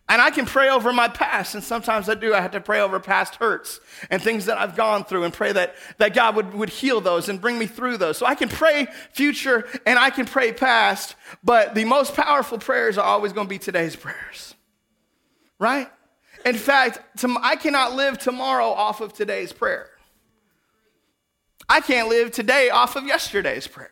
And 0.10 0.19
I 0.19 0.32
can 0.32 0.48
pray 0.48 0.69
over 0.69 0.91
my 0.91 1.08
past, 1.08 1.54
and 1.54 1.63
sometimes 1.63 2.10
I 2.10 2.15
do. 2.15 2.34
I 2.34 2.41
have 2.41 2.52
to 2.52 2.60
pray 2.60 2.82
over 2.82 3.00
past 3.00 3.36
hurts 3.36 3.80
and 4.10 4.19
things 4.19 4.45
that 4.45 4.58
I've 4.58 4.76
gone 4.76 5.04
through 5.04 5.26
and 5.26 5.34
pray 5.34 5.52
that, 5.52 5.76
that 6.00 6.15
God 6.15 6.36
would, 6.36 6.56
would 6.56 6.69
heal 6.69 7.02
those 7.02 7.30
and 7.30 7.39
bring 7.39 7.60
me 7.60 7.67
through 7.67 7.98
those. 7.98 8.17
So 8.17 8.26
I 8.26 8.34
can 8.34 8.50
pray 8.50 8.88
future 9.13 9.67
and 9.86 10.00
I 10.00 10.10
can 10.10 10.26
pray 10.26 10.54
past, 10.54 11.15
but 11.43 11.76
the 11.76 11.86
most 11.86 12.15
powerful 12.15 12.58
prayers 12.58 12.98
are 12.98 13.06
always 13.06 13.32
going 13.32 13.45
to 13.45 13.50
be 13.50 13.60
today's 13.60 13.95
prayers. 13.95 14.56
Right? 15.60 15.88
In 16.45 16.56
fact, 16.56 17.00
I 17.41 17.56
cannot 17.58 17.93
live 17.93 18.17
tomorrow 18.17 18.69
off 18.69 19.02
of 19.02 19.13
today's 19.13 19.54
prayer. 19.54 19.89
I 21.69 21.82
can't 21.82 22.10
live 22.10 22.32
today 22.32 22.71
off 22.71 22.95
of 22.95 23.06
yesterday's 23.06 23.67
prayer. 23.67 23.91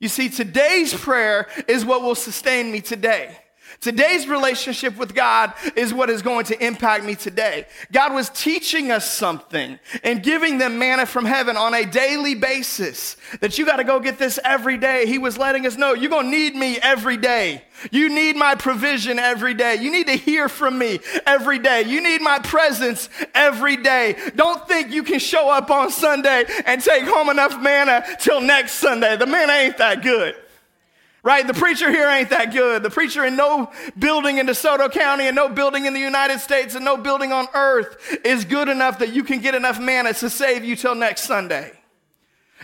You 0.00 0.08
see, 0.08 0.28
today's 0.28 0.92
prayer 0.92 1.48
is 1.68 1.84
what 1.84 2.02
will 2.02 2.14
sustain 2.14 2.70
me 2.70 2.80
today. 2.80 3.38
Today's 3.80 4.26
relationship 4.26 4.96
with 4.96 5.14
God 5.14 5.52
is 5.76 5.92
what 5.92 6.10
is 6.10 6.22
going 6.22 6.44
to 6.46 6.64
impact 6.64 7.04
me 7.04 7.14
today. 7.14 7.66
God 7.92 8.14
was 8.14 8.30
teaching 8.30 8.90
us 8.90 9.10
something 9.10 9.78
and 10.02 10.22
giving 10.22 10.58
them 10.58 10.78
manna 10.78 11.06
from 11.06 11.24
heaven 11.24 11.56
on 11.56 11.74
a 11.74 11.84
daily 11.84 12.34
basis 12.34 13.16
that 13.40 13.58
you 13.58 13.66
got 13.66 13.76
to 13.76 13.84
go 13.84 14.00
get 14.00 14.18
this 14.18 14.38
every 14.44 14.76
day. 14.76 15.06
He 15.06 15.18
was 15.18 15.38
letting 15.38 15.66
us 15.66 15.76
know 15.76 15.94
you're 15.94 16.10
going 16.10 16.26
to 16.26 16.30
need 16.30 16.54
me 16.54 16.78
every 16.78 17.16
day. 17.16 17.64
You 17.90 18.08
need 18.08 18.36
my 18.36 18.54
provision 18.54 19.18
every 19.18 19.54
day. 19.54 19.76
You 19.76 19.90
need 19.90 20.06
to 20.06 20.16
hear 20.16 20.48
from 20.48 20.78
me 20.78 21.00
every 21.26 21.58
day. 21.58 21.82
You 21.82 22.00
need 22.02 22.22
my 22.22 22.38
presence 22.38 23.08
every 23.34 23.76
day. 23.76 24.16
Don't 24.36 24.66
think 24.66 24.90
you 24.92 25.02
can 25.02 25.18
show 25.18 25.50
up 25.50 25.70
on 25.70 25.90
Sunday 25.90 26.44
and 26.66 26.80
take 26.80 27.04
home 27.04 27.28
enough 27.28 27.60
manna 27.60 28.04
till 28.20 28.40
next 28.40 28.74
Sunday. 28.74 29.16
The 29.16 29.26
manna 29.26 29.52
ain't 29.52 29.78
that 29.78 30.02
good 30.02 30.36
right? 31.24 31.44
The 31.44 31.54
preacher 31.54 31.90
here 31.90 32.08
ain't 32.08 32.30
that 32.30 32.52
good. 32.52 32.84
The 32.84 32.90
preacher 32.90 33.24
in 33.24 33.34
no 33.34 33.72
building 33.98 34.38
in 34.38 34.46
DeSoto 34.46 34.92
County 34.92 35.26
and 35.26 35.34
no 35.34 35.48
building 35.48 35.86
in 35.86 35.94
the 35.94 36.00
United 36.00 36.38
States 36.38 36.76
and 36.76 36.84
no 36.84 36.96
building 36.96 37.32
on 37.32 37.48
earth 37.54 38.18
is 38.24 38.44
good 38.44 38.68
enough 38.68 39.00
that 39.00 39.12
you 39.12 39.24
can 39.24 39.40
get 39.40 39.56
enough 39.56 39.80
manna 39.80 40.12
to 40.14 40.30
save 40.30 40.64
you 40.64 40.76
till 40.76 40.94
next 40.94 41.22
Sunday. 41.22 41.72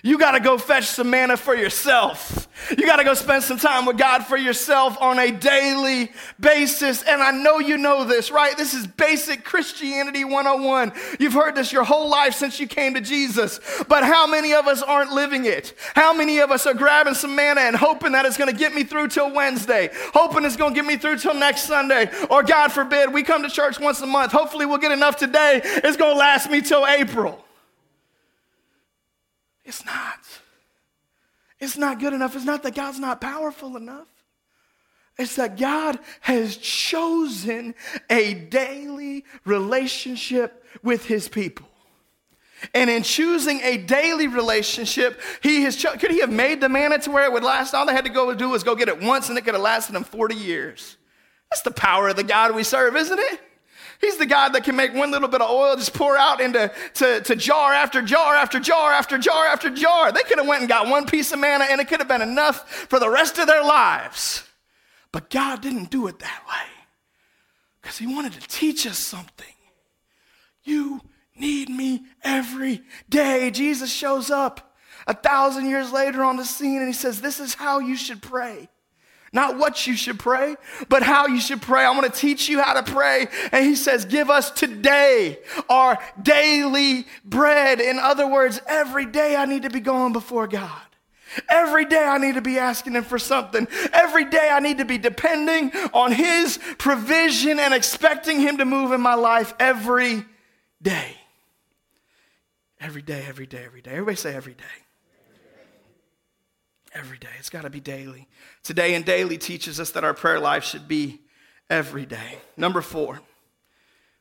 You 0.03 0.19
got 0.19 0.33
to 0.33 0.41
go 0.41 0.57
fetch 0.57 0.87
some 0.87 1.11
manna 1.11 1.37
for 1.37 1.55
yourself. 1.55 2.49
You 2.71 2.87
got 2.87 2.97
to 2.97 3.05
go 3.05 3.15
spend 3.15 3.43
some 3.43 3.59
time 3.59 3.85
with 3.85 3.99
God 3.99 4.25
for 4.25 4.37
yourself 4.37 4.97
on 5.01 5.19
a 5.19 5.31
daily 5.31 6.13
basis. 6.39 7.03
And 7.03 7.23
I 7.23 7.31
know 7.33 7.59
you 7.59 7.77
know 7.77 8.05
this, 8.05 8.31
right? 8.31 8.57
This 8.57 8.75
is 8.75 8.87
basic 8.87 9.45
Christianity 9.45 10.25
101. 10.25 10.93
You've 11.19 11.33
heard 11.33 11.55
this 11.55 11.73
your 11.73 11.85
whole 11.85 12.09
life 12.09 12.35
since 12.35 12.59
you 12.61 12.67
came 12.67 12.95
to 12.95 13.01
Jesus. 13.01 13.61
But 13.89 14.05
how 14.05 14.27
many 14.27 14.55
of 14.55 14.67
us 14.67 14.83
aren't 14.83 15.13
living 15.13 15.45
it? 15.45 15.75
How 15.95 16.15
many 16.15 16.39
of 16.39 16.51
us 16.51 16.67
are 16.67 16.75
grabbing 16.75 17.15
some 17.15 17.35
manna 17.35 17.63
and 17.63 17.77
hoping 17.77 18.13
that 18.13 18.25
it's 18.25 18.37
going 18.37 18.51
to 18.51 18.59
get 18.59 18.75
me 18.75 18.85
through 18.85 19.09
till 19.09 19.33
Wednesday, 19.33 19.91
hoping 20.15 20.45
it's 20.45 20.57
going 20.57 20.75
to 20.75 20.81
get 20.81 20.87
me 20.87 20.97
through 20.97 21.19
till 21.19 21.35
next 21.35 21.63
Sunday? 21.63 22.11
Or 22.31 22.43
God 22.43 22.73
forbid, 22.73 23.13
we 23.13 23.23
come 23.23 23.43
to 23.43 23.51
church 23.51 23.79
once 23.79 24.01
a 24.01 24.07
month. 24.07 24.33
Hopefully, 24.33 24.67
we'll 24.67 24.79
get 24.79 24.93
enough 24.93 25.17
today. 25.17 25.61
It's 25.65 25.97
going 25.97 26.15
to 26.15 26.19
last 26.19 26.51
me 26.51 26.61
till 26.63 26.87
April. 26.87 27.45
It's 29.71 29.87
not. 29.87 30.19
It's 31.61 31.77
not 31.77 32.01
good 32.01 32.13
enough. 32.13 32.35
It's 32.35 32.45
not 32.45 32.65
that 32.65 32.75
God's 32.75 32.99
not 32.99 33.21
powerful 33.21 33.77
enough. 33.77 34.09
It's 35.17 35.37
that 35.37 35.57
God 35.57 36.01
has 36.23 36.57
chosen 36.57 37.77
a 38.09 38.35
daily 38.35 39.25
relationship 39.45 40.65
with 40.83 41.07
his 41.07 41.29
people. 41.29 41.69
And 42.75 42.91
in 42.91 43.05
choosing 43.05 43.61
a 43.61 43.77
daily 43.77 44.27
relationship, 44.27 45.21
he 45.41 45.63
has 45.63 45.77
cho- 45.77 45.97
could 45.97 46.11
he 46.11 46.19
have 46.19 46.33
made 46.33 46.61
the 46.61 46.69
manna 46.69 46.99
to 46.99 47.11
where 47.13 47.25
it 47.25 47.33
would 47.33 47.45
last? 47.45 47.73
All 47.73 47.87
they 47.87 47.93
had 47.93 48.07
to 48.07 48.11
go 48.11 48.35
do 48.35 48.49
was 48.49 48.65
go 48.65 48.75
get 48.75 48.89
it 48.89 49.01
once 49.01 49.29
and 49.29 49.39
it 49.39 49.43
could 49.43 49.55
have 49.55 49.63
lasted 49.63 49.93
them 49.93 50.03
40 50.03 50.35
years. 50.35 50.97
That's 51.49 51.63
the 51.63 51.71
power 51.71 52.09
of 52.09 52.17
the 52.17 52.25
God 52.25 52.57
we 52.57 52.65
serve, 52.65 52.97
isn't 52.97 53.21
it? 53.21 53.41
He's 54.01 54.17
the 54.17 54.27
God 54.27 54.51
that 54.55 54.65
can 54.65 54.77
make 54.77 54.95
one 54.95 55.11
little 55.11 55.29
bit 55.29 55.43
of 55.43 55.51
oil 55.51 55.77
just 55.77 55.93
pour 55.93 56.17
out 56.17 56.41
into 56.41 56.73
to, 56.95 57.21
to 57.21 57.37
jar 57.37 57.75
after 57.75 58.01
jar 58.01 58.35
after 58.35 58.59
jar 58.59 58.93
after 58.93 59.19
jar 59.19 59.47
after 59.47 59.69
jar. 59.69 60.11
They 60.11 60.23
could 60.23 60.39
have 60.39 60.47
went 60.47 60.61
and 60.61 60.69
got 60.69 60.89
one 60.89 61.05
piece 61.05 61.33
of 61.33 61.39
manna 61.39 61.67
and 61.69 61.81
it 61.81 61.89
could 61.89 61.99
have 61.99 62.09
been 62.09 62.23
enough 62.23 62.69
for 62.89 62.99
the 62.99 63.11
rest 63.11 63.39
of 63.39 63.47
their 63.47 63.63
lives. 63.63 64.45
But 65.13 65.29
God 65.29 65.61
didn't 65.61 65.91
do 65.91 66.07
it 66.07 66.19
that 66.19 66.43
way 66.49 66.85
because 67.83 67.99
he 67.99 68.07
wanted 68.07 68.33
to 68.33 68.49
teach 68.49 68.87
us 68.87 68.99
something. 68.99 69.47
You 70.65 71.03
need 71.37 71.69
me 71.69 72.05
every 72.23 72.83
day. 73.09 73.51
Jesus 73.51 73.93
shows 73.93 74.31
up 74.31 74.75
a 75.07 75.15
thousand 75.15 75.69
years 75.69 75.93
later 75.93 76.25
on 76.25 76.37
the 76.37 76.45
scene 76.45 76.79
and 76.79 76.87
he 76.87 76.93
says, 76.95 77.21
This 77.21 77.39
is 77.39 77.55
how 77.55 77.81
you 77.81 77.97
should 77.97 78.23
pray. 78.23 78.71
Not 79.33 79.59
what 79.59 79.87
you 79.87 79.95
should 79.95 80.19
pray, 80.19 80.57
but 80.89 81.05
how 81.05 81.29
you 81.29 81.41
should 81.41 81.63
pray. 81.63 81.85
I 81.85 81.91
want 81.91 82.13
to 82.13 82.21
teach 82.21 82.49
you 82.49 82.61
how 82.61 82.81
to 82.81 82.83
pray. 82.83 83.29
And 83.53 83.65
he 83.65 83.77
says, 83.77 84.05
Give 84.05 84.29
us 84.29 84.51
today 84.51 85.39
our 85.69 85.99
daily 86.21 87.07
bread. 87.25 87.81
In 87.81 87.99
other 88.01 88.27
words, 88.27 88.61
every 88.67 89.07
day 89.07 89.37
I 89.37 89.45
need 89.45 89.63
to 89.63 89.71
be 89.71 89.81
going 89.81 90.13
before 90.13 90.49
God. 90.49 90.83
Every 91.49 91.85
day 91.85 92.05
I 92.05 92.19
need 92.19 92.35
to 92.35 92.41
be 92.41 92.59
asking 92.59 92.95
Him 92.95 93.05
for 93.05 93.19
something. 93.19 93.69
Every 93.93 94.25
day 94.25 94.51
I 94.51 94.59
need 94.59 94.79
to 94.79 94.85
be 94.85 94.99
depending 94.99 95.71
on 95.95 96.11
His 96.11 96.59
provision 96.79 97.61
and 97.61 97.73
expecting 97.73 98.41
Him 98.41 98.59
to 98.59 98.65
move 98.65 98.91
in 98.91 99.01
my 99.01 99.15
life 99.15 99.55
every 99.61 100.25
day. 100.83 101.17
Every 102.81 103.03
day, 103.03 103.25
every 103.29 103.47
day, 103.47 103.65
every 103.65 103.83
day. 103.83 103.93
Everybody 103.93 104.17
say 104.17 104.35
every 104.35 104.55
day. 104.55 104.65
Every 106.93 107.19
day. 107.19 107.29
It's 107.39 107.51
got 107.51 107.63
to 107.63 107.71
be 107.71 107.81
daily. 107.81 108.27
Today 108.65 108.95
and 108.95 109.05
daily 109.05 109.39
teaches 109.39 109.79
us 109.79 109.93
that 109.93 110.03
our 110.03 110.15
prayer 110.15 110.41
life 110.41 110.65
should 110.65 110.89
be 110.89 111.21
every 111.69 112.05
day. 112.05 112.39
Number 112.57 112.81
four, 112.81 113.21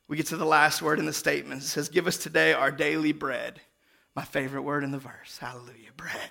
we 0.06 0.16
get 0.16 0.26
to 0.26 0.36
the 0.36 0.44
last 0.44 0.80
word 0.80 1.00
in 1.00 1.06
the 1.06 1.12
statement. 1.12 1.62
It 1.62 1.66
says, 1.66 1.88
Give 1.88 2.06
us 2.06 2.16
today 2.16 2.52
our 2.52 2.70
daily 2.70 3.12
bread. 3.12 3.60
My 4.14 4.24
favorite 4.24 4.62
word 4.62 4.84
in 4.84 4.92
the 4.92 4.98
verse. 4.98 5.38
Hallelujah. 5.38 5.90
Bread. 5.96 6.30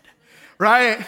Right? 0.58 1.06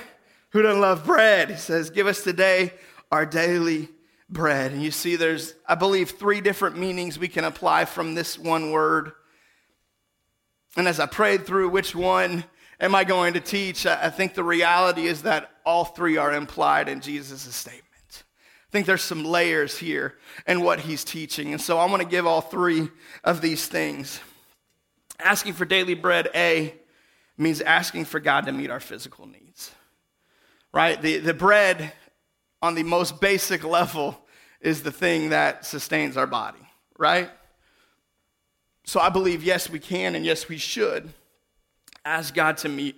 Who 0.50 0.62
doesn't 0.62 0.82
love 0.82 1.06
bread? 1.06 1.50
He 1.50 1.58
says, 1.58 1.90
Give 1.90 2.08
us 2.08 2.24
today 2.24 2.74
our 3.10 3.26
daily 3.26 3.90
bread. 4.30 4.72
And 4.72 4.84
you 4.84 4.92
see, 4.92 5.16
there's, 5.16 5.54
I 5.68 5.76
believe, 5.76 6.12
three 6.12 6.42
different 6.42 6.78
meanings 6.78 7.20
we 7.20 7.28
can 7.28 7.44
apply 7.44 7.86
from 7.86 8.16
this 8.16 8.38
one 8.38 8.72
word. 8.72 9.14
And 10.76 10.88
as 10.88 11.00
I 11.00 11.06
prayed 11.06 11.46
through 11.46 11.70
which 11.70 11.96
one 11.96 12.44
am 12.82 12.96
I 12.96 13.04
going 13.04 13.36
to 13.36 13.40
teach, 13.40 13.86
I 13.86 14.10
think 14.10 14.34
the 14.34 14.44
reality 14.44 15.06
is 15.06 15.22
that 15.22 15.52
all 15.66 15.86
three 15.86 16.18
are 16.18 16.34
implied 16.34 16.90
in 16.90 17.00
Jesus' 17.00 17.56
statement. 17.56 17.86
I 18.10 18.72
think 18.72 18.88
there's 18.88 19.04
some 19.04 19.24
layers 19.24 19.78
here 19.78 20.16
in 20.48 20.62
what 20.62 20.80
he's 20.80 21.04
teaching. 21.04 21.52
And 21.52 21.62
so 21.62 21.78
I 21.78 21.86
want 21.86 22.02
to 22.02 22.08
give 22.08 22.26
all 22.26 22.42
three 22.42 22.90
of 23.24 23.42
these 23.42 23.68
things. 23.68 24.20
Asking 25.20 25.54
for 25.54 25.66
daily 25.66 25.94
bread, 25.94 26.30
A, 26.34 26.74
means 27.38 27.62
asking 27.62 28.06
for 28.06 28.20
God 28.20 28.46
to 28.46 28.52
meet 28.52 28.72
our 28.72 28.80
physical 28.80 29.28
needs. 29.28 29.72
Right? 30.74 31.00
The, 31.00 31.18
the 31.18 31.34
bread, 31.34 31.94
on 32.62 32.76
the 32.76 32.84
most 32.84 33.22
basic 33.22 33.64
level, 33.64 34.18
is 34.62 34.84
the 34.84 34.92
thing 34.92 35.30
that 35.30 35.66
sustains 35.66 36.16
our 36.16 36.28
body, 36.28 36.66
right? 36.98 37.30
So 38.86 39.00
I 39.00 39.10
believe, 39.10 39.44
yes, 39.44 39.70
we 39.70 39.80
can 39.80 40.16
and 40.16 40.24
yes, 40.24 40.48
we 40.48 40.58
should 40.58 41.12
ask 42.06 42.34
God 42.34 42.58
to 42.58 42.70
meet 42.70 42.96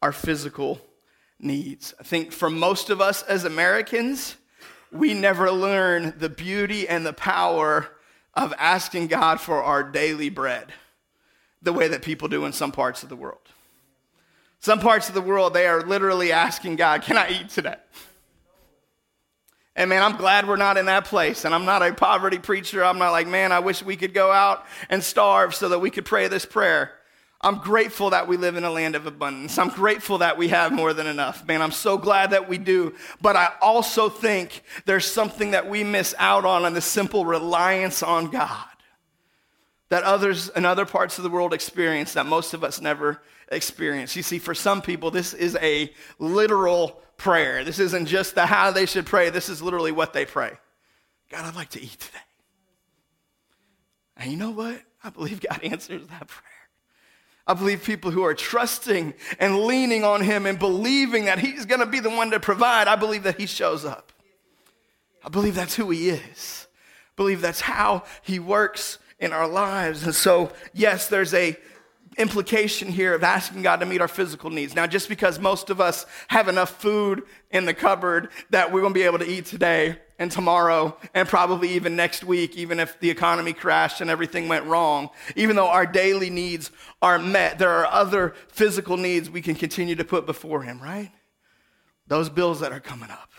our 0.00 0.12
physical 0.12 0.80
needs. 1.38 1.94
I 1.98 2.02
think 2.02 2.32
for 2.32 2.50
most 2.50 2.90
of 2.90 3.00
us 3.00 3.22
as 3.22 3.44
Americans, 3.44 4.36
we 4.90 5.14
never 5.14 5.50
learn 5.50 6.14
the 6.18 6.28
beauty 6.28 6.88
and 6.88 7.04
the 7.04 7.12
power 7.12 7.88
of 8.34 8.52
asking 8.58 9.08
God 9.08 9.40
for 9.40 9.62
our 9.62 9.82
daily 9.82 10.30
bread 10.30 10.72
the 11.62 11.72
way 11.72 11.88
that 11.88 12.02
people 12.02 12.28
do 12.28 12.44
in 12.44 12.52
some 12.52 12.72
parts 12.72 13.02
of 13.02 13.08
the 13.08 13.16
world. 13.16 13.38
Some 14.60 14.80
parts 14.80 15.08
of 15.08 15.14
the 15.14 15.20
world, 15.20 15.54
they 15.54 15.66
are 15.66 15.82
literally 15.82 16.32
asking 16.32 16.76
God, 16.76 17.02
Can 17.02 17.16
I 17.16 17.30
eat 17.30 17.48
today? 17.48 17.76
And 19.74 19.88
man, 19.88 20.02
I'm 20.02 20.16
glad 20.16 20.46
we're 20.46 20.56
not 20.56 20.76
in 20.76 20.86
that 20.86 21.06
place. 21.06 21.44
And 21.44 21.54
I'm 21.54 21.64
not 21.64 21.82
a 21.82 21.94
poverty 21.94 22.38
preacher. 22.38 22.84
I'm 22.84 22.98
not 22.98 23.10
like, 23.10 23.26
man, 23.26 23.52
I 23.52 23.60
wish 23.60 23.82
we 23.82 23.96
could 23.96 24.12
go 24.12 24.30
out 24.30 24.66
and 24.90 25.02
starve 25.02 25.54
so 25.54 25.70
that 25.70 25.78
we 25.78 25.90
could 25.90 26.04
pray 26.04 26.28
this 26.28 26.44
prayer. 26.44 26.92
I'm 27.42 27.58
grateful 27.58 28.10
that 28.10 28.28
we 28.28 28.36
live 28.36 28.56
in 28.56 28.62
a 28.62 28.70
land 28.70 28.94
of 28.94 29.06
abundance. 29.06 29.58
I'm 29.58 29.70
grateful 29.70 30.18
that 30.18 30.38
we 30.38 30.48
have 30.48 30.70
more 30.72 30.92
than 30.92 31.08
enough. 31.08 31.46
Man, 31.46 31.60
I'm 31.60 31.72
so 31.72 31.98
glad 31.98 32.30
that 32.30 32.48
we 32.48 32.56
do. 32.56 32.94
But 33.20 33.34
I 33.34 33.52
also 33.60 34.08
think 34.08 34.62
there's 34.84 35.06
something 35.06 35.50
that 35.50 35.68
we 35.68 35.82
miss 35.82 36.14
out 36.18 36.44
on 36.44 36.64
in 36.64 36.72
the 36.72 36.80
simple 36.80 37.26
reliance 37.26 38.02
on 38.02 38.30
God 38.30 38.66
that 39.88 40.04
others 40.04 40.50
in 40.50 40.64
other 40.64 40.86
parts 40.86 41.18
of 41.18 41.24
the 41.24 41.30
world 41.30 41.52
experience 41.52 42.14
that 42.14 42.26
most 42.26 42.54
of 42.54 42.62
us 42.62 42.80
never 42.80 43.20
experience. 43.50 44.14
You 44.14 44.22
see, 44.22 44.38
for 44.38 44.54
some 44.54 44.80
people, 44.80 45.10
this 45.10 45.34
is 45.34 45.56
a 45.60 45.92
literal 46.18 47.02
prayer. 47.16 47.64
This 47.64 47.78
isn't 47.78 48.06
just 48.06 48.34
the 48.34 48.46
how 48.46 48.70
they 48.70 48.86
should 48.86 49.04
pray, 49.04 49.30
this 49.30 49.48
is 49.48 49.60
literally 49.60 49.92
what 49.92 50.12
they 50.12 50.24
pray 50.24 50.58
God, 51.30 51.44
I'd 51.46 51.54
like 51.54 51.70
to 51.70 51.82
eat 51.82 51.98
today. 51.98 52.18
And 54.16 54.30
you 54.30 54.36
know 54.36 54.50
what? 54.50 54.80
I 55.02 55.10
believe 55.10 55.40
God 55.40 55.60
answers 55.64 56.06
that 56.06 56.28
prayer. 56.28 56.61
I 57.46 57.54
believe 57.54 57.84
people 57.84 58.10
who 58.10 58.22
are 58.22 58.34
trusting 58.34 59.14
and 59.38 59.60
leaning 59.60 60.04
on 60.04 60.22
Him 60.22 60.46
and 60.46 60.58
believing 60.58 61.24
that 61.24 61.38
He's 61.38 61.66
going 61.66 61.80
to 61.80 61.86
be 61.86 62.00
the 62.00 62.10
one 62.10 62.30
to 62.30 62.40
provide, 62.40 62.88
I 62.88 62.96
believe 62.96 63.24
that 63.24 63.38
He 63.38 63.46
shows 63.46 63.84
up. 63.84 64.12
I 65.24 65.28
believe 65.28 65.54
that's 65.54 65.74
who 65.74 65.90
He 65.90 66.10
is. 66.10 66.66
I 66.70 67.12
believe 67.16 67.40
that's 67.40 67.60
how 67.60 68.04
He 68.22 68.38
works 68.38 68.98
in 69.18 69.32
our 69.32 69.48
lives. 69.48 70.04
And 70.04 70.14
so, 70.14 70.52
yes, 70.72 71.08
there's 71.08 71.34
a 71.34 71.56
implication 72.18 72.88
here 72.88 73.14
of 73.14 73.22
asking 73.22 73.62
God 73.62 73.80
to 73.80 73.86
meet 73.86 74.00
our 74.00 74.08
physical 74.08 74.50
needs. 74.50 74.74
Now, 74.74 74.86
just 74.86 75.08
because 75.08 75.38
most 75.38 75.70
of 75.70 75.80
us 75.80 76.06
have 76.28 76.48
enough 76.48 76.80
food 76.80 77.22
in 77.50 77.64
the 77.64 77.74
cupboard 77.74 78.28
that 78.50 78.72
we're 78.72 78.80
going 78.80 78.92
to 78.92 78.98
be 78.98 79.04
able 79.04 79.18
to 79.18 79.28
eat 79.28 79.46
today 79.46 79.98
and 80.18 80.30
tomorrow 80.30 80.96
and 81.14 81.26
probably 81.28 81.70
even 81.70 81.96
next 81.96 82.22
week, 82.22 82.56
even 82.56 82.78
if 82.78 82.98
the 83.00 83.10
economy 83.10 83.52
crashed 83.52 84.00
and 84.00 84.10
everything 84.10 84.48
went 84.48 84.66
wrong, 84.66 85.10
even 85.36 85.56
though 85.56 85.68
our 85.68 85.86
daily 85.86 86.30
needs 86.30 86.70
are 87.00 87.18
met, 87.18 87.58
there 87.58 87.70
are 87.70 87.86
other 87.86 88.34
physical 88.48 88.96
needs 88.96 89.30
we 89.30 89.42
can 89.42 89.54
continue 89.54 89.94
to 89.94 90.04
put 90.04 90.26
before 90.26 90.62
Him, 90.62 90.80
right? 90.80 91.10
Those 92.06 92.28
bills 92.28 92.60
that 92.60 92.72
are 92.72 92.80
coming 92.80 93.10
up 93.10 93.31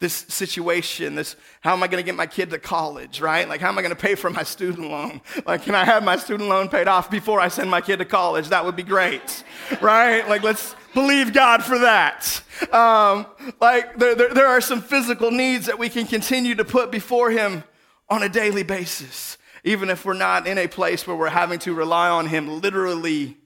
this 0.00 0.14
situation, 0.28 1.14
this 1.14 1.36
how 1.60 1.72
am 1.72 1.82
I 1.82 1.86
going 1.86 2.02
to 2.02 2.04
get 2.04 2.14
my 2.14 2.26
kid 2.26 2.50
to 2.50 2.58
college, 2.58 3.20
right? 3.20 3.48
Like, 3.48 3.60
how 3.60 3.68
am 3.68 3.78
I 3.78 3.82
going 3.82 3.94
to 3.94 4.00
pay 4.00 4.14
for 4.14 4.28
my 4.28 4.42
student 4.42 4.90
loan? 4.90 5.20
Like, 5.46 5.62
can 5.62 5.74
I 5.74 5.84
have 5.84 6.02
my 6.02 6.16
student 6.16 6.48
loan 6.48 6.68
paid 6.68 6.88
off 6.88 7.10
before 7.10 7.40
I 7.40 7.48
send 7.48 7.70
my 7.70 7.80
kid 7.80 7.98
to 7.98 8.04
college? 8.04 8.48
That 8.48 8.64
would 8.64 8.76
be 8.76 8.82
great, 8.82 9.44
right? 9.80 10.28
Like, 10.28 10.42
let's 10.42 10.74
believe 10.94 11.32
God 11.32 11.62
for 11.62 11.78
that. 11.78 12.42
Um, 12.72 13.26
like, 13.60 13.96
there, 13.96 14.14
there, 14.14 14.34
there 14.34 14.46
are 14.46 14.60
some 14.60 14.82
physical 14.82 15.30
needs 15.30 15.66
that 15.66 15.78
we 15.78 15.88
can 15.88 16.06
continue 16.06 16.54
to 16.56 16.64
put 16.64 16.90
before 16.90 17.30
Him 17.30 17.64
on 18.08 18.22
a 18.22 18.28
daily 18.28 18.62
basis, 18.62 19.38
even 19.62 19.90
if 19.90 20.04
we're 20.04 20.14
not 20.14 20.46
in 20.46 20.58
a 20.58 20.66
place 20.66 21.06
where 21.06 21.16
we're 21.16 21.28
having 21.28 21.58
to 21.60 21.72
rely 21.72 22.10
on 22.10 22.26
Him 22.26 22.60
literally 22.60 23.38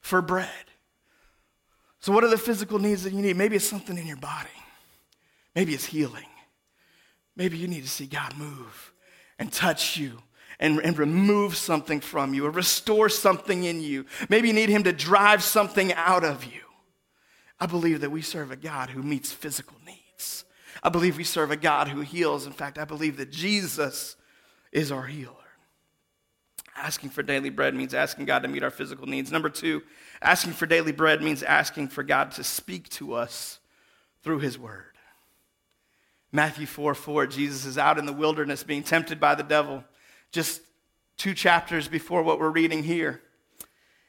for 0.00 0.20
bread. 0.20 0.50
So, 2.00 2.12
what 2.12 2.22
are 2.22 2.28
the 2.28 2.38
physical 2.38 2.78
needs 2.78 3.04
that 3.04 3.12
you 3.12 3.22
need? 3.22 3.36
Maybe 3.36 3.56
it's 3.56 3.68
something 3.68 3.96
in 3.96 4.06
your 4.06 4.18
body. 4.18 4.50
Maybe 5.56 5.72
it's 5.72 5.86
healing. 5.86 6.26
Maybe 7.34 7.56
you 7.56 7.66
need 7.66 7.82
to 7.82 7.88
see 7.88 8.06
God 8.06 8.36
move 8.36 8.92
and 9.38 9.50
touch 9.50 9.96
you 9.96 10.22
and, 10.60 10.78
and 10.80 10.98
remove 10.98 11.56
something 11.56 12.00
from 12.00 12.34
you 12.34 12.46
or 12.46 12.50
restore 12.50 13.08
something 13.08 13.64
in 13.64 13.80
you. 13.80 14.04
Maybe 14.28 14.48
you 14.48 14.54
need 14.54 14.68
Him 14.68 14.84
to 14.84 14.92
drive 14.92 15.42
something 15.42 15.94
out 15.94 16.24
of 16.24 16.44
you. 16.44 16.60
I 17.58 17.64
believe 17.64 18.02
that 18.02 18.10
we 18.10 18.20
serve 18.20 18.50
a 18.50 18.56
God 18.56 18.90
who 18.90 19.02
meets 19.02 19.32
physical 19.32 19.76
needs. 19.86 20.44
I 20.82 20.90
believe 20.90 21.16
we 21.16 21.24
serve 21.24 21.50
a 21.50 21.56
God 21.56 21.88
who 21.88 22.02
heals. 22.02 22.46
In 22.46 22.52
fact, 22.52 22.78
I 22.78 22.84
believe 22.84 23.16
that 23.16 23.30
Jesus 23.30 24.16
is 24.72 24.92
our 24.92 25.06
healer. 25.06 25.32
Asking 26.76 27.08
for 27.08 27.22
daily 27.22 27.48
bread 27.48 27.74
means 27.74 27.94
asking 27.94 28.26
God 28.26 28.42
to 28.42 28.48
meet 28.48 28.62
our 28.62 28.70
physical 28.70 29.06
needs. 29.06 29.32
Number 29.32 29.48
two, 29.48 29.82
asking 30.20 30.52
for 30.52 30.66
daily 30.66 30.92
bread 30.92 31.22
means 31.22 31.42
asking 31.42 31.88
for 31.88 32.02
God 32.02 32.32
to 32.32 32.44
speak 32.44 32.90
to 32.90 33.14
us 33.14 33.58
through 34.22 34.40
His 34.40 34.58
word. 34.58 34.95
Matthew 36.36 36.66
4 36.66 36.94
4, 36.94 37.26
Jesus 37.28 37.64
is 37.64 37.78
out 37.78 37.98
in 37.98 38.04
the 38.04 38.12
wilderness 38.12 38.62
being 38.62 38.82
tempted 38.82 39.18
by 39.18 39.34
the 39.34 39.42
devil, 39.42 39.82
just 40.32 40.60
two 41.16 41.32
chapters 41.32 41.88
before 41.88 42.22
what 42.22 42.38
we're 42.38 42.50
reading 42.50 42.82
here. 42.82 43.22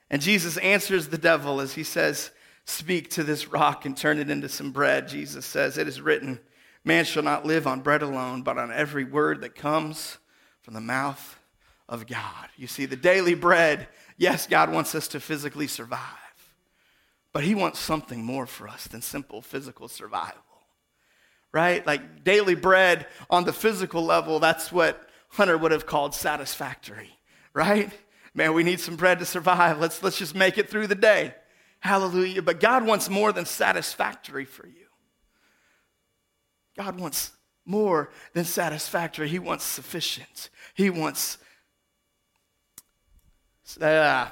And 0.09 0.21
Jesus 0.21 0.57
answers 0.57 1.07
the 1.07 1.17
devil 1.17 1.61
as 1.61 1.73
he 1.73 1.85
says, 1.85 2.31
Speak 2.65 3.09
to 3.11 3.23
this 3.23 3.47
rock 3.47 3.85
and 3.85 3.95
turn 3.95 4.19
it 4.19 4.29
into 4.29 4.49
some 4.49 4.71
bread. 4.71 5.07
Jesus 5.07 5.45
says, 5.45 5.77
It 5.77 5.87
is 5.87 6.01
written, 6.01 6.41
Man 6.83 7.05
shall 7.05 7.23
not 7.23 7.45
live 7.45 7.65
on 7.65 7.79
bread 7.79 8.01
alone, 8.01 8.41
but 8.41 8.57
on 8.57 8.73
every 8.73 9.05
word 9.05 9.39
that 9.39 9.55
comes 9.55 10.17
from 10.63 10.73
the 10.73 10.81
mouth 10.81 11.39
of 11.87 12.07
God. 12.07 12.49
You 12.57 12.67
see, 12.67 12.85
the 12.85 12.97
daily 12.97 13.35
bread, 13.35 13.87
yes, 14.17 14.47
God 14.47 14.69
wants 14.69 14.93
us 14.95 15.07
to 15.09 15.21
physically 15.21 15.67
survive, 15.67 16.01
but 17.31 17.45
He 17.45 17.55
wants 17.55 17.79
something 17.79 18.21
more 18.21 18.45
for 18.45 18.67
us 18.67 18.85
than 18.85 19.01
simple 19.01 19.41
physical 19.41 19.87
survival 19.87 20.41
right? 21.51 21.85
Like 21.85 22.23
daily 22.23 22.55
bread 22.55 23.07
on 23.29 23.45
the 23.45 23.53
physical 23.53 24.03
level, 24.03 24.39
that's 24.39 24.71
what 24.71 25.07
Hunter 25.29 25.57
would 25.57 25.71
have 25.71 25.85
called 25.85 26.13
satisfactory, 26.13 27.17
right? 27.53 27.91
Man, 28.33 28.53
we 28.53 28.63
need 28.63 28.79
some 28.79 28.95
bread 28.95 29.19
to 29.19 29.25
survive. 29.25 29.79
Let's, 29.79 30.03
let's 30.03 30.17
just 30.17 30.35
make 30.35 30.57
it 30.57 30.69
through 30.69 30.87
the 30.87 30.95
day. 30.95 31.33
Hallelujah. 31.79 32.41
But 32.41 32.59
God 32.59 32.85
wants 32.85 33.09
more 33.09 33.31
than 33.31 33.45
satisfactory 33.45 34.45
for 34.45 34.67
you. 34.67 34.85
God 36.77 36.99
wants 36.99 37.31
more 37.65 38.11
than 38.33 38.45
satisfactory. 38.45 39.27
He 39.27 39.39
wants 39.39 39.63
sufficient. 39.63 40.49
He 40.73 40.89
wants, 40.89 41.39
uh, 43.81 44.27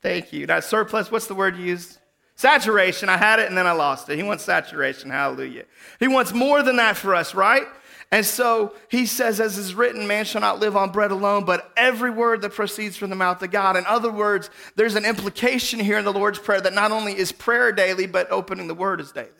thank 0.00 0.32
you. 0.32 0.46
That 0.46 0.64
surplus, 0.64 1.10
what's 1.10 1.26
the 1.26 1.34
word 1.34 1.56
you 1.56 1.64
used? 1.64 1.98
Saturation. 2.36 3.08
I 3.08 3.16
had 3.16 3.38
it 3.38 3.48
and 3.48 3.56
then 3.56 3.66
I 3.66 3.72
lost 3.72 4.08
it. 4.08 4.16
He 4.16 4.22
wants 4.22 4.44
saturation. 4.44 5.10
Hallelujah. 5.10 5.64
He 5.98 6.06
wants 6.06 6.32
more 6.32 6.62
than 6.62 6.76
that 6.76 6.96
for 6.96 7.14
us, 7.14 7.34
right? 7.34 7.66
And 8.12 8.24
so 8.24 8.74
he 8.88 9.04
says, 9.04 9.40
as 9.40 9.58
is 9.58 9.74
written, 9.74 10.06
man 10.06 10.24
shall 10.24 10.40
not 10.40 10.60
live 10.60 10.76
on 10.76 10.92
bread 10.92 11.10
alone, 11.10 11.44
but 11.44 11.72
every 11.76 12.10
word 12.10 12.42
that 12.42 12.52
proceeds 12.52 12.96
from 12.96 13.10
the 13.10 13.16
mouth 13.16 13.42
of 13.42 13.50
God. 13.50 13.76
In 13.76 13.84
other 13.86 14.12
words, 14.12 14.48
there's 14.76 14.94
an 14.94 15.04
implication 15.04 15.80
here 15.80 15.98
in 15.98 16.04
the 16.04 16.12
Lord's 16.12 16.38
Prayer 16.38 16.60
that 16.60 16.72
not 16.72 16.92
only 16.92 17.16
is 17.18 17.32
prayer 17.32 17.72
daily, 17.72 18.06
but 18.06 18.30
opening 18.30 18.68
the 18.68 18.74
word 18.74 19.00
is 19.00 19.10
daily. 19.10 19.30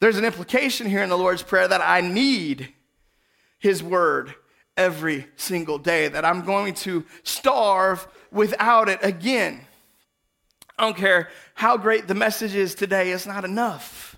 There's 0.00 0.16
an 0.16 0.24
implication 0.24 0.88
here 0.88 1.02
in 1.02 1.10
the 1.10 1.18
Lord's 1.18 1.42
Prayer 1.42 1.68
that 1.68 1.80
I 1.80 2.00
need 2.00 2.72
his 3.58 3.82
word 3.82 4.34
every 4.76 5.26
single 5.36 5.78
day, 5.78 6.08
that 6.08 6.24
I'm 6.24 6.42
going 6.42 6.74
to 6.74 7.04
starve 7.22 8.08
without 8.32 8.88
it 8.88 9.00
again. 9.02 9.60
I 10.78 10.84
don't 10.84 10.96
care 10.96 11.28
how 11.54 11.76
great 11.76 12.06
the 12.06 12.14
message 12.14 12.54
is 12.54 12.74
today, 12.74 13.10
it's 13.10 13.26
not 13.26 13.44
enough 13.44 14.16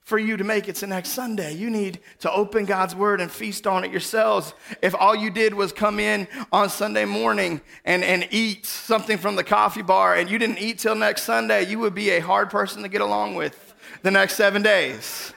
for 0.00 0.18
you 0.18 0.36
to 0.36 0.42
make 0.42 0.68
it 0.68 0.74
to 0.76 0.86
next 0.88 1.10
Sunday. 1.10 1.54
You 1.54 1.70
need 1.70 2.00
to 2.20 2.32
open 2.32 2.64
God's 2.64 2.94
word 2.94 3.20
and 3.20 3.30
feast 3.30 3.68
on 3.68 3.84
it 3.84 3.92
yourselves. 3.92 4.52
If 4.82 4.96
all 4.96 5.14
you 5.14 5.30
did 5.30 5.54
was 5.54 5.72
come 5.72 6.00
in 6.00 6.26
on 6.50 6.70
Sunday 6.70 7.04
morning 7.04 7.60
and, 7.84 8.02
and 8.02 8.26
eat 8.32 8.66
something 8.66 9.16
from 9.16 9.36
the 9.36 9.44
coffee 9.44 9.82
bar 9.82 10.16
and 10.16 10.28
you 10.28 10.38
didn't 10.38 10.58
eat 10.58 10.80
till 10.80 10.96
next 10.96 11.22
Sunday, 11.22 11.66
you 11.66 11.78
would 11.78 11.94
be 11.94 12.10
a 12.10 12.18
hard 12.18 12.50
person 12.50 12.82
to 12.82 12.88
get 12.88 13.00
along 13.00 13.36
with 13.36 13.74
the 14.02 14.10
next 14.10 14.34
seven 14.34 14.60
days 14.60 15.32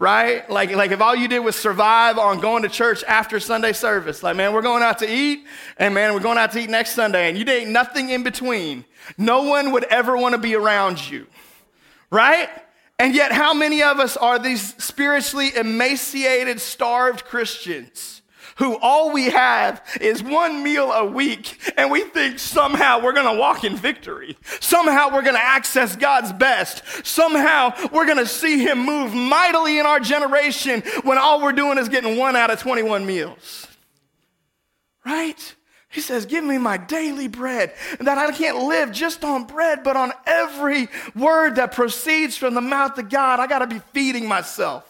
right? 0.00 0.48
Like, 0.50 0.74
like 0.74 0.90
if 0.90 1.00
all 1.00 1.14
you 1.14 1.28
did 1.28 1.40
was 1.40 1.54
survive 1.54 2.18
on 2.18 2.40
going 2.40 2.62
to 2.62 2.68
church 2.68 3.04
after 3.04 3.38
Sunday 3.38 3.72
service, 3.72 4.22
like, 4.22 4.34
man, 4.34 4.54
we're 4.54 4.62
going 4.62 4.82
out 4.82 4.98
to 5.00 5.08
eat, 5.08 5.44
and 5.76 5.94
man, 5.94 6.14
we're 6.14 6.20
going 6.20 6.38
out 6.38 6.50
to 6.52 6.58
eat 6.58 6.70
next 6.70 6.92
Sunday, 6.92 7.28
and 7.28 7.38
you 7.38 7.44
did 7.44 7.68
nothing 7.68 8.08
in 8.08 8.22
between. 8.22 8.86
No 9.18 9.42
one 9.42 9.72
would 9.72 9.84
ever 9.84 10.16
want 10.16 10.32
to 10.32 10.40
be 10.40 10.56
around 10.56 11.08
you, 11.08 11.26
right? 12.10 12.48
And 12.98 13.14
yet, 13.14 13.30
how 13.30 13.52
many 13.52 13.82
of 13.82 14.00
us 14.00 14.16
are 14.16 14.38
these 14.38 14.74
spiritually 14.82 15.54
emaciated, 15.54 16.60
starved 16.60 17.26
Christians? 17.26 18.19
Who 18.60 18.76
all 18.76 19.10
we 19.10 19.30
have 19.30 19.82
is 20.02 20.22
one 20.22 20.62
meal 20.62 20.92
a 20.92 21.04
week, 21.04 21.58
and 21.78 21.90
we 21.90 22.02
think 22.02 22.38
somehow 22.38 23.02
we're 23.02 23.14
gonna 23.14 23.34
walk 23.34 23.64
in 23.64 23.74
victory. 23.74 24.36
Somehow 24.60 25.12
we're 25.12 25.22
gonna 25.22 25.38
access 25.40 25.96
God's 25.96 26.30
best. 26.32 26.82
Somehow 27.06 27.72
we're 27.90 28.06
gonna 28.06 28.26
see 28.26 28.58
Him 28.58 28.84
move 28.84 29.14
mightily 29.14 29.78
in 29.78 29.86
our 29.86 29.98
generation 29.98 30.82
when 31.04 31.16
all 31.16 31.42
we're 31.42 31.52
doing 31.52 31.78
is 31.78 31.88
getting 31.88 32.18
one 32.18 32.36
out 32.36 32.50
of 32.50 32.60
21 32.60 33.06
meals. 33.06 33.66
Right? 35.06 35.56
He 35.88 36.02
says, 36.02 36.26
Give 36.26 36.44
me 36.44 36.58
my 36.58 36.76
daily 36.76 37.28
bread, 37.28 37.72
and 37.98 38.06
that 38.06 38.18
I 38.18 38.30
can't 38.30 38.64
live 38.64 38.92
just 38.92 39.24
on 39.24 39.44
bread, 39.44 39.82
but 39.82 39.96
on 39.96 40.12
every 40.26 40.88
word 41.16 41.56
that 41.56 41.72
proceeds 41.72 42.36
from 42.36 42.52
the 42.52 42.60
mouth 42.60 42.98
of 42.98 43.08
God. 43.08 43.40
I 43.40 43.46
got 43.46 43.60
to 43.60 43.66
be 43.66 43.80
feeding 43.94 44.28
myself. 44.28 44.89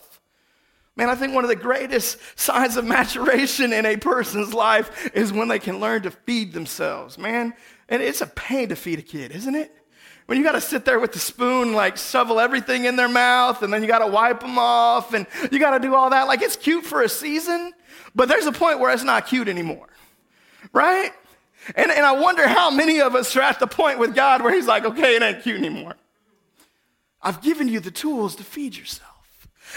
Man, 1.01 1.09
I 1.09 1.15
think 1.15 1.33
one 1.33 1.45
of 1.45 1.49
the 1.49 1.57
greatest 1.57 2.19
signs 2.39 2.77
of 2.77 2.85
maturation 2.85 3.73
in 3.73 3.87
a 3.87 3.97
person's 3.97 4.53
life 4.53 5.11
is 5.15 5.33
when 5.33 5.49
they 5.49 5.59
can 5.59 5.81
learn 5.81 6.03
to 6.03 6.11
feed 6.11 6.53
themselves, 6.53 7.17
man. 7.17 7.55
And 7.89 8.03
it's 8.03 8.21
a 8.21 8.27
pain 8.27 8.69
to 8.69 8.77
feed 8.77 8.99
a 8.99 9.03
kid, 9.03 9.33
isn't 9.33 9.55
it? 9.55 9.75
When 10.27 10.37
you 10.37 10.45
got 10.45 10.53
to 10.53 10.61
sit 10.61 10.85
there 10.85 11.01
with 11.01 11.13
the 11.13 11.19
spoon, 11.19 11.73
like 11.73 11.97
shovel 11.97 12.39
everything 12.39 12.85
in 12.85 12.97
their 12.97 13.09
mouth, 13.09 13.63
and 13.63 13.73
then 13.73 13.81
you 13.81 13.89
got 13.89 14.01
to 14.01 14.09
wipe 14.09 14.41
them 14.41 14.59
off, 14.59 15.15
and 15.15 15.27
you 15.51 15.59
got 15.59 15.71
to 15.71 15.81
do 15.81 15.95
all 15.95 16.11
that. 16.11 16.27
Like 16.27 16.43
it's 16.43 16.55
cute 16.55 16.85
for 16.85 17.01
a 17.01 17.09
season, 17.09 17.73
but 18.15 18.29
there's 18.29 18.45
a 18.45 18.53
point 18.53 18.79
where 18.79 18.93
it's 18.93 19.03
not 19.03 19.27
cute 19.27 19.49
anymore, 19.49 19.89
right? 20.75 21.13
And, 21.77 21.91
and 21.91 22.05
I 22.05 22.13
wonder 22.13 22.47
how 22.47 22.71
many 22.71 23.01
of 23.01 23.15
us 23.15 23.35
are 23.37 23.41
at 23.41 23.59
the 23.59 23.67
point 23.67 23.99
with 23.99 24.15
God 24.15 24.43
where 24.43 24.53
He's 24.55 24.67
like, 24.67 24.85
okay, 24.85 25.17
it 25.17 25.23
ain't 25.23 25.45
cute 25.45 25.57
anymore. 25.57 25.95
I've 27.23 27.41
given 27.41 27.69
you 27.69 27.81
the 27.81 27.91
tools 27.91 28.37
to 28.37 28.45
feed 28.45 28.77
yourself. 28.77 29.10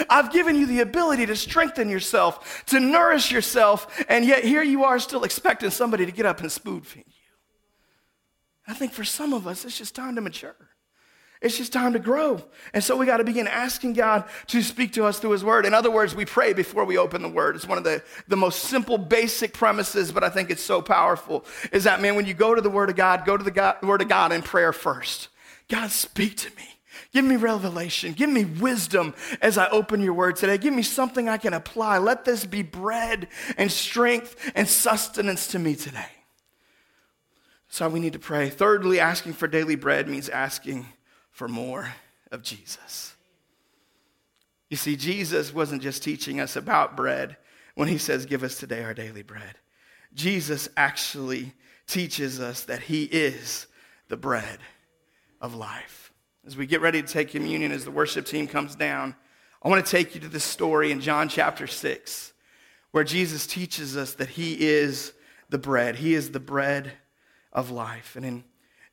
I've 0.09 0.31
given 0.31 0.55
you 0.55 0.65
the 0.65 0.81
ability 0.81 1.25
to 1.27 1.35
strengthen 1.35 1.89
yourself, 1.89 2.63
to 2.67 2.79
nourish 2.79 3.31
yourself, 3.31 4.03
and 4.09 4.25
yet 4.25 4.43
here 4.43 4.63
you 4.63 4.83
are 4.83 4.99
still 4.99 5.23
expecting 5.23 5.69
somebody 5.69 6.05
to 6.05 6.11
get 6.11 6.25
up 6.25 6.41
and 6.41 6.51
spoon 6.51 6.81
feed 6.81 7.05
you. 7.07 7.13
I 8.67 8.73
think 8.73 8.93
for 8.93 9.03
some 9.03 9.33
of 9.33 9.47
us, 9.47 9.65
it's 9.65 9.77
just 9.77 9.95
time 9.95 10.15
to 10.15 10.21
mature. 10.21 10.55
It's 11.41 11.57
just 11.57 11.73
time 11.73 11.91
to 11.91 11.99
grow. 11.99 12.41
And 12.73 12.81
so 12.81 12.95
we 12.95 13.05
got 13.05 13.17
to 13.17 13.25
begin 13.25 13.47
asking 13.49 13.93
God 13.93 14.23
to 14.47 14.63
speak 14.63 14.93
to 14.93 15.03
us 15.03 15.19
through 15.19 15.31
His 15.31 15.43
Word. 15.43 15.65
In 15.65 15.73
other 15.73 15.91
words, 15.91 16.15
we 16.15 16.23
pray 16.23 16.53
before 16.53 16.85
we 16.85 16.97
open 16.97 17.21
the 17.21 17.27
Word. 17.27 17.57
It's 17.57 17.67
one 17.67 17.77
of 17.77 17.83
the, 17.83 18.01
the 18.29 18.37
most 18.37 18.59
simple, 18.59 18.97
basic 18.97 19.53
premises, 19.53 20.13
but 20.13 20.23
I 20.23 20.29
think 20.29 20.49
it's 20.49 20.63
so 20.63 20.81
powerful. 20.81 21.43
Is 21.73 21.83
that, 21.83 22.01
man, 22.01 22.15
when 22.15 22.25
you 22.25 22.33
go 22.33 22.55
to 22.55 22.61
the 22.61 22.69
Word 22.69 22.89
of 22.89 22.95
God, 22.95 23.25
go 23.25 23.35
to 23.35 23.43
the 23.43 23.51
God, 23.51 23.83
Word 23.83 24.01
of 24.01 24.07
God 24.07 24.31
in 24.31 24.41
prayer 24.41 24.71
first. 24.71 25.27
God, 25.67 25.91
speak 25.91 26.37
to 26.37 26.49
me. 26.51 26.72
Give 27.13 27.23
me 27.23 27.35
revelation. 27.35 28.13
Give 28.13 28.29
me 28.29 28.43
wisdom 28.43 29.13
as 29.39 29.57
I 29.57 29.69
open 29.69 30.01
your 30.01 30.15
word 30.15 30.35
today. 30.35 30.57
Give 30.57 30.73
me 30.73 30.81
something 30.81 31.29
I 31.29 31.37
can 31.37 31.53
apply. 31.53 31.99
Let 31.99 32.25
this 32.25 32.43
be 32.43 32.63
bread 32.63 33.27
and 33.55 33.71
strength 33.71 34.35
and 34.55 34.67
sustenance 34.67 35.47
to 35.49 35.59
me 35.59 35.75
today. 35.75 36.09
So 37.67 37.87
we 37.87 37.99
need 37.99 38.13
to 38.13 38.19
pray. 38.19 38.49
Thirdly, 38.49 38.99
asking 38.99 39.33
for 39.33 39.47
daily 39.47 39.75
bread 39.75 40.07
means 40.07 40.27
asking 40.27 40.87
for 41.29 41.47
more 41.47 41.93
of 42.31 42.41
Jesus. 42.41 43.13
You 44.71 44.77
see, 44.77 44.95
Jesus 44.95 45.53
wasn't 45.53 45.83
just 45.83 46.01
teaching 46.01 46.39
us 46.39 46.55
about 46.55 46.97
bread 46.97 47.37
when 47.75 47.87
he 47.87 47.99
says, 47.99 48.25
Give 48.25 48.41
us 48.41 48.57
today 48.57 48.83
our 48.83 48.95
daily 48.95 49.21
bread. 49.21 49.55
Jesus 50.15 50.67
actually 50.75 51.53
teaches 51.85 52.39
us 52.39 52.63
that 52.63 52.81
he 52.81 53.03
is 53.03 53.67
the 54.07 54.17
bread 54.17 54.57
of 55.41 55.53
life. 55.53 56.02
As 56.45 56.57
we 56.57 56.65
get 56.65 56.81
ready 56.81 57.01
to 57.01 57.07
take 57.07 57.29
communion, 57.29 57.71
as 57.71 57.85
the 57.85 57.91
worship 57.91 58.25
team 58.25 58.47
comes 58.47 58.75
down, 58.75 59.15
I 59.61 59.69
want 59.69 59.85
to 59.85 59.89
take 59.89 60.13
you 60.13 60.19
to 60.21 60.27
this 60.27 60.43
story 60.43 60.91
in 60.91 60.99
John 60.99 61.29
chapter 61.29 61.67
6, 61.67 62.33
where 62.91 63.05
Jesus 63.05 63.47
teaches 63.47 63.95
us 63.95 64.15
that 64.15 64.27
he 64.27 64.57
is 64.59 65.13
the 65.49 65.57
bread. 65.57 65.95
He 65.95 66.13
is 66.13 66.31
the 66.31 66.41
bread 66.41 66.91
of 67.53 67.71
life. 67.71 68.17
And 68.17 68.25
in 68.25 68.43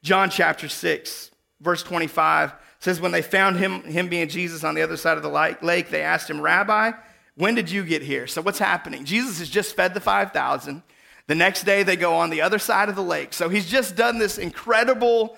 John 0.01 0.31
chapter 0.31 0.69
6, 0.69 1.33
verse 1.61 1.83
25, 1.83 2.53
says, 2.79 3.01
When 3.01 3.11
they 3.11 3.21
found 3.21 3.57
him, 3.57 3.83
him 3.83 4.09
being 4.09 4.29
Jesus 4.29 4.63
on 4.63 4.77
the 4.77 4.83
other 4.83 4.97
side 4.97 5.17
of 5.17 5.25
the 5.25 5.57
lake, 5.61 5.91
they 5.91 6.03
asked 6.03 6.31
him, 6.31 6.41
Rabbi, 6.41 6.93
when 7.35 7.57
did 7.57 7.69
you 7.69 7.83
get 7.83 8.03
here? 8.03 8.29
So 8.29 8.43
what's 8.43 8.61
happening? 8.61 9.05
Jesus 9.05 9.41
has 9.41 9.51
just 9.51 9.75
fed 9.75 9.93
the 9.93 10.01
5,000. 10.01 10.85
The 11.27 11.35
next 11.35 11.65
day, 11.65 11.83
they 11.83 11.97
go 11.97 12.15
on 12.15 12.31
the 12.31 12.43
other 12.43 12.61
side 12.61 12.89
of 12.89 12.95
the 12.95 13.03
lake. 13.03 13.33
So 13.33 13.49
he's 13.49 13.69
just 13.69 13.97
done 13.97 14.21
this 14.21 14.39
incredible 14.39 15.37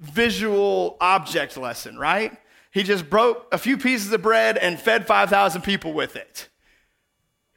visual 0.00 0.96
object 1.00 1.56
lesson, 1.56 1.98
right? 1.98 2.36
He 2.70 2.82
just 2.82 3.08
broke 3.08 3.46
a 3.52 3.58
few 3.58 3.76
pieces 3.76 4.12
of 4.12 4.22
bread 4.22 4.56
and 4.58 4.78
fed 4.78 5.06
5,000 5.06 5.62
people 5.62 5.92
with 5.92 6.16
it. 6.16 6.48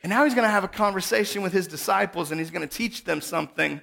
And 0.03 0.09
now 0.09 0.23
he's 0.23 0.33
going 0.33 0.47
to 0.47 0.51
have 0.51 0.63
a 0.63 0.69
conversation 0.69 1.41
with 1.41 1.53
his 1.53 1.67
disciples 1.67 2.31
and 2.31 2.39
he's 2.39 2.49
going 2.49 2.67
to 2.67 2.75
teach 2.75 3.03
them 3.03 3.21
something 3.21 3.81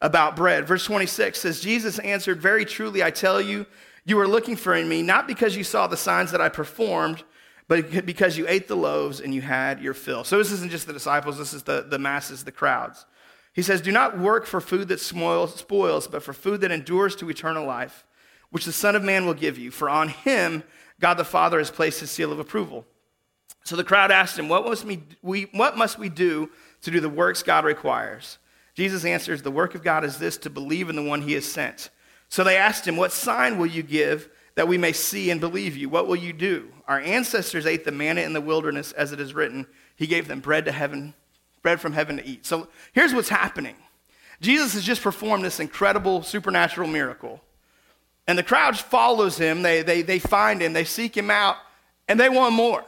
about 0.00 0.36
bread. 0.36 0.66
Verse 0.66 0.84
26 0.84 1.40
says, 1.40 1.60
Jesus 1.60 1.98
answered, 2.00 2.40
Very 2.40 2.64
truly, 2.64 3.02
I 3.02 3.10
tell 3.10 3.40
you, 3.40 3.66
you 4.04 4.18
are 4.20 4.28
looking 4.28 4.54
for 4.54 4.80
me, 4.84 5.02
not 5.02 5.26
because 5.26 5.56
you 5.56 5.64
saw 5.64 5.86
the 5.86 5.96
signs 5.96 6.30
that 6.30 6.40
I 6.40 6.48
performed, 6.48 7.24
but 7.66 8.06
because 8.06 8.38
you 8.38 8.46
ate 8.48 8.68
the 8.68 8.76
loaves 8.76 9.20
and 9.20 9.34
you 9.34 9.40
had 9.40 9.80
your 9.80 9.94
fill. 9.94 10.22
So 10.22 10.38
this 10.38 10.52
isn't 10.52 10.70
just 10.70 10.86
the 10.86 10.92
disciples, 10.92 11.38
this 11.38 11.52
is 11.52 11.64
the, 11.64 11.84
the 11.88 11.98
masses, 11.98 12.44
the 12.44 12.52
crowds. 12.52 13.04
He 13.56 13.62
says, 13.62 13.80
Do 13.80 13.90
not 13.90 14.18
work 14.18 14.44
for 14.44 14.60
food 14.60 14.88
that 14.88 15.00
spoils, 15.00 16.06
but 16.06 16.22
for 16.22 16.32
food 16.34 16.60
that 16.60 16.70
endures 16.70 17.16
to 17.16 17.30
eternal 17.30 17.66
life, 17.66 18.04
which 18.50 18.66
the 18.66 18.72
Son 18.72 18.94
of 18.94 19.02
Man 19.02 19.24
will 19.24 19.34
give 19.34 19.58
you. 19.58 19.70
For 19.70 19.88
on 19.88 20.10
him 20.10 20.62
God 21.00 21.14
the 21.14 21.24
Father 21.24 21.56
has 21.58 21.70
placed 21.70 22.00
his 22.00 22.10
seal 22.10 22.30
of 22.30 22.38
approval. 22.38 22.84
So 23.64 23.74
the 23.74 23.82
crowd 23.82 24.10
asked 24.10 24.38
him, 24.38 24.50
What 24.50 24.66
must 24.66 24.84
we, 25.22 25.42
what 25.52 25.78
must 25.78 25.98
we 25.98 26.10
do 26.10 26.50
to 26.82 26.90
do 26.90 27.00
the 27.00 27.08
works 27.08 27.42
God 27.42 27.64
requires? 27.64 28.36
Jesus 28.74 29.06
answers, 29.06 29.40
The 29.40 29.50
work 29.50 29.74
of 29.74 29.82
God 29.82 30.04
is 30.04 30.18
this 30.18 30.36
to 30.38 30.50
believe 30.50 30.90
in 30.90 30.96
the 30.96 31.02
one 31.02 31.22
he 31.22 31.32
has 31.32 31.50
sent. 31.50 31.88
So 32.28 32.44
they 32.44 32.58
asked 32.58 32.86
him, 32.86 32.98
What 32.98 33.10
sign 33.10 33.56
will 33.56 33.66
you 33.66 33.82
give 33.82 34.28
that 34.56 34.68
we 34.68 34.76
may 34.76 34.92
see 34.92 35.30
and 35.30 35.40
believe 35.40 35.78
you? 35.78 35.88
What 35.88 36.08
will 36.08 36.16
you 36.16 36.34
do? 36.34 36.74
Our 36.86 37.00
ancestors 37.00 37.64
ate 37.64 37.86
the 37.86 37.90
manna 37.92 38.20
in 38.20 38.34
the 38.34 38.40
wilderness, 38.42 38.92
as 38.92 39.12
it 39.12 39.20
is 39.20 39.32
written, 39.32 39.66
He 39.96 40.06
gave 40.06 40.28
them 40.28 40.40
bread 40.40 40.66
to 40.66 40.72
heaven 40.72 41.14
bread 41.66 41.80
from 41.80 41.92
heaven 41.92 42.16
to 42.16 42.24
eat. 42.24 42.46
So 42.46 42.68
here's 42.92 43.12
what's 43.12 43.28
happening 43.28 43.74
Jesus 44.40 44.74
has 44.74 44.84
just 44.84 45.02
performed 45.02 45.44
this 45.44 45.58
incredible 45.58 46.22
supernatural 46.22 46.86
miracle. 46.86 47.42
And 48.28 48.38
the 48.38 48.44
crowd 48.44 48.78
follows 48.78 49.36
him, 49.36 49.62
they, 49.62 49.82
they, 49.82 50.02
they 50.02 50.20
find 50.20 50.62
him, 50.62 50.72
they 50.72 50.84
seek 50.84 51.16
him 51.16 51.28
out, 51.28 51.56
and 52.06 52.20
they 52.20 52.28
want 52.28 52.54
more. 52.54 52.84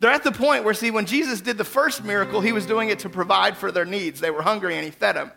They're 0.00 0.10
at 0.10 0.24
the 0.24 0.32
point 0.32 0.64
where, 0.64 0.74
see, 0.74 0.90
when 0.90 1.06
Jesus 1.06 1.40
did 1.40 1.58
the 1.58 1.64
first 1.64 2.02
miracle, 2.02 2.40
he 2.40 2.50
was 2.50 2.66
doing 2.66 2.88
it 2.88 2.98
to 3.00 3.08
provide 3.08 3.56
for 3.56 3.70
their 3.70 3.84
needs. 3.84 4.18
They 4.18 4.32
were 4.32 4.42
hungry 4.42 4.74
and 4.74 4.84
he 4.84 4.90
fed 4.90 5.14
them. 5.14 5.30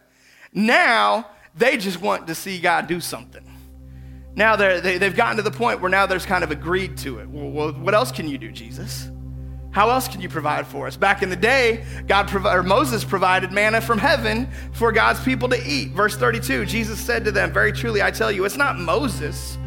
Now, 0.51 1.27
they 1.55 1.77
just 1.77 2.01
want 2.01 2.25
to 2.27 2.35
see 2.35 2.59
God 2.59 2.87
do 2.87 2.99
something. 2.99 3.45
Now 4.33 4.55
they, 4.55 4.97
they've 4.97 5.15
gotten 5.15 5.37
to 5.37 5.43
the 5.43 5.51
point 5.51 5.81
where 5.81 5.91
now 5.91 6.07
there's 6.07 6.25
kind 6.25 6.43
of 6.43 6.49
agreed 6.49 6.97
to 6.99 7.19
it. 7.19 7.29
Well, 7.29 7.73
what 7.73 7.93
else 7.93 8.11
can 8.11 8.27
you 8.27 8.39
do, 8.39 8.51
Jesus? 8.51 9.11
How 9.71 9.91
else 9.91 10.07
can 10.07 10.19
you 10.19 10.29
provide 10.29 10.65
for 10.65 10.87
us? 10.87 10.97
Back 10.97 11.21
in 11.21 11.29
the 11.29 11.35
day, 11.35 11.83
God 12.07 12.33
or 12.45 12.63
Moses 12.63 13.03
provided 13.03 13.51
manna 13.51 13.81
from 13.81 13.99
heaven 13.99 14.49
for 14.71 14.91
God's 14.91 15.23
people 15.23 15.47
to 15.49 15.63
eat. 15.63 15.89
Verse 15.89 16.15
32, 16.15 16.65
Jesus 16.65 16.99
said 16.99 17.23
to 17.25 17.31
them, 17.31 17.53
Very 17.53 17.71
truly, 17.71 18.01
I 18.01 18.09
tell 18.09 18.31
you, 18.31 18.45
it's 18.45 18.57
not 18.57 18.79
Moses 18.79 19.57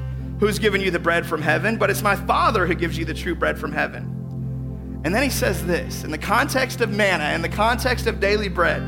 who's 0.40 0.58
given 0.58 0.80
you 0.80 0.90
the 0.90 0.98
bread 0.98 1.24
from 1.24 1.40
heaven, 1.40 1.76
but 1.76 1.88
it's 1.88 2.02
my 2.02 2.16
Father 2.16 2.66
who 2.66 2.74
gives 2.74 2.98
you 2.98 3.04
the 3.04 3.14
true 3.14 3.34
bread 3.34 3.56
from 3.56 3.70
heaven. 3.70 5.00
And 5.04 5.14
then 5.14 5.22
he 5.22 5.30
says 5.30 5.64
this 5.66 6.02
in 6.02 6.10
the 6.10 6.18
context 6.18 6.80
of 6.80 6.90
manna, 6.90 7.32
in 7.34 7.42
the 7.42 7.48
context 7.48 8.08
of 8.08 8.18
daily 8.18 8.48
bread, 8.48 8.82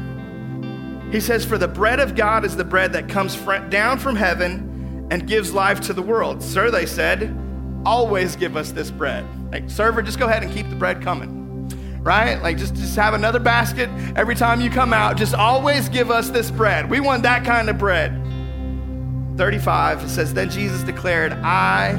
he 1.13 1.21
says, 1.21 1.45
For 1.45 1.59
the 1.59 1.69
bread 1.69 2.01
of 2.01 2.17
God 2.17 2.45
is 2.45 2.57
the 2.57 2.65
bread 2.65 2.93
that 2.95 3.09
comes 3.09 3.37
down 3.69 4.01
from 4.01 4.17
heaven 4.17 5.07
and 5.13 5.29
gives 5.29 5.53
life 5.53 5.81
to 5.83 5.93
the 5.93 6.03
world. 6.03 6.43
Sir, 6.43 6.73
they 6.73 6.87
said, 6.87 7.37
always 7.85 8.37
give 8.37 8.57
us 8.57 8.73
this 8.73 8.91
bread. 8.91 9.25
Like, 9.53 9.71
server, 9.71 10.03
just 10.03 10.19
go 10.19 10.27
ahead 10.27 10.43
and 10.43 10.53
keep 10.53 10.69
the 10.69 10.77
bread 10.77 11.03
coming. 11.03 11.43
Right? 12.03 12.43
Like, 12.43 12.59
just, 12.59 12.75
just 12.75 12.97
have 12.97 13.15
another 13.15 13.39
basket 13.39 13.89
every 14.15 14.35
time 14.35 14.61
you 14.61 14.71
come 14.71 14.93
out. 14.93 15.17
Just 15.17 15.35
always 15.35 15.89
give 15.89 16.11
us 16.11 16.31
this 16.31 16.51
bread. 16.51 16.91
We 16.91 17.01
want 17.01 17.23
that 17.23 17.45
kind 17.45 17.71
of 17.71 17.79
bread. 17.79 18.21
35, 19.37 20.05
it 20.05 20.09
says, 20.09 20.35
Then 20.35 20.51
Jesus 20.51 20.83
declared, 20.83 21.33
I 21.33 21.91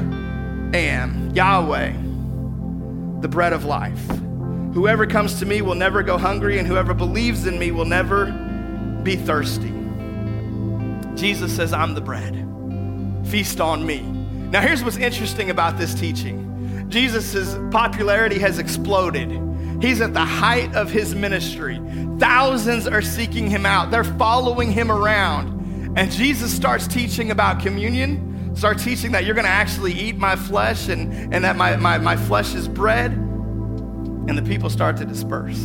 am 0.74 1.32
Yahweh, 1.34 1.92
the 3.20 3.28
bread 3.28 3.52
of 3.52 3.64
life. 3.64 4.00
Whoever 4.72 5.06
comes 5.06 5.38
to 5.40 5.46
me 5.46 5.62
will 5.62 5.74
never 5.74 6.02
go 6.02 6.18
hungry, 6.18 6.58
and 6.58 6.68
whoever 6.68 6.94
believes 6.94 7.46
in 7.46 7.58
me 7.58 7.72
will 7.72 7.84
never 7.84 8.26
be 9.02 9.16
thirsty. 9.16 9.72
Jesus 11.14 11.54
says, 11.54 11.72
I'm 11.72 11.94
the 11.94 12.00
bread. 12.00 12.34
Feast 13.26 13.60
on 13.60 13.84
me. 13.84 14.15
Now, 14.50 14.60
here's 14.60 14.84
what's 14.84 14.96
interesting 14.96 15.50
about 15.50 15.76
this 15.76 15.94
teaching 15.94 16.88
Jesus' 16.88 17.56
popularity 17.70 18.38
has 18.38 18.58
exploded. 18.58 19.42
He's 19.82 20.00
at 20.00 20.14
the 20.14 20.24
height 20.24 20.74
of 20.74 20.90
his 20.90 21.14
ministry. 21.14 21.80
Thousands 22.18 22.86
are 22.86 23.02
seeking 23.02 23.50
him 23.50 23.66
out, 23.66 23.90
they're 23.90 24.04
following 24.04 24.70
him 24.70 24.90
around. 24.90 25.96
And 25.98 26.10
Jesus 26.10 26.54
starts 26.54 26.86
teaching 26.86 27.30
about 27.30 27.60
communion, 27.60 28.54
starts 28.54 28.84
teaching 28.84 29.12
that 29.12 29.24
you're 29.24 29.34
going 29.34 29.46
to 29.46 29.50
actually 29.50 29.92
eat 29.92 30.16
my 30.16 30.36
flesh 30.36 30.88
and, 30.88 31.34
and 31.34 31.44
that 31.44 31.56
my, 31.56 31.76
my, 31.76 31.98
my 31.98 32.16
flesh 32.16 32.54
is 32.54 32.68
bread. 32.68 33.12
And 33.12 34.36
the 34.36 34.42
people 34.42 34.70
start 34.70 34.96
to 34.98 35.04
disperse. 35.04 35.60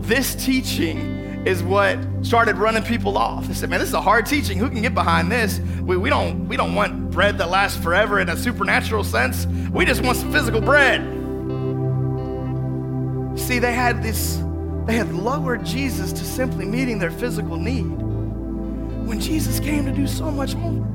This 0.00 0.34
teaching 0.34 1.29
is 1.46 1.62
what 1.62 1.98
started 2.22 2.56
running 2.56 2.82
people 2.82 3.16
off. 3.16 3.46
They 3.46 3.54
said, 3.54 3.70
man, 3.70 3.80
this 3.80 3.88
is 3.88 3.94
a 3.94 4.00
hard 4.00 4.26
teaching. 4.26 4.58
Who 4.58 4.68
can 4.68 4.82
get 4.82 4.94
behind 4.94 5.32
this? 5.32 5.58
We, 5.80 5.96
we, 5.96 6.10
don't, 6.10 6.46
we 6.48 6.56
don't 6.56 6.74
want 6.74 7.10
bread 7.10 7.38
that 7.38 7.48
lasts 7.48 7.82
forever 7.82 8.20
in 8.20 8.28
a 8.28 8.36
supernatural 8.36 9.04
sense. 9.04 9.46
We 9.70 9.84
just 9.86 10.02
want 10.02 10.18
some 10.18 10.30
physical 10.30 10.60
bread. 10.60 11.00
See, 13.38 13.58
they 13.58 13.72
had 13.72 14.02
this, 14.02 14.36
they 14.84 14.96
had 14.96 15.12
lowered 15.14 15.64
Jesus 15.64 16.12
to 16.12 16.24
simply 16.24 16.66
meeting 16.66 16.98
their 16.98 17.10
physical 17.10 17.56
need 17.56 17.86
when 19.06 19.18
Jesus 19.18 19.58
came 19.60 19.86
to 19.86 19.92
do 19.92 20.06
so 20.06 20.30
much 20.30 20.54
more. 20.54 20.86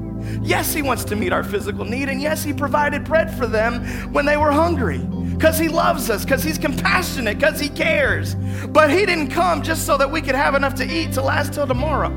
Yes, 0.41 0.73
he 0.73 0.81
wants 0.81 1.03
to 1.05 1.15
meet 1.15 1.33
our 1.33 1.43
physical 1.43 1.85
need, 1.85 2.07
and 2.07 2.21
yes, 2.21 2.43
he 2.43 2.53
provided 2.53 3.03
bread 3.03 3.35
for 3.35 3.47
them 3.47 3.83
when 4.13 4.25
they 4.25 4.37
were 4.37 4.51
hungry 4.51 4.99
because 5.37 5.59
he 5.59 5.67
loves 5.67 6.09
us, 6.09 6.23
because 6.23 6.43
he's 6.43 6.57
compassionate, 6.57 7.37
because 7.37 7.59
he 7.59 7.67
cares. 7.69 8.35
But 8.69 8.89
he 8.89 9.05
didn't 9.05 9.31
come 9.31 9.61
just 9.61 9.85
so 9.85 9.97
that 9.97 10.09
we 10.09 10.21
could 10.21 10.35
have 10.35 10.55
enough 10.55 10.75
to 10.75 10.85
eat 10.85 11.11
to 11.13 11.21
last 11.21 11.53
till 11.53 11.67
tomorrow. 11.67 12.09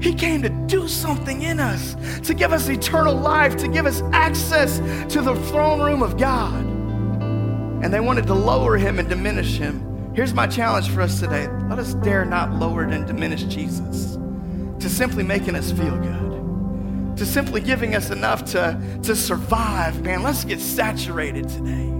He 0.00 0.12
came 0.12 0.42
to 0.42 0.50
do 0.50 0.88
something 0.88 1.42
in 1.42 1.58
us, 1.58 1.96
to 2.26 2.34
give 2.34 2.52
us 2.52 2.68
eternal 2.68 3.14
life, 3.14 3.56
to 3.56 3.68
give 3.68 3.86
us 3.86 4.02
access 4.12 4.78
to 5.12 5.22
the 5.22 5.34
throne 5.46 5.80
room 5.80 6.02
of 6.02 6.18
God. 6.18 6.64
And 7.82 7.92
they 7.92 8.00
wanted 8.00 8.26
to 8.26 8.34
lower 8.34 8.76
him 8.76 8.98
and 8.98 9.08
diminish 9.08 9.56
him. 9.56 10.12
Here's 10.14 10.34
my 10.34 10.46
challenge 10.46 10.90
for 10.90 11.00
us 11.00 11.18
today 11.18 11.48
let 11.68 11.78
us 11.78 11.94
dare 11.94 12.24
not 12.24 12.52
lower 12.54 12.82
and 12.82 13.06
diminish 13.06 13.44
Jesus 13.44 14.16
to 14.80 14.90
simply 14.90 15.24
making 15.24 15.54
us 15.54 15.72
feel 15.72 15.96
good, 15.96 16.25
to 17.16 17.24
simply 17.24 17.60
giving 17.60 17.94
us 17.94 18.10
enough 18.10 18.44
to, 18.52 18.78
to 19.02 19.16
survive. 19.16 20.02
Man, 20.02 20.22
let's 20.22 20.44
get 20.44 20.60
saturated 20.60 21.48
today. 21.48 21.92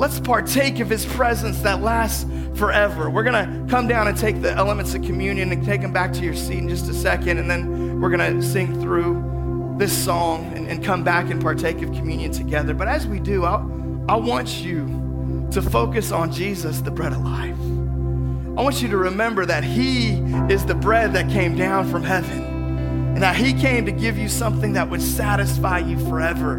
Let's 0.00 0.18
partake 0.18 0.80
of 0.80 0.88
his 0.88 1.04
presence 1.04 1.60
that 1.60 1.82
lasts 1.82 2.24
forever. 2.54 3.10
We're 3.10 3.22
going 3.22 3.34
to 3.34 3.70
come 3.70 3.86
down 3.86 4.08
and 4.08 4.16
take 4.16 4.40
the 4.40 4.52
elements 4.52 4.94
of 4.94 5.02
communion 5.02 5.52
and 5.52 5.64
take 5.64 5.82
them 5.82 5.92
back 5.92 6.12
to 6.14 6.20
your 6.20 6.34
seat 6.34 6.58
in 6.58 6.68
just 6.68 6.88
a 6.88 6.94
second. 6.94 7.38
And 7.38 7.50
then 7.50 8.00
we're 8.00 8.08
going 8.08 8.36
to 8.36 8.42
sing 8.42 8.80
through 8.80 9.74
this 9.78 9.92
song 9.92 10.52
and, 10.56 10.66
and, 10.68 10.84
come 10.84 11.02
back 11.02 11.30
and 11.30 11.40
partake 11.40 11.82
of 11.82 11.92
communion 11.92 12.30
together. 12.30 12.74
But 12.74 12.88
as 12.88 13.06
we 13.06 13.18
do, 13.18 13.44
I, 13.44 13.56
I 14.08 14.16
want 14.16 14.60
you 14.60 15.48
to 15.52 15.62
focus 15.62 16.12
on 16.12 16.30
Jesus, 16.30 16.80
the 16.80 16.90
bread 16.90 17.12
of 17.12 17.22
life. 17.22 17.58
I 18.58 18.62
want 18.62 18.82
you 18.82 18.88
to 18.88 18.96
remember 18.96 19.46
that 19.46 19.64
He 19.64 20.18
is 20.50 20.66
the 20.66 20.74
bread 20.74 21.14
that 21.14 21.30
came 21.30 21.56
down 21.56 21.90
from 21.90 22.02
heaven 22.02 22.49
and 23.20 23.24
that 23.26 23.36
He 23.36 23.52
came 23.52 23.84
to 23.84 23.92
give 23.92 24.16
you 24.16 24.30
something 24.30 24.72
that 24.72 24.88
would 24.88 25.02
satisfy 25.02 25.80
you 25.80 25.98
forever. 26.08 26.56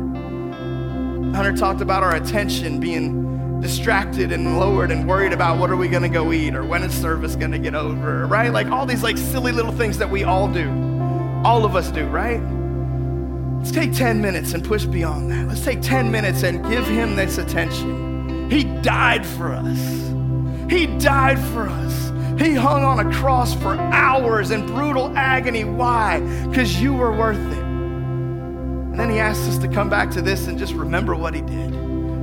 Hunter 1.34 1.53
talked 1.57 1.82
about 1.82 2.03
our 2.03 2.14
attention 2.14 2.80
being 2.80 3.59
distracted 3.62 4.32
and 4.32 4.59
lowered 4.59 4.91
and 4.91 5.09
worried 5.09 5.34
about 5.34 5.57
what 5.57 5.72
are 5.72 5.76
we 5.76 5.88
going 5.88 6.03
to 6.03 6.09
go 6.09 6.32
eat 6.32 6.53
or 6.53 6.64
when 6.64 6.84
is 6.84 6.93
service 6.93 7.36
going 7.36 7.51
to 7.51 7.57
get 7.57 7.74
over, 7.74 8.28
right? 8.28 8.53
Like 8.53 8.68
all 8.68 8.86
these 8.86 9.01
like 9.01 9.18
silly 9.18 9.51
little 9.51 9.72
things 9.72 9.97
that 9.97 10.12
we 10.12 10.24
all 10.24 10.47
do. 10.47 10.70
All 11.43 11.66
of 11.66 11.76
us 11.76 11.89
do, 11.89 12.05
right? 12.05 12.39
Let's 13.57 13.72
take 13.72 13.91
10 13.95 14.22
minutes 14.22 14.53
and 14.53 14.64
push 14.64 14.86
beyond 14.86 15.32
that. 15.32 15.47
Let's 15.47 15.66
take 15.66 15.82
10 15.82 16.12
minutes 16.12 16.43
and 16.43 16.64
give 16.70 16.86
him 16.86 17.16
this 17.16 17.39
attention. 17.39 18.51
He 18.51 18.66
died 18.84 19.26
for 19.26 19.51
us. 19.51 19.80
He 20.70 20.86
died 20.99 21.39
for 21.39 21.68
us. 21.68 22.11
He 22.38 22.54
hung 22.54 22.84
on 22.84 23.00
a 23.06 23.14
cross 23.14 23.54
for 23.54 23.74
hours 23.76 24.52
in 24.52 24.66
brutal 24.66 25.16
agony. 25.16 25.64
Why? 25.64 26.20
Because 26.48 26.82
you 26.82 26.94
were 26.94 27.12
worth 27.12 27.38
it. 27.38 27.60
And 27.60 29.00
then 29.00 29.10
he 29.10 29.20
asked 29.20 29.48
us 29.48 29.58
to 29.60 29.68
come 29.68 29.90
back 29.90 30.12
to 30.12 30.22
this 30.22 30.48
and 30.48 30.60
just 30.60 30.74
remember 30.74 31.16
what 31.16 31.34
he 31.34 31.42
did. 31.42 31.72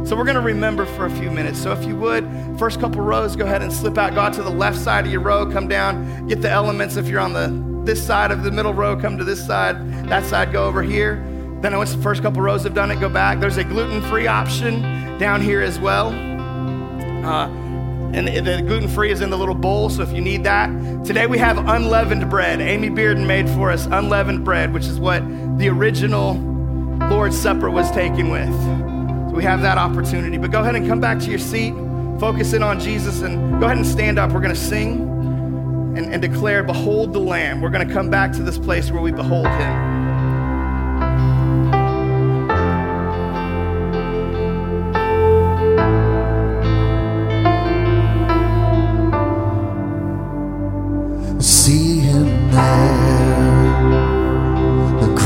So 0.07 0.17
we're 0.17 0.25
going 0.25 0.37
to 0.37 0.41
remember 0.41 0.87
for 0.87 1.07
a 1.07 1.11
few 1.11 1.31
minutes. 1.31 1.63
So 1.63 1.73
if 1.73 1.85
you 1.85 1.97
would, 1.97 2.27
first 2.59 2.81
couple 2.81 3.03
rows, 3.03 3.37
go 3.37 3.45
ahead 3.45 3.63
and 3.63 3.73
slip 3.73 3.99
out. 3.99 4.15
Go 4.15 4.21
out 4.21 4.33
to 4.35 4.43
the 4.43 4.51
left 4.51 4.79
side 4.79 5.05
of 5.07 5.13
your 5.13 5.21
row, 5.21 5.51
come 5.51 5.69
down, 5.69 6.27
get 6.29 6.41
the 6.41 6.51
elements. 6.51 6.97
If 6.97 7.09
you're 7.09 7.21
on 7.21 7.33
the 7.33 7.69
this 7.85 8.07
side 8.07 8.31
of 8.31 8.43
the 8.43 8.51
middle 8.51 8.75
row, 8.75 8.97
come 8.97 9.17
to 9.17 9.25
this 9.25 9.45
side. 9.45 9.77
That 10.09 10.25
side, 10.25 10.53
go 10.53 10.65
over 10.65 10.83
here. 10.83 11.17
Then 11.63 11.77
once 11.77 11.95
the 11.95 12.03
first 12.03 12.23
couple 12.23 12.43
rows 12.43 12.63
have 12.65 12.75
done 12.75 12.91
it, 12.91 13.01
go 13.01 13.09
back. 13.09 13.41
There's 13.41 13.57
a 13.57 13.65
gluten-free 13.65 14.27
option 14.27 14.83
down 15.19 15.41
here 15.41 15.63
as 15.63 15.79
well. 15.79 16.09
Uh, 17.25 17.49
and 18.15 18.27
the 18.29 18.63
gluten 18.67 18.89
free 18.89 19.11
is 19.11 19.21
in 19.21 19.31
the 19.31 19.39
little 19.39 19.55
bowl, 19.55 19.91
so 19.91 20.03
if 20.03 20.13
you 20.13 20.21
need 20.21 20.45
that. 20.45 20.69
Today 21.05 21.27
we 21.27 21.39
have 21.39 21.59
unleavened 21.59 22.29
bread. 22.31 22.61
Amy 22.61 22.91
Bearden 22.91 23.27
made 23.27 23.49
for 23.51 23.71
us 23.71 23.87
unleavened 23.87 24.45
bread, 24.45 24.73
which 24.73 24.87
is 24.87 24.99
what 24.99 25.23
the 25.59 25.69
original 25.69 26.35
Lord's 27.11 27.39
Supper 27.39 27.71
was 27.71 27.91
taken 27.91 28.31
with 28.31 28.49
we 29.39 29.45
have 29.45 29.63
that 29.63 29.79
opportunity. 29.79 30.37
But 30.37 30.51
go 30.51 30.61
ahead 30.61 30.75
and 30.75 30.87
come 30.89 31.01
back 31.01 31.21
to 31.21 31.31
your 31.31 31.39
seat, 31.39 31.73
focus 32.19 32.55
in 32.55 32.63
on 32.65 32.81
Jesus, 32.81 33.23
and 33.23 33.61
go 33.61 33.67
ahead 33.67 33.77
and 33.77 33.87
stand 33.87 34.19
up. 34.19 34.33
We're 34.33 34.41
going 34.41 34.55
to 34.55 34.61
sing 34.61 35.01
and, 35.97 36.13
and 36.13 36.21
declare, 36.21 36.65
Behold 36.65 37.13
the 37.13 37.21
Lamb. 37.21 37.61
We're 37.61 37.71
going 37.71 37.87
to 37.87 37.95
come 37.95 38.11
back 38.11 38.33
to 38.33 38.43
this 38.43 38.59
place 38.59 38.91
where 38.91 39.01
we 39.01 39.13
behold 39.13 39.47
him. 39.47 39.97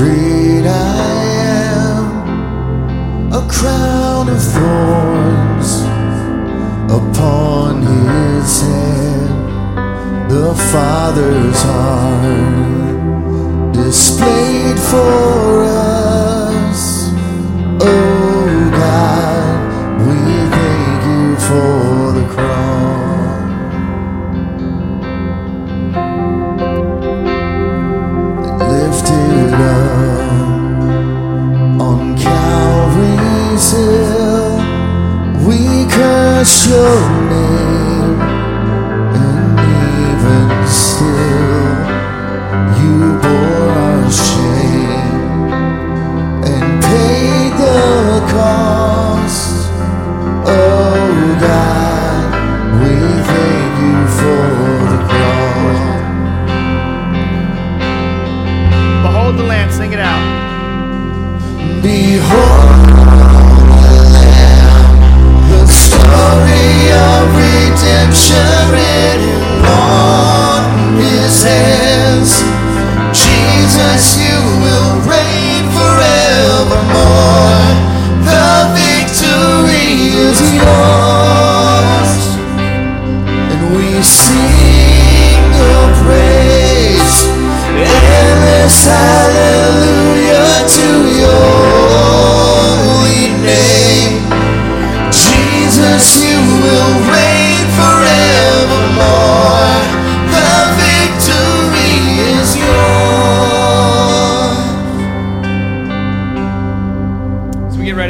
Great 0.03 0.67
I 0.67 1.13
a 3.41 3.43
crown 3.49 4.29
of 4.29 4.41
thorns 4.55 5.71
upon 7.01 7.83
his 7.83 8.63
head, 8.63 9.31
the 10.29 10.55
Father's 10.73 11.63
heart 11.63 12.93
displayed 13.73 14.79
for 14.91 15.63
us. 15.63 15.92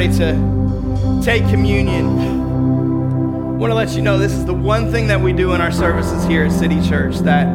Ready 0.03 0.17
to 0.17 1.21
take 1.23 1.47
communion, 1.49 2.05
I 2.05 3.55
want 3.55 3.71
to 3.71 3.75
let 3.75 3.91
you 3.91 4.01
know 4.01 4.17
this 4.17 4.33
is 4.33 4.45
the 4.45 4.53
one 4.53 4.91
thing 4.91 5.07
that 5.07 5.21
we 5.21 5.31
do 5.31 5.53
in 5.53 5.61
our 5.61 5.71
services 5.71 6.25
here 6.25 6.43
at 6.43 6.51
City 6.51 6.81
Church 6.85 7.19
that 7.19 7.47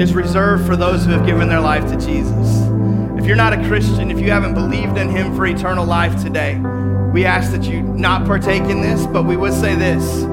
is 0.00 0.12
reserved 0.12 0.66
for 0.66 0.74
those 0.74 1.04
who 1.04 1.12
have 1.12 1.24
given 1.24 1.48
their 1.48 1.60
life 1.60 1.88
to 1.92 1.96
Jesus. 2.04 2.66
If 3.16 3.26
you're 3.26 3.36
not 3.36 3.52
a 3.52 3.64
Christian, 3.68 4.10
if 4.10 4.18
you 4.18 4.28
haven't 4.30 4.54
believed 4.54 4.98
in 4.98 5.08
Him 5.08 5.36
for 5.36 5.46
eternal 5.46 5.84
life 5.86 6.20
today, 6.20 6.56
we 7.12 7.24
ask 7.24 7.52
that 7.52 7.62
you 7.62 7.82
not 7.82 8.26
partake 8.26 8.64
in 8.64 8.80
this, 8.80 9.06
but 9.06 9.22
we 9.22 9.36
would 9.36 9.52
say 9.52 9.76
this. 9.76 10.24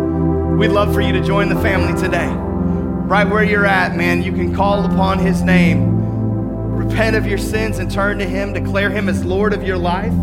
We'd 0.58 0.70
love 0.70 0.96
for 0.96 1.02
you 1.02 1.12
to 1.14 1.22
join 1.22 1.50
the 1.50 1.62
family 1.62 2.00
today. 2.02 2.30
Right 2.30 3.28
where 3.30 3.44
you're 3.44 3.68
at, 3.68 3.96
man, 3.96 4.24
you 4.24 4.32
can 4.32 4.56
call 4.56 4.84
upon 4.84 5.20
His 5.20 5.44
name, 5.44 6.76
repent 6.76 7.16
of 7.16 7.28
your 7.28 7.38
sins, 7.38 7.78
and 7.78 7.92
turn 7.92 8.18
to 8.18 8.26
Him, 8.26 8.54
declare 8.54 8.90
Him 8.90 9.10
as 9.10 9.24
Lord 9.24 9.54
of 9.54 9.62
your 9.62 9.78
life. 9.78 10.14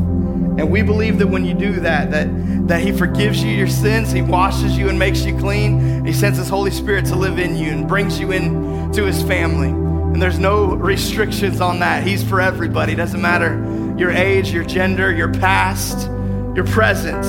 And 0.58 0.70
we 0.70 0.82
believe 0.82 1.18
that 1.18 1.26
when 1.26 1.44
you 1.44 1.54
do 1.54 1.80
that, 1.80 2.10
that, 2.10 2.28
that 2.68 2.82
He 2.82 2.92
forgives 2.92 3.42
you 3.42 3.50
your 3.50 3.68
sins, 3.68 4.12
He 4.12 4.22
washes 4.22 4.76
you 4.76 4.88
and 4.88 4.98
makes 4.98 5.24
you 5.24 5.36
clean. 5.38 6.04
He 6.04 6.12
sends 6.12 6.38
His 6.38 6.48
Holy 6.48 6.70
Spirit 6.70 7.06
to 7.06 7.16
live 7.16 7.38
in 7.38 7.56
you 7.56 7.70
and 7.70 7.88
brings 7.88 8.20
you 8.20 8.32
into 8.32 9.04
His 9.04 9.22
family. 9.22 9.68
And 9.68 10.20
there's 10.20 10.38
no 10.38 10.74
restrictions 10.74 11.60
on 11.60 11.78
that. 11.78 12.06
He's 12.06 12.22
for 12.22 12.40
everybody. 12.40 12.94
Doesn't 12.94 13.22
matter 13.22 13.94
your 13.96 14.10
age, 14.10 14.50
your 14.50 14.64
gender, 14.64 15.12
your 15.12 15.32
past, 15.32 16.08
your 16.54 16.66
present. 16.66 17.24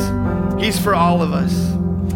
He's 0.61 0.79
for 0.79 0.93
all 0.93 1.21
of 1.21 1.31
us. 1.31 1.71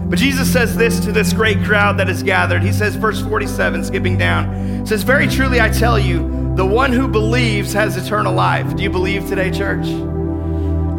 But 0.09 0.19
Jesus 0.19 0.51
says 0.51 0.75
this 0.75 0.99
to 1.01 1.11
this 1.11 1.33
great 1.33 1.63
crowd 1.63 1.97
that 1.99 2.09
is 2.09 2.23
gathered. 2.23 2.63
He 2.63 2.71
says, 2.71 2.95
verse 2.95 3.21
47, 3.21 3.83
skipping 3.83 4.17
down, 4.17 4.85
says, 4.85 5.03
Very 5.03 5.27
truly 5.27 5.59
I 5.59 5.69
tell 5.69 5.99
you, 5.99 6.53
the 6.55 6.65
one 6.65 6.91
who 6.91 7.07
believes 7.07 7.73
has 7.73 7.97
eternal 7.97 8.33
life. 8.33 8.75
Do 8.75 8.83
you 8.83 8.89
believe 8.89 9.27
today, 9.27 9.51
church? 9.51 9.85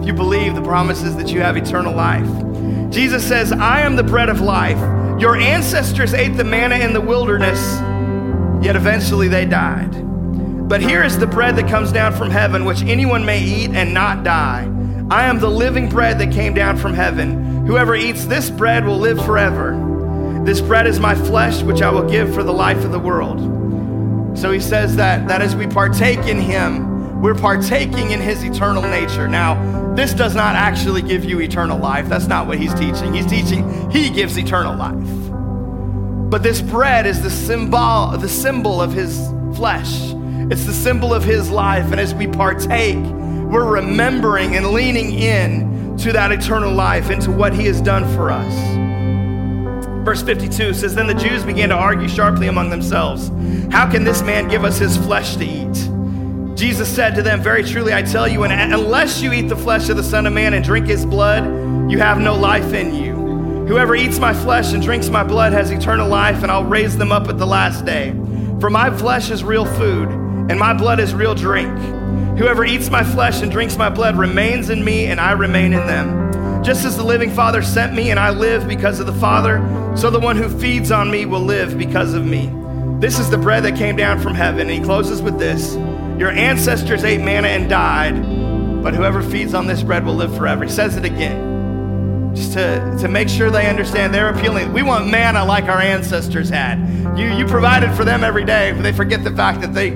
You 0.08 0.14
believe, 0.14 0.54
the 0.54 0.62
promises 0.62 1.16
that 1.16 1.28
you 1.28 1.42
have 1.42 1.58
eternal 1.58 1.94
life. 1.94 2.26
Jesus 2.90 3.22
says, 3.28 3.52
I 3.52 3.82
am 3.82 3.94
the 3.94 4.02
bread 4.02 4.30
of 4.30 4.40
life. 4.40 4.78
Your 5.20 5.36
ancestors 5.36 6.14
ate 6.14 6.34
the 6.34 6.44
manna 6.44 6.76
in 6.76 6.94
the 6.94 7.00
wilderness, 7.02 7.60
yet 8.64 8.74
eventually 8.74 9.28
they 9.28 9.44
died. 9.44 9.90
But 10.66 10.80
here 10.80 11.02
is 11.04 11.18
the 11.18 11.26
bread 11.26 11.56
that 11.56 11.68
comes 11.68 11.92
down 11.92 12.14
from 12.14 12.30
heaven, 12.30 12.64
which 12.64 12.80
anyone 12.84 13.26
may 13.26 13.44
eat 13.44 13.72
and 13.72 13.92
not 13.92 14.24
die. 14.24 14.62
I 15.10 15.26
am 15.26 15.40
the 15.40 15.50
living 15.50 15.90
bread 15.90 16.18
that 16.20 16.32
came 16.32 16.54
down 16.54 16.78
from 16.78 16.94
heaven. 16.94 17.66
Whoever 17.66 17.94
eats 17.94 18.24
this 18.24 18.48
bread 18.48 18.86
will 18.86 18.98
live 18.98 19.22
forever. 19.26 19.76
This 20.42 20.62
bread 20.62 20.86
is 20.86 20.98
my 20.98 21.16
flesh, 21.16 21.60
which 21.60 21.82
I 21.82 21.90
will 21.90 22.08
give 22.08 22.32
for 22.32 22.42
the 22.42 22.54
life 22.54 22.82
of 22.82 22.92
the 22.92 22.98
world. 22.98 24.38
So 24.38 24.52
he 24.52 24.60
says 24.60 24.96
that, 24.96 25.28
that 25.28 25.42
as 25.42 25.54
we 25.54 25.66
partake 25.66 26.20
in 26.20 26.40
him, 26.40 26.87
we're 27.20 27.34
partaking 27.34 28.12
in 28.12 28.20
his 28.20 28.44
eternal 28.44 28.82
nature. 28.82 29.26
Now, 29.26 29.94
this 29.94 30.14
does 30.14 30.36
not 30.36 30.54
actually 30.54 31.02
give 31.02 31.24
you 31.24 31.40
eternal 31.40 31.76
life. 31.76 32.08
That's 32.08 32.28
not 32.28 32.46
what 32.46 32.58
he's 32.58 32.72
teaching. 32.74 33.12
He's 33.12 33.26
teaching 33.26 33.90
he 33.90 34.08
gives 34.08 34.38
eternal 34.38 34.76
life. 34.76 36.30
But 36.30 36.42
this 36.44 36.60
bread 36.60 37.06
is 37.06 37.22
the 37.22 37.30
symbol, 37.30 38.16
the 38.16 38.28
symbol 38.28 38.80
of 38.80 38.92
his 38.92 39.18
flesh. 39.56 40.12
It's 40.50 40.64
the 40.64 40.72
symbol 40.72 41.12
of 41.12 41.24
his 41.24 41.50
life. 41.50 41.90
And 41.90 41.98
as 41.98 42.14
we 42.14 42.28
partake, 42.28 43.04
we're 43.50 43.68
remembering 43.68 44.54
and 44.54 44.68
leaning 44.68 45.18
in 45.18 45.96
to 45.98 46.12
that 46.12 46.30
eternal 46.30 46.72
life, 46.72 47.10
into 47.10 47.32
what 47.32 47.52
he 47.52 47.66
has 47.66 47.80
done 47.80 48.04
for 48.14 48.30
us. 48.30 48.54
Verse 50.04 50.22
52 50.22 50.74
says, 50.74 50.94
Then 50.94 51.08
the 51.08 51.14
Jews 51.14 51.42
began 51.42 51.70
to 51.70 51.74
argue 51.74 52.08
sharply 52.08 52.46
among 52.46 52.70
themselves, 52.70 53.30
How 53.72 53.90
can 53.90 54.04
this 54.04 54.22
man 54.22 54.46
give 54.46 54.64
us 54.64 54.78
his 54.78 54.96
flesh 54.96 55.34
to 55.36 55.44
eat? 55.44 55.97
Jesus 56.58 56.92
said 56.92 57.14
to 57.14 57.22
them, 57.22 57.40
Very 57.40 57.62
truly 57.62 57.94
I 57.94 58.02
tell 58.02 58.26
you, 58.26 58.42
unless 58.42 59.22
you 59.22 59.32
eat 59.32 59.42
the 59.42 59.56
flesh 59.56 59.88
of 59.90 59.96
the 59.96 60.02
Son 60.02 60.26
of 60.26 60.32
Man 60.32 60.54
and 60.54 60.64
drink 60.64 60.88
his 60.88 61.06
blood, 61.06 61.44
you 61.88 61.98
have 61.98 62.18
no 62.18 62.34
life 62.34 62.72
in 62.72 62.96
you. 62.96 63.14
Whoever 63.68 63.94
eats 63.94 64.18
my 64.18 64.34
flesh 64.34 64.72
and 64.72 64.82
drinks 64.82 65.08
my 65.08 65.22
blood 65.22 65.52
has 65.52 65.70
eternal 65.70 66.08
life, 66.08 66.42
and 66.42 66.50
I'll 66.50 66.64
raise 66.64 66.98
them 66.98 67.12
up 67.12 67.28
at 67.28 67.38
the 67.38 67.46
last 67.46 67.84
day. 67.84 68.10
For 68.58 68.70
my 68.70 68.90
flesh 68.90 69.30
is 69.30 69.44
real 69.44 69.66
food, 69.66 70.08
and 70.08 70.58
my 70.58 70.74
blood 70.74 70.98
is 70.98 71.14
real 71.14 71.32
drink. 71.32 71.78
Whoever 72.38 72.64
eats 72.64 72.90
my 72.90 73.04
flesh 73.04 73.40
and 73.40 73.52
drinks 73.52 73.76
my 73.76 73.88
blood 73.88 74.16
remains 74.18 74.68
in 74.68 74.84
me, 74.84 75.06
and 75.06 75.20
I 75.20 75.32
remain 75.32 75.72
in 75.72 75.86
them. 75.86 76.64
Just 76.64 76.84
as 76.84 76.96
the 76.96 77.04
living 77.04 77.30
Father 77.30 77.62
sent 77.62 77.94
me, 77.94 78.10
and 78.10 78.18
I 78.18 78.30
live 78.30 78.66
because 78.66 78.98
of 78.98 79.06
the 79.06 79.12
Father, 79.12 79.60
so 79.96 80.10
the 80.10 80.18
one 80.18 80.36
who 80.36 80.48
feeds 80.58 80.90
on 80.90 81.08
me 81.08 81.24
will 81.24 81.40
live 81.40 81.78
because 81.78 82.14
of 82.14 82.26
me. 82.26 82.52
This 82.98 83.20
is 83.20 83.30
the 83.30 83.38
bread 83.38 83.62
that 83.62 83.76
came 83.76 83.94
down 83.94 84.18
from 84.18 84.34
heaven. 84.34 84.62
And 84.62 84.70
he 84.70 84.80
closes 84.80 85.22
with 85.22 85.38
this 85.38 85.76
Your 86.18 86.30
ancestors 86.30 87.04
ate 87.04 87.20
manna 87.20 87.48
and 87.48 87.70
died, 87.70 88.82
but 88.82 88.92
whoever 88.92 89.22
feeds 89.22 89.54
on 89.54 89.66
this 89.66 89.82
bread 89.82 90.04
will 90.04 90.14
live 90.14 90.36
forever. 90.36 90.64
He 90.64 90.70
says 90.70 90.96
it 90.96 91.04
again. 91.04 92.34
Just 92.34 92.54
to, 92.54 92.96
to 93.00 93.08
make 93.08 93.28
sure 93.28 93.50
they 93.50 93.68
understand 93.68 94.12
they're 94.12 94.34
appealing. 94.34 94.72
We 94.72 94.82
want 94.82 95.08
manna 95.08 95.44
like 95.44 95.64
our 95.64 95.80
ancestors 95.80 96.48
had. 96.48 96.78
You, 97.18 97.32
you 97.32 97.46
provided 97.46 97.94
for 97.94 98.04
them 98.04 98.24
every 98.24 98.44
day, 98.44 98.72
but 98.72 98.82
they 98.82 98.92
forget 98.92 99.22
the 99.22 99.30
fact 99.30 99.60
that 99.60 99.74
they 99.74 99.90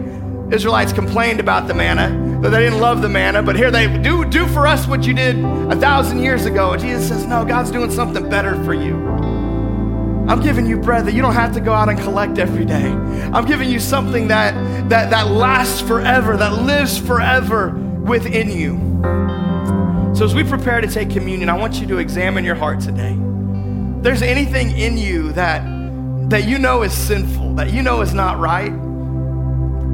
Israelites 0.52 0.92
complained 0.92 1.40
about 1.40 1.66
the 1.66 1.74
manna, 1.74 2.40
that 2.42 2.50
they 2.50 2.60
didn't 2.60 2.78
love 2.78 3.00
the 3.00 3.08
manna, 3.08 3.42
but 3.42 3.56
here 3.56 3.70
they 3.70 3.86
do 3.98 4.24
do 4.24 4.46
for 4.48 4.66
us 4.66 4.86
what 4.86 5.04
you 5.04 5.14
did 5.14 5.42
a 5.42 5.76
thousand 5.76 6.22
years 6.22 6.44
ago. 6.44 6.76
Jesus 6.76 7.08
says, 7.08 7.26
No, 7.26 7.44
God's 7.44 7.70
doing 7.70 7.90
something 7.90 8.28
better 8.28 8.62
for 8.62 8.74
you. 8.74 9.21
I'm 10.28 10.40
giving 10.40 10.66
you 10.66 10.76
bread 10.76 11.06
that 11.06 11.14
you 11.14 11.22
don't 11.22 11.34
have 11.34 11.52
to 11.54 11.60
go 11.60 11.72
out 11.72 11.88
and 11.88 11.98
collect 11.98 12.38
every 12.38 12.64
day. 12.64 12.86
I'm 12.86 13.44
giving 13.44 13.68
you 13.68 13.80
something 13.80 14.28
that 14.28 14.54
that, 14.88 15.10
that 15.10 15.30
lasts 15.30 15.80
forever, 15.80 16.36
that 16.36 16.62
lives 16.62 16.98
forever 16.98 17.70
within 17.70 18.50
you. 18.50 18.78
So 20.14 20.24
as 20.24 20.34
we 20.34 20.44
prepare 20.44 20.80
to 20.80 20.88
take 20.88 21.10
communion, 21.10 21.48
I 21.48 21.56
want 21.56 21.80
you 21.80 21.86
to 21.88 21.98
examine 21.98 22.44
your 22.44 22.54
heart 22.54 22.80
today. 22.80 23.16
There's 24.02 24.22
anything 24.22 24.76
in 24.76 24.96
you 24.96 25.32
that 25.32 25.62
that 26.30 26.48
you 26.48 26.58
know 26.58 26.82
is 26.82 26.92
sinful, 26.92 27.54
that 27.54 27.72
you 27.72 27.82
know 27.82 28.00
is 28.00 28.14
not 28.14 28.38
right 28.38 28.72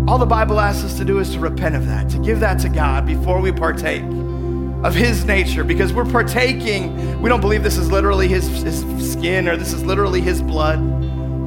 all 0.08 0.16
the 0.16 0.24
Bible 0.24 0.58
asks 0.58 0.84
us 0.84 0.96
to 0.96 1.04
do 1.04 1.18
is 1.18 1.34
to 1.34 1.38
repent 1.38 1.74
of 1.74 1.86
that, 1.86 2.08
to 2.08 2.18
give 2.20 2.40
that 2.40 2.58
to 2.60 2.70
God 2.70 3.04
before 3.04 3.42
we 3.42 3.52
partake 3.52 4.02
of 4.84 4.94
His 4.94 5.24
nature, 5.24 5.64
because 5.64 5.92
we're 5.92 6.04
partaking. 6.04 7.20
We 7.20 7.28
don't 7.28 7.40
believe 7.40 7.62
this 7.62 7.76
is 7.76 7.90
literally 7.90 8.28
His, 8.28 8.46
his 8.62 9.12
skin 9.12 9.48
or 9.48 9.56
this 9.56 9.72
is 9.72 9.84
literally 9.84 10.20
His 10.20 10.40
blood, 10.40 10.78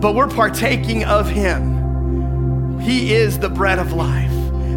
but 0.02 0.16
we're 0.16 0.28
partaking 0.28 1.04
of 1.06 1.30
Him. 1.30 2.80
He 2.80 3.14
is 3.14 3.40
the 3.40 3.50
bread 3.50 3.80
of 3.80 3.94
life. 3.94 4.32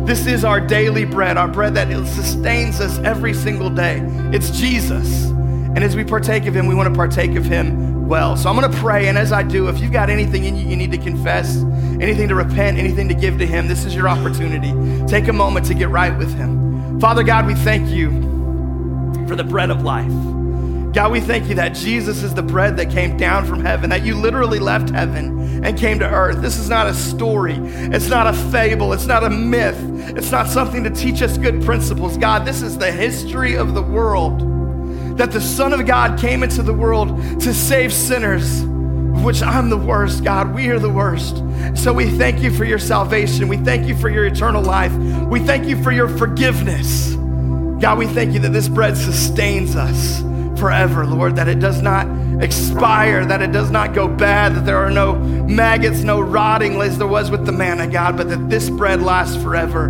This 0.06 0.26
is 0.26 0.44
our 0.44 0.60
daily 0.60 1.06
bread, 1.06 1.38
our 1.38 1.48
bread 1.48 1.74
that 1.76 1.88
sustains 2.06 2.80
us 2.80 2.98
every 2.98 3.32
single 3.32 3.70
day. 3.70 4.00
It's 4.32 4.50
Jesus. 4.50 5.24
And 5.24 5.82
as 5.82 5.96
we 5.96 6.04
partake 6.04 6.46
of 6.46 6.54
Him, 6.54 6.66
we 6.66 6.74
want 6.74 6.88
to 6.88 6.94
partake 6.94 7.36
of 7.36 7.44
Him 7.44 8.06
well. 8.06 8.36
So 8.36 8.50
I'm 8.50 8.56
going 8.56 8.70
to 8.70 8.78
pray, 8.78 9.08
and 9.08 9.16
as 9.16 9.32
I 9.32 9.42
do, 9.42 9.68
if 9.68 9.80
you've 9.80 9.92
got 9.92 10.10
anything 10.10 10.44
in 10.44 10.56
you 10.56 10.68
you 10.68 10.76
need 10.76 10.92
to 10.92 10.98
confess, 10.98 11.56
anything 12.00 12.28
to 12.28 12.34
repent, 12.34 12.78
anything 12.78 13.08
to 13.08 13.14
give 13.14 13.38
to 13.38 13.46
Him, 13.46 13.66
this 13.66 13.84
is 13.84 13.94
your 13.94 14.08
opportunity. 14.08 14.72
Take 15.06 15.28
a 15.28 15.32
moment 15.32 15.66
to 15.66 15.74
get 15.74 15.88
right 15.88 16.16
with 16.16 16.32
Him. 16.34 17.00
Father 17.00 17.22
God, 17.22 17.46
we 17.46 17.54
thank 17.54 17.88
you 17.88 18.23
for 19.26 19.36
the 19.36 19.44
bread 19.44 19.70
of 19.70 19.82
life. 19.82 20.12
God, 20.94 21.10
we 21.10 21.20
thank 21.20 21.48
you 21.48 21.56
that 21.56 21.70
Jesus 21.70 22.22
is 22.22 22.34
the 22.34 22.42
bread 22.42 22.76
that 22.76 22.88
came 22.88 23.16
down 23.16 23.46
from 23.46 23.60
heaven, 23.60 23.90
that 23.90 24.04
you 24.04 24.14
literally 24.14 24.60
left 24.60 24.90
heaven 24.90 25.64
and 25.64 25.76
came 25.76 25.98
to 25.98 26.08
earth. 26.08 26.40
This 26.40 26.56
is 26.56 26.68
not 26.68 26.86
a 26.86 26.94
story, 26.94 27.56
it's 27.56 28.08
not 28.08 28.28
a 28.28 28.32
fable, 28.32 28.92
it's 28.92 29.06
not 29.06 29.24
a 29.24 29.30
myth, 29.30 29.76
it's 30.16 30.30
not 30.30 30.46
something 30.46 30.84
to 30.84 30.90
teach 30.90 31.20
us 31.20 31.36
good 31.36 31.64
principles. 31.64 32.16
God, 32.16 32.46
this 32.46 32.62
is 32.62 32.78
the 32.78 32.92
history 32.92 33.56
of 33.56 33.74
the 33.74 33.82
world 33.82 35.18
that 35.18 35.32
the 35.32 35.40
Son 35.40 35.72
of 35.72 35.84
God 35.84 36.18
came 36.18 36.44
into 36.44 36.62
the 36.62 36.72
world 36.72 37.08
to 37.40 37.52
save 37.52 37.92
sinners, 37.92 38.62
of 38.62 39.24
which 39.24 39.42
I'm 39.42 39.70
the 39.70 39.76
worst, 39.76 40.22
God. 40.22 40.54
We 40.54 40.68
are 40.68 40.78
the 40.78 40.90
worst. 40.90 41.38
So 41.74 41.92
we 41.92 42.08
thank 42.10 42.40
you 42.40 42.52
for 42.52 42.64
your 42.64 42.78
salvation. 42.78 43.48
We 43.48 43.56
thank 43.56 43.88
you 43.88 43.96
for 43.96 44.08
your 44.08 44.26
eternal 44.26 44.62
life. 44.62 44.92
We 44.92 45.40
thank 45.40 45.66
you 45.66 45.82
for 45.82 45.90
your 45.90 46.08
forgiveness. 46.08 47.16
God, 47.80 47.98
we 47.98 48.06
thank 48.06 48.32
you 48.32 48.40
that 48.40 48.52
this 48.52 48.68
bread 48.68 48.96
sustains 48.96 49.76
us 49.76 50.22
forever, 50.58 51.04
Lord, 51.04 51.36
that 51.36 51.48
it 51.48 51.58
does 51.58 51.82
not 51.82 52.06
expire, 52.42 53.24
that 53.26 53.42
it 53.42 53.52
does 53.52 53.70
not 53.70 53.94
go 53.94 54.08
bad, 54.08 54.54
that 54.54 54.64
there 54.64 54.78
are 54.78 54.90
no 54.90 55.14
maggots, 55.14 56.02
no 56.02 56.20
rotting 56.20 56.80
as 56.80 56.98
there 56.98 57.06
was 57.06 57.30
with 57.30 57.46
the 57.46 57.52
manna, 57.52 57.86
God, 57.86 58.16
but 58.16 58.28
that 58.30 58.48
this 58.48 58.70
bread 58.70 59.02
lasts 59.02 59.40
forever, 59.42 59.88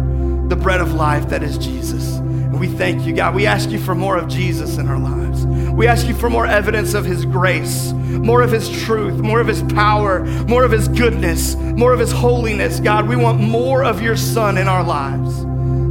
the 0.48 0.56
bread 0.56 0.80
of 0.80 0.94
life 0.94 1.28
that 1.28 1.42
is 1.42 1.58
Jesus. 1.58 2.16
And 2.16 2.58
we 2.58 2.68
thank 2.68 3.06
you, 3.06 3.14
God. 3.14 3.34
We 3.34 3.46
ask 3.46 3.70
you 3.70 3.78
for 3.78 3.94
more 3.94 4.16
of 4.16 4.28
Jesus 4.28 4.78
in 4.78 4.88
our 4.88 4.98
lives. 4.98 5.46
We 5.46 5.86
ask 5.86 6.06
you 6.06 6.14
for 6.14 6.30
more 6.30 6.46
evidence 6.46 6.94
of 6.94 7.04
his 7.04 7.24
grace, 7.24 7.92
more 7.92 8.42
of 8.42 8.52
his 8.52 8.70
truth, 8.84 9.20
more 9.20 9.40
of 9.40 9.46
his 9.46 9.62
power, 9.74 10.24
more 10.46 10.64
of 10.64 10.70
his 10.70 10.88
goodness, 10.88 11.56
more 11.56 11.92
of 11.92 11.98
his 11.98 12.12
holiness. 12.12 12.80
God, 12.80 13.08
we 13.08 13.16
want 13.16 13.40
more 13.40 13.84
of 13.84 14.00
your 14.00 14.16
son 14.16 14.56
in 14.56 14.68
our 14.68 14.84
lives. 14.84 15.44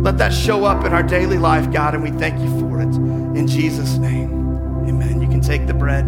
Let 0.03 0.17
that 0.17 0.33
show 0.33 0.65
up 0.65 0.83
in 0.83 0.91
our 0.91 1.01
daily 1.01 1.37
life, 1.37 1.71
God, 1.71 1.95
and 1.95 2.03
we 2.03 2.11
thank 2.11 2.37
you 2.37 2.59
for 2.59 2.81
it. 2.81 2.93
In 3.37 3.47
Jesus' 3.47 3.95
name, 3.95 4.31
amen. 4.85 5.21
You 5.21 5.29
can 5.29 5.39
take 5.39 5.65
the 5.65 5.73
bread. 5.73 6.03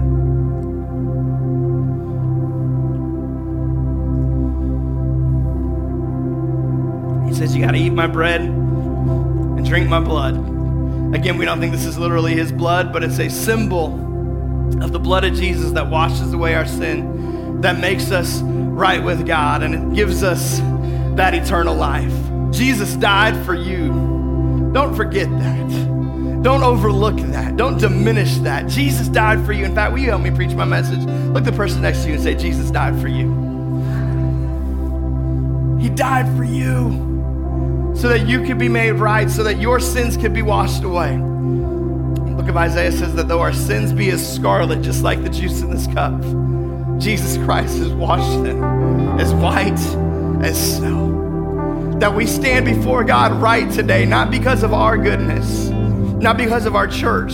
He 7.25 7.33
says, 7.33 7.55
You 7.55 7.63
got 7.63 7.71
to 7.71 7.77
eat 7.77 7.91
my 7.91 8.05
bread 8.05 8.41
and 8.41 9.65
drink 9.65 9.87
my 9.87 10.01
blood. 10.01 10.35
Again, 11.15 11.37
we 11.37 11.45
don't 11.45 11.61
think 11.61 11.71
this 11.71 11.85
is 11.85 11.97
literally 11.97 12.33
his 12.33 12.51
blood, 12.51 12.91
but 12.91 13.01
it's 13.01 13.19
a 13.19 13.29
symbol 13.29 13.93
of 14.83 14.91
the 14.91 14.99
blood 14.99 15.23
of 15.23 15.35
Jesus 15.35 15.71
that 15.71 15.89
washes 15.89 16.33
away 16.33 16.53
our 16.55 16.67
sin, 16.67 17.61
that 17.61 17.79
makes 17.79 18.11
us 18.11 18.41
right 18.41 19.01
with 19.01 19.25
God, 19.25 19.63
and 19.63 19.73
it 19.73 19.95
gives 19.95 20.21
us 20.21 20.59
that 21.15 21.33
eternal 21.33 21.75
life. 21.75 22.11
Jesus 22.55 22.95
died 22.95 23.35
for 23.45 23.53
you. 23.53 24.71
Don't 24.73 24.95
forget 24.95 25.29
that. 25.29 26.41
Don't 26.41 26.63
overlook 26.63 27.17
that. 27.31 27.57
Don't 27.57 27.77
diminish 27.79 28.37
that. 28.37 28.67
Jesus 28.67 29.07
died 29.07 29.45
for 29.45 29.51
you. 29.51 29.65
In 29.65 29.75
fact, 29.75 29.91
will 29.91 29.99
you 29.99 30.09
help 30.09 30.21
me 30.21 30.31
preach 30.31 30.53
my 30.53 30.63
message? 30.63 30.99
Look 30.99 31.43
the 31.43 31.51
person 31.51 31.81
next 31.81 32.03
to 32.03 32.07
you 32.07 32.13
and 32.13 32.23
say, 32.23 32.35
Jesus 32.35 32.71
died 32.71 32.99
for 33.01 33.07
you. 33.07 33.29
He 35.79 35.89
died 35.89 36.27
for 36.37 36.43
you 36.43 37.93
so 37.95 38.07
that 38.09 38.27
you 38.27 38.43
could 38.43 38.57
be 38.57 38.69
made 38.69 38.91
right, 38.93 39.29
so 39.29 39.43
that 39.43 39.59
your 39.59 39.79
sins 39.79 40.17
could 40.17 40.33
be 40.33 40.41
washed 40.41 40.83
away. 40.83 41.15
The 41.15 42.35
book 42.37 42.47
of 42.47 42.57
Isaiah 42.57 42.91
says 42.91 43.15
that 43.15 43.27
though 43.27 43.41
our 43.41 43.53
sins 43.53 43.91
be 43.91 44.09
as 44.11 44.35
scarlet, 44.35 44.81
just 44.81 45.03
like 45.03 45.23
the 45.23 45.29
juice 45.29 45.61
in 45.61 45.71
this 45.71 45.87
cup, 45.87 46.19
Jesus 46.99 47.37
Christ 47.43 47.77
has 47.79 47.91
washed 47.93 48.43
them 48.43 48.63
as 49.19 49.33
white 49.33 49.79
as 50.45 50.77
snow. 50.77 51.14
That 51.99 52.13
we 52.13 52.25
stand 52.25 52.65
before 52.65 53.03
God 53.03 53.31
right 53.41 53.71
today, 53.71 54.05
not 54.05 54.29
because 54.29 54.63
of 54.63 54.73
our 54.73 54.97
goodness, 54.97 55.69
not 55.69 56.37
because 56.37 56.65
of 56.65 56.75
our 56.75 56.87
church, 56.87 57.33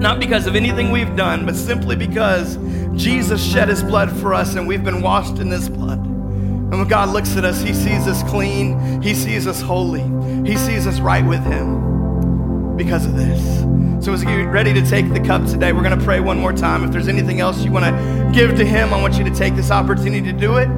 not 0.00 0.18
because 0.20 0.46
of 0.46 0.56
anything 0.56 0.90
we've 0.90 1.14
done, 1.16 1.46
but 1.46 1.54
simply 1.54 1.96
because 1.96 2.58
Jesus 2.94 3.44
shed 3.44 3.68
his 3.68 3.82
blood 3.82 4.10
for 4.20 4.34
us 4.34 4.56
and 4.56 4.66
we've 4.66 4.84
been 4.84 5.00
washed 5.00 5.38
in 5.38 5.48
this 5.48 5.68
blood. 5.68 5.98
And 5.98 6.80
when 6.80 6.88
God 6.88 7.10
looks 7.10 7.36
at 7.36 7.44
us, 7.44 7.62
He 7.62 7.72
sees 7.72 8.08
us 8.08 8.24
clean, 8.24 9.00
He 9.00 9.14
sees 9.14 9.46
us 9.46 9.60
holy, 9.60 10.02
He 10.44 10.56
sees 10.56 10.84
us 10.88 10.98
right 10.98 11.24
with 11.24 11.44
Him 11.44 12.76
because 12.76 13.06
of 13.06 13.14
this. 13.14 13.60
So, 14.04 14.12
as 14.12 14.24
you're 14.24 14.50
ready 14.50 14.72
to 14.74 14.84
take 14.84 15.12
the 15.12 15.20
cup 15.20 15.46
today, 15.46 15.72
we're 15.72 15.84
going 15.84 15.96
to 15.96 16.04
pray 16.04 16.18
one 16.18 16.40
more 16.40 16.52
time. 16.52 16.82
If 16.82 16.90
there's 16.90 17.06
anything 17.06 17.40
else 17.40 17.64
you 17.64 17.70
want 17.70 17.84
to 17.84 18.30
give 18.34 18.56
to 18.56 18.64
Him, 18.64 18.92
I 18.92 19.00
want 19.00 19.14
you 19.14 19.22
to 19.24 19.34
take 19.34 19.54
this 19.54 19.70
opportunity 19.70 20.20
to 20.32 20.32
do 20.32 20.56
it. 20.56 20.68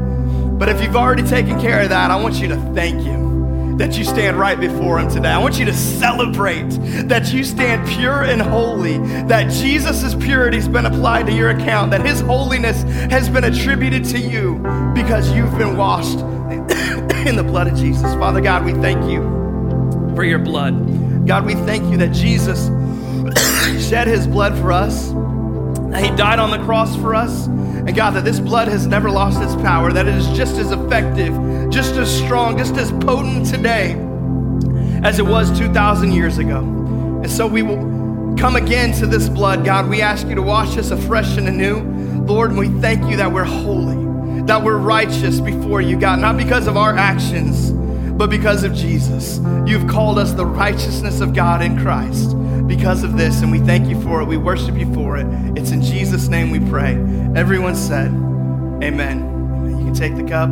But 0.58 0.68
if 0.68 0.82
you've 0.82 0.96
already 0.96 1.22
taken 1.22 1.60
care 1.60 1.82
of 1.82 1.90
that, 1.90 2.10
I 2.10 2.16
want 2.20 2.34
you 2.40 2.48
to 2.48 2.56
thank 2.74 3.00
Him 3.00 3.76
that 3.78 3.96
you 3.96 4.04
stand 4.04 4.36
right 4.36 4.58
before 4.58 4.98
Him 4.98 5.08
today. 5.08 5.28
I 5.28 5.38
want 5.38 5.56
you 5.56 5.64
to 5.66 5.72
celebrate 5.72 6.68
that 7.06 7.32
you 7.32 7.44
stand 7.44 7.88
pure 7.88 8.24
and 8.24 8.42
holy, 8.42 8.98
that 9.28 9.52
Jesus' 9.52 10.16
purity 10.16 10.56
has 10.56 10.66
been 10.66 10.84
applied 10.84 11.26
to 11.26 11.32
your 11.32 11.50
account, 11.50 11.92
that 11.92 12.04
His 12.04 12.20
holiness 12.20 12.82
has 13.10 13.28
been 13.28 13.44
attributed 13.44 14.04
to 14.06 14.18
you 14.18 14.56
because 14.94 15.32
you've 15.32 15.56
been 15.56 15.76
washed 15.76 16.18
in 17.26 17.36
the 17.36 17.44
blood 17.44 17.68
of 17.68 17.76
Jesus. 17.76 18.12
Father 18.14 18.40
God, 18.40 18.64
we 18.64 18.72
thank 18.72 19.08
you 19.08 19.20
for 20.16 20.24
your 20.24 20.40
blood. 20.40 20.74
God, 21.24 21.46
we 21.46 21.54
thank 21.54 21.88
you 21.88 21.96
that 21.98 22.12
Jesus 22.12 22.66
shed 23.88 24.08
His 24.08 24.26
blood 24.26 24.58
for 24.58 24.72
us, 24.72 25.10
that 25.90 26.04
He 26.04 26.14
died 26.16 26.38
on 26.38 26.50
the 26.50 26.64
cross 26.64 26.94
for 26.96 27.14
us. 27.14 27.46
And 27.46 27.94
God, 27.94 28.10
that 28.10 28.24
this 28.24 28.40
blood 28.40 28.68
has 28.68 28.86
never 28.86 29.10
lost 29.10 29.40
its 29.40 29.54
power, 29.62 29.92
that 29.92 30.06
it 30.06 30.14
is 30.14 30.26
just 30.36 30.56
as 30.56 30.72
effective, 30.72 31.34
just 31.70 31.94
as 31.94 32.14
strong, 32.24 32.58
just 32.58 32.76
as 32.76 32.90
potent 32.92 33.46
today 33.46 33.96
as 35.02 35.18
it 35.18 35.26
was 35.26 35.56
2,000 35.58 36.12
years 36.12 36.38
ago. 36.38 36.58
And 36.58 37.30
so 37.30 37.46
we 37.46 37.62
will 37.62 38.36
come 38.36 38.56
again 38.56 38.92
to 38.94 39.06
this 39.06 39.28
blood. 39.28 39.64
God, 39.64 39.88
we 39.88 40.02
ask 40.02 40.26
you 40.26 40.34
to 40.34 40.42
wash 40.42 40.76
us 40.76 40.90
afresh 40.90 41.36
and 41.36 41.48
anew. 41.48 41.80
Lord, 42.24 42.54
we 42.54 42.68
thank 42.80 43.08
you 43.08 43.16
that 43.16 43.32
we're 43.32 43.44
holy, 43.44 44.42
that 44.42 44.62
we're 44.62 44.76
righteous 44.76 45.40
before 45.40 45.80
you, 45.80 45.98
God, 45.98 46.18
not 46.18 46.36
because 46.36 46.66
of 46.66 46.76
our 46.76 46.96
actions, 46.96 47.70
but 47.70 48.28
because 48.28 48.64
of 48.64 48.74
Jesus. 48.74 49.40
You've 49.66 49.88
called 49.88 50.18
us 50.18 50.32
the 50.32 50.46
righteousness 50.46 51.20
of 51.20 51.34
God 51.34 51.62
in 51.62 51.78
Christ 51.78 52.32
because 52.68 53.02
of 53.02 53.16
this, 53.16 53.40
and 53.40 53.50
we 53.50 53.58
thank 53.60 53.88
you 53.88 54.00
for 54.02 54.20
it. 54.20 54.26
We 54.26 54.36
worship 54.36 54.76
you 54.76 54.92
for 54.94 55.16
it. 55.16 55.26
It's 55.56 55.70
in 55.70 55.82
Jesus' 55.82 56.28
name 56.28 56.50
we 56.50 56.60
pray. 56.60 56.92
Everyone 57.34 57.74
said, 57.74 58.12
Amen. 58.82 59.20
You 59.70 59.86
can 59.86 59.94
take 59.94 60.14
the 60.14 60.22
cup. 60.22 60.50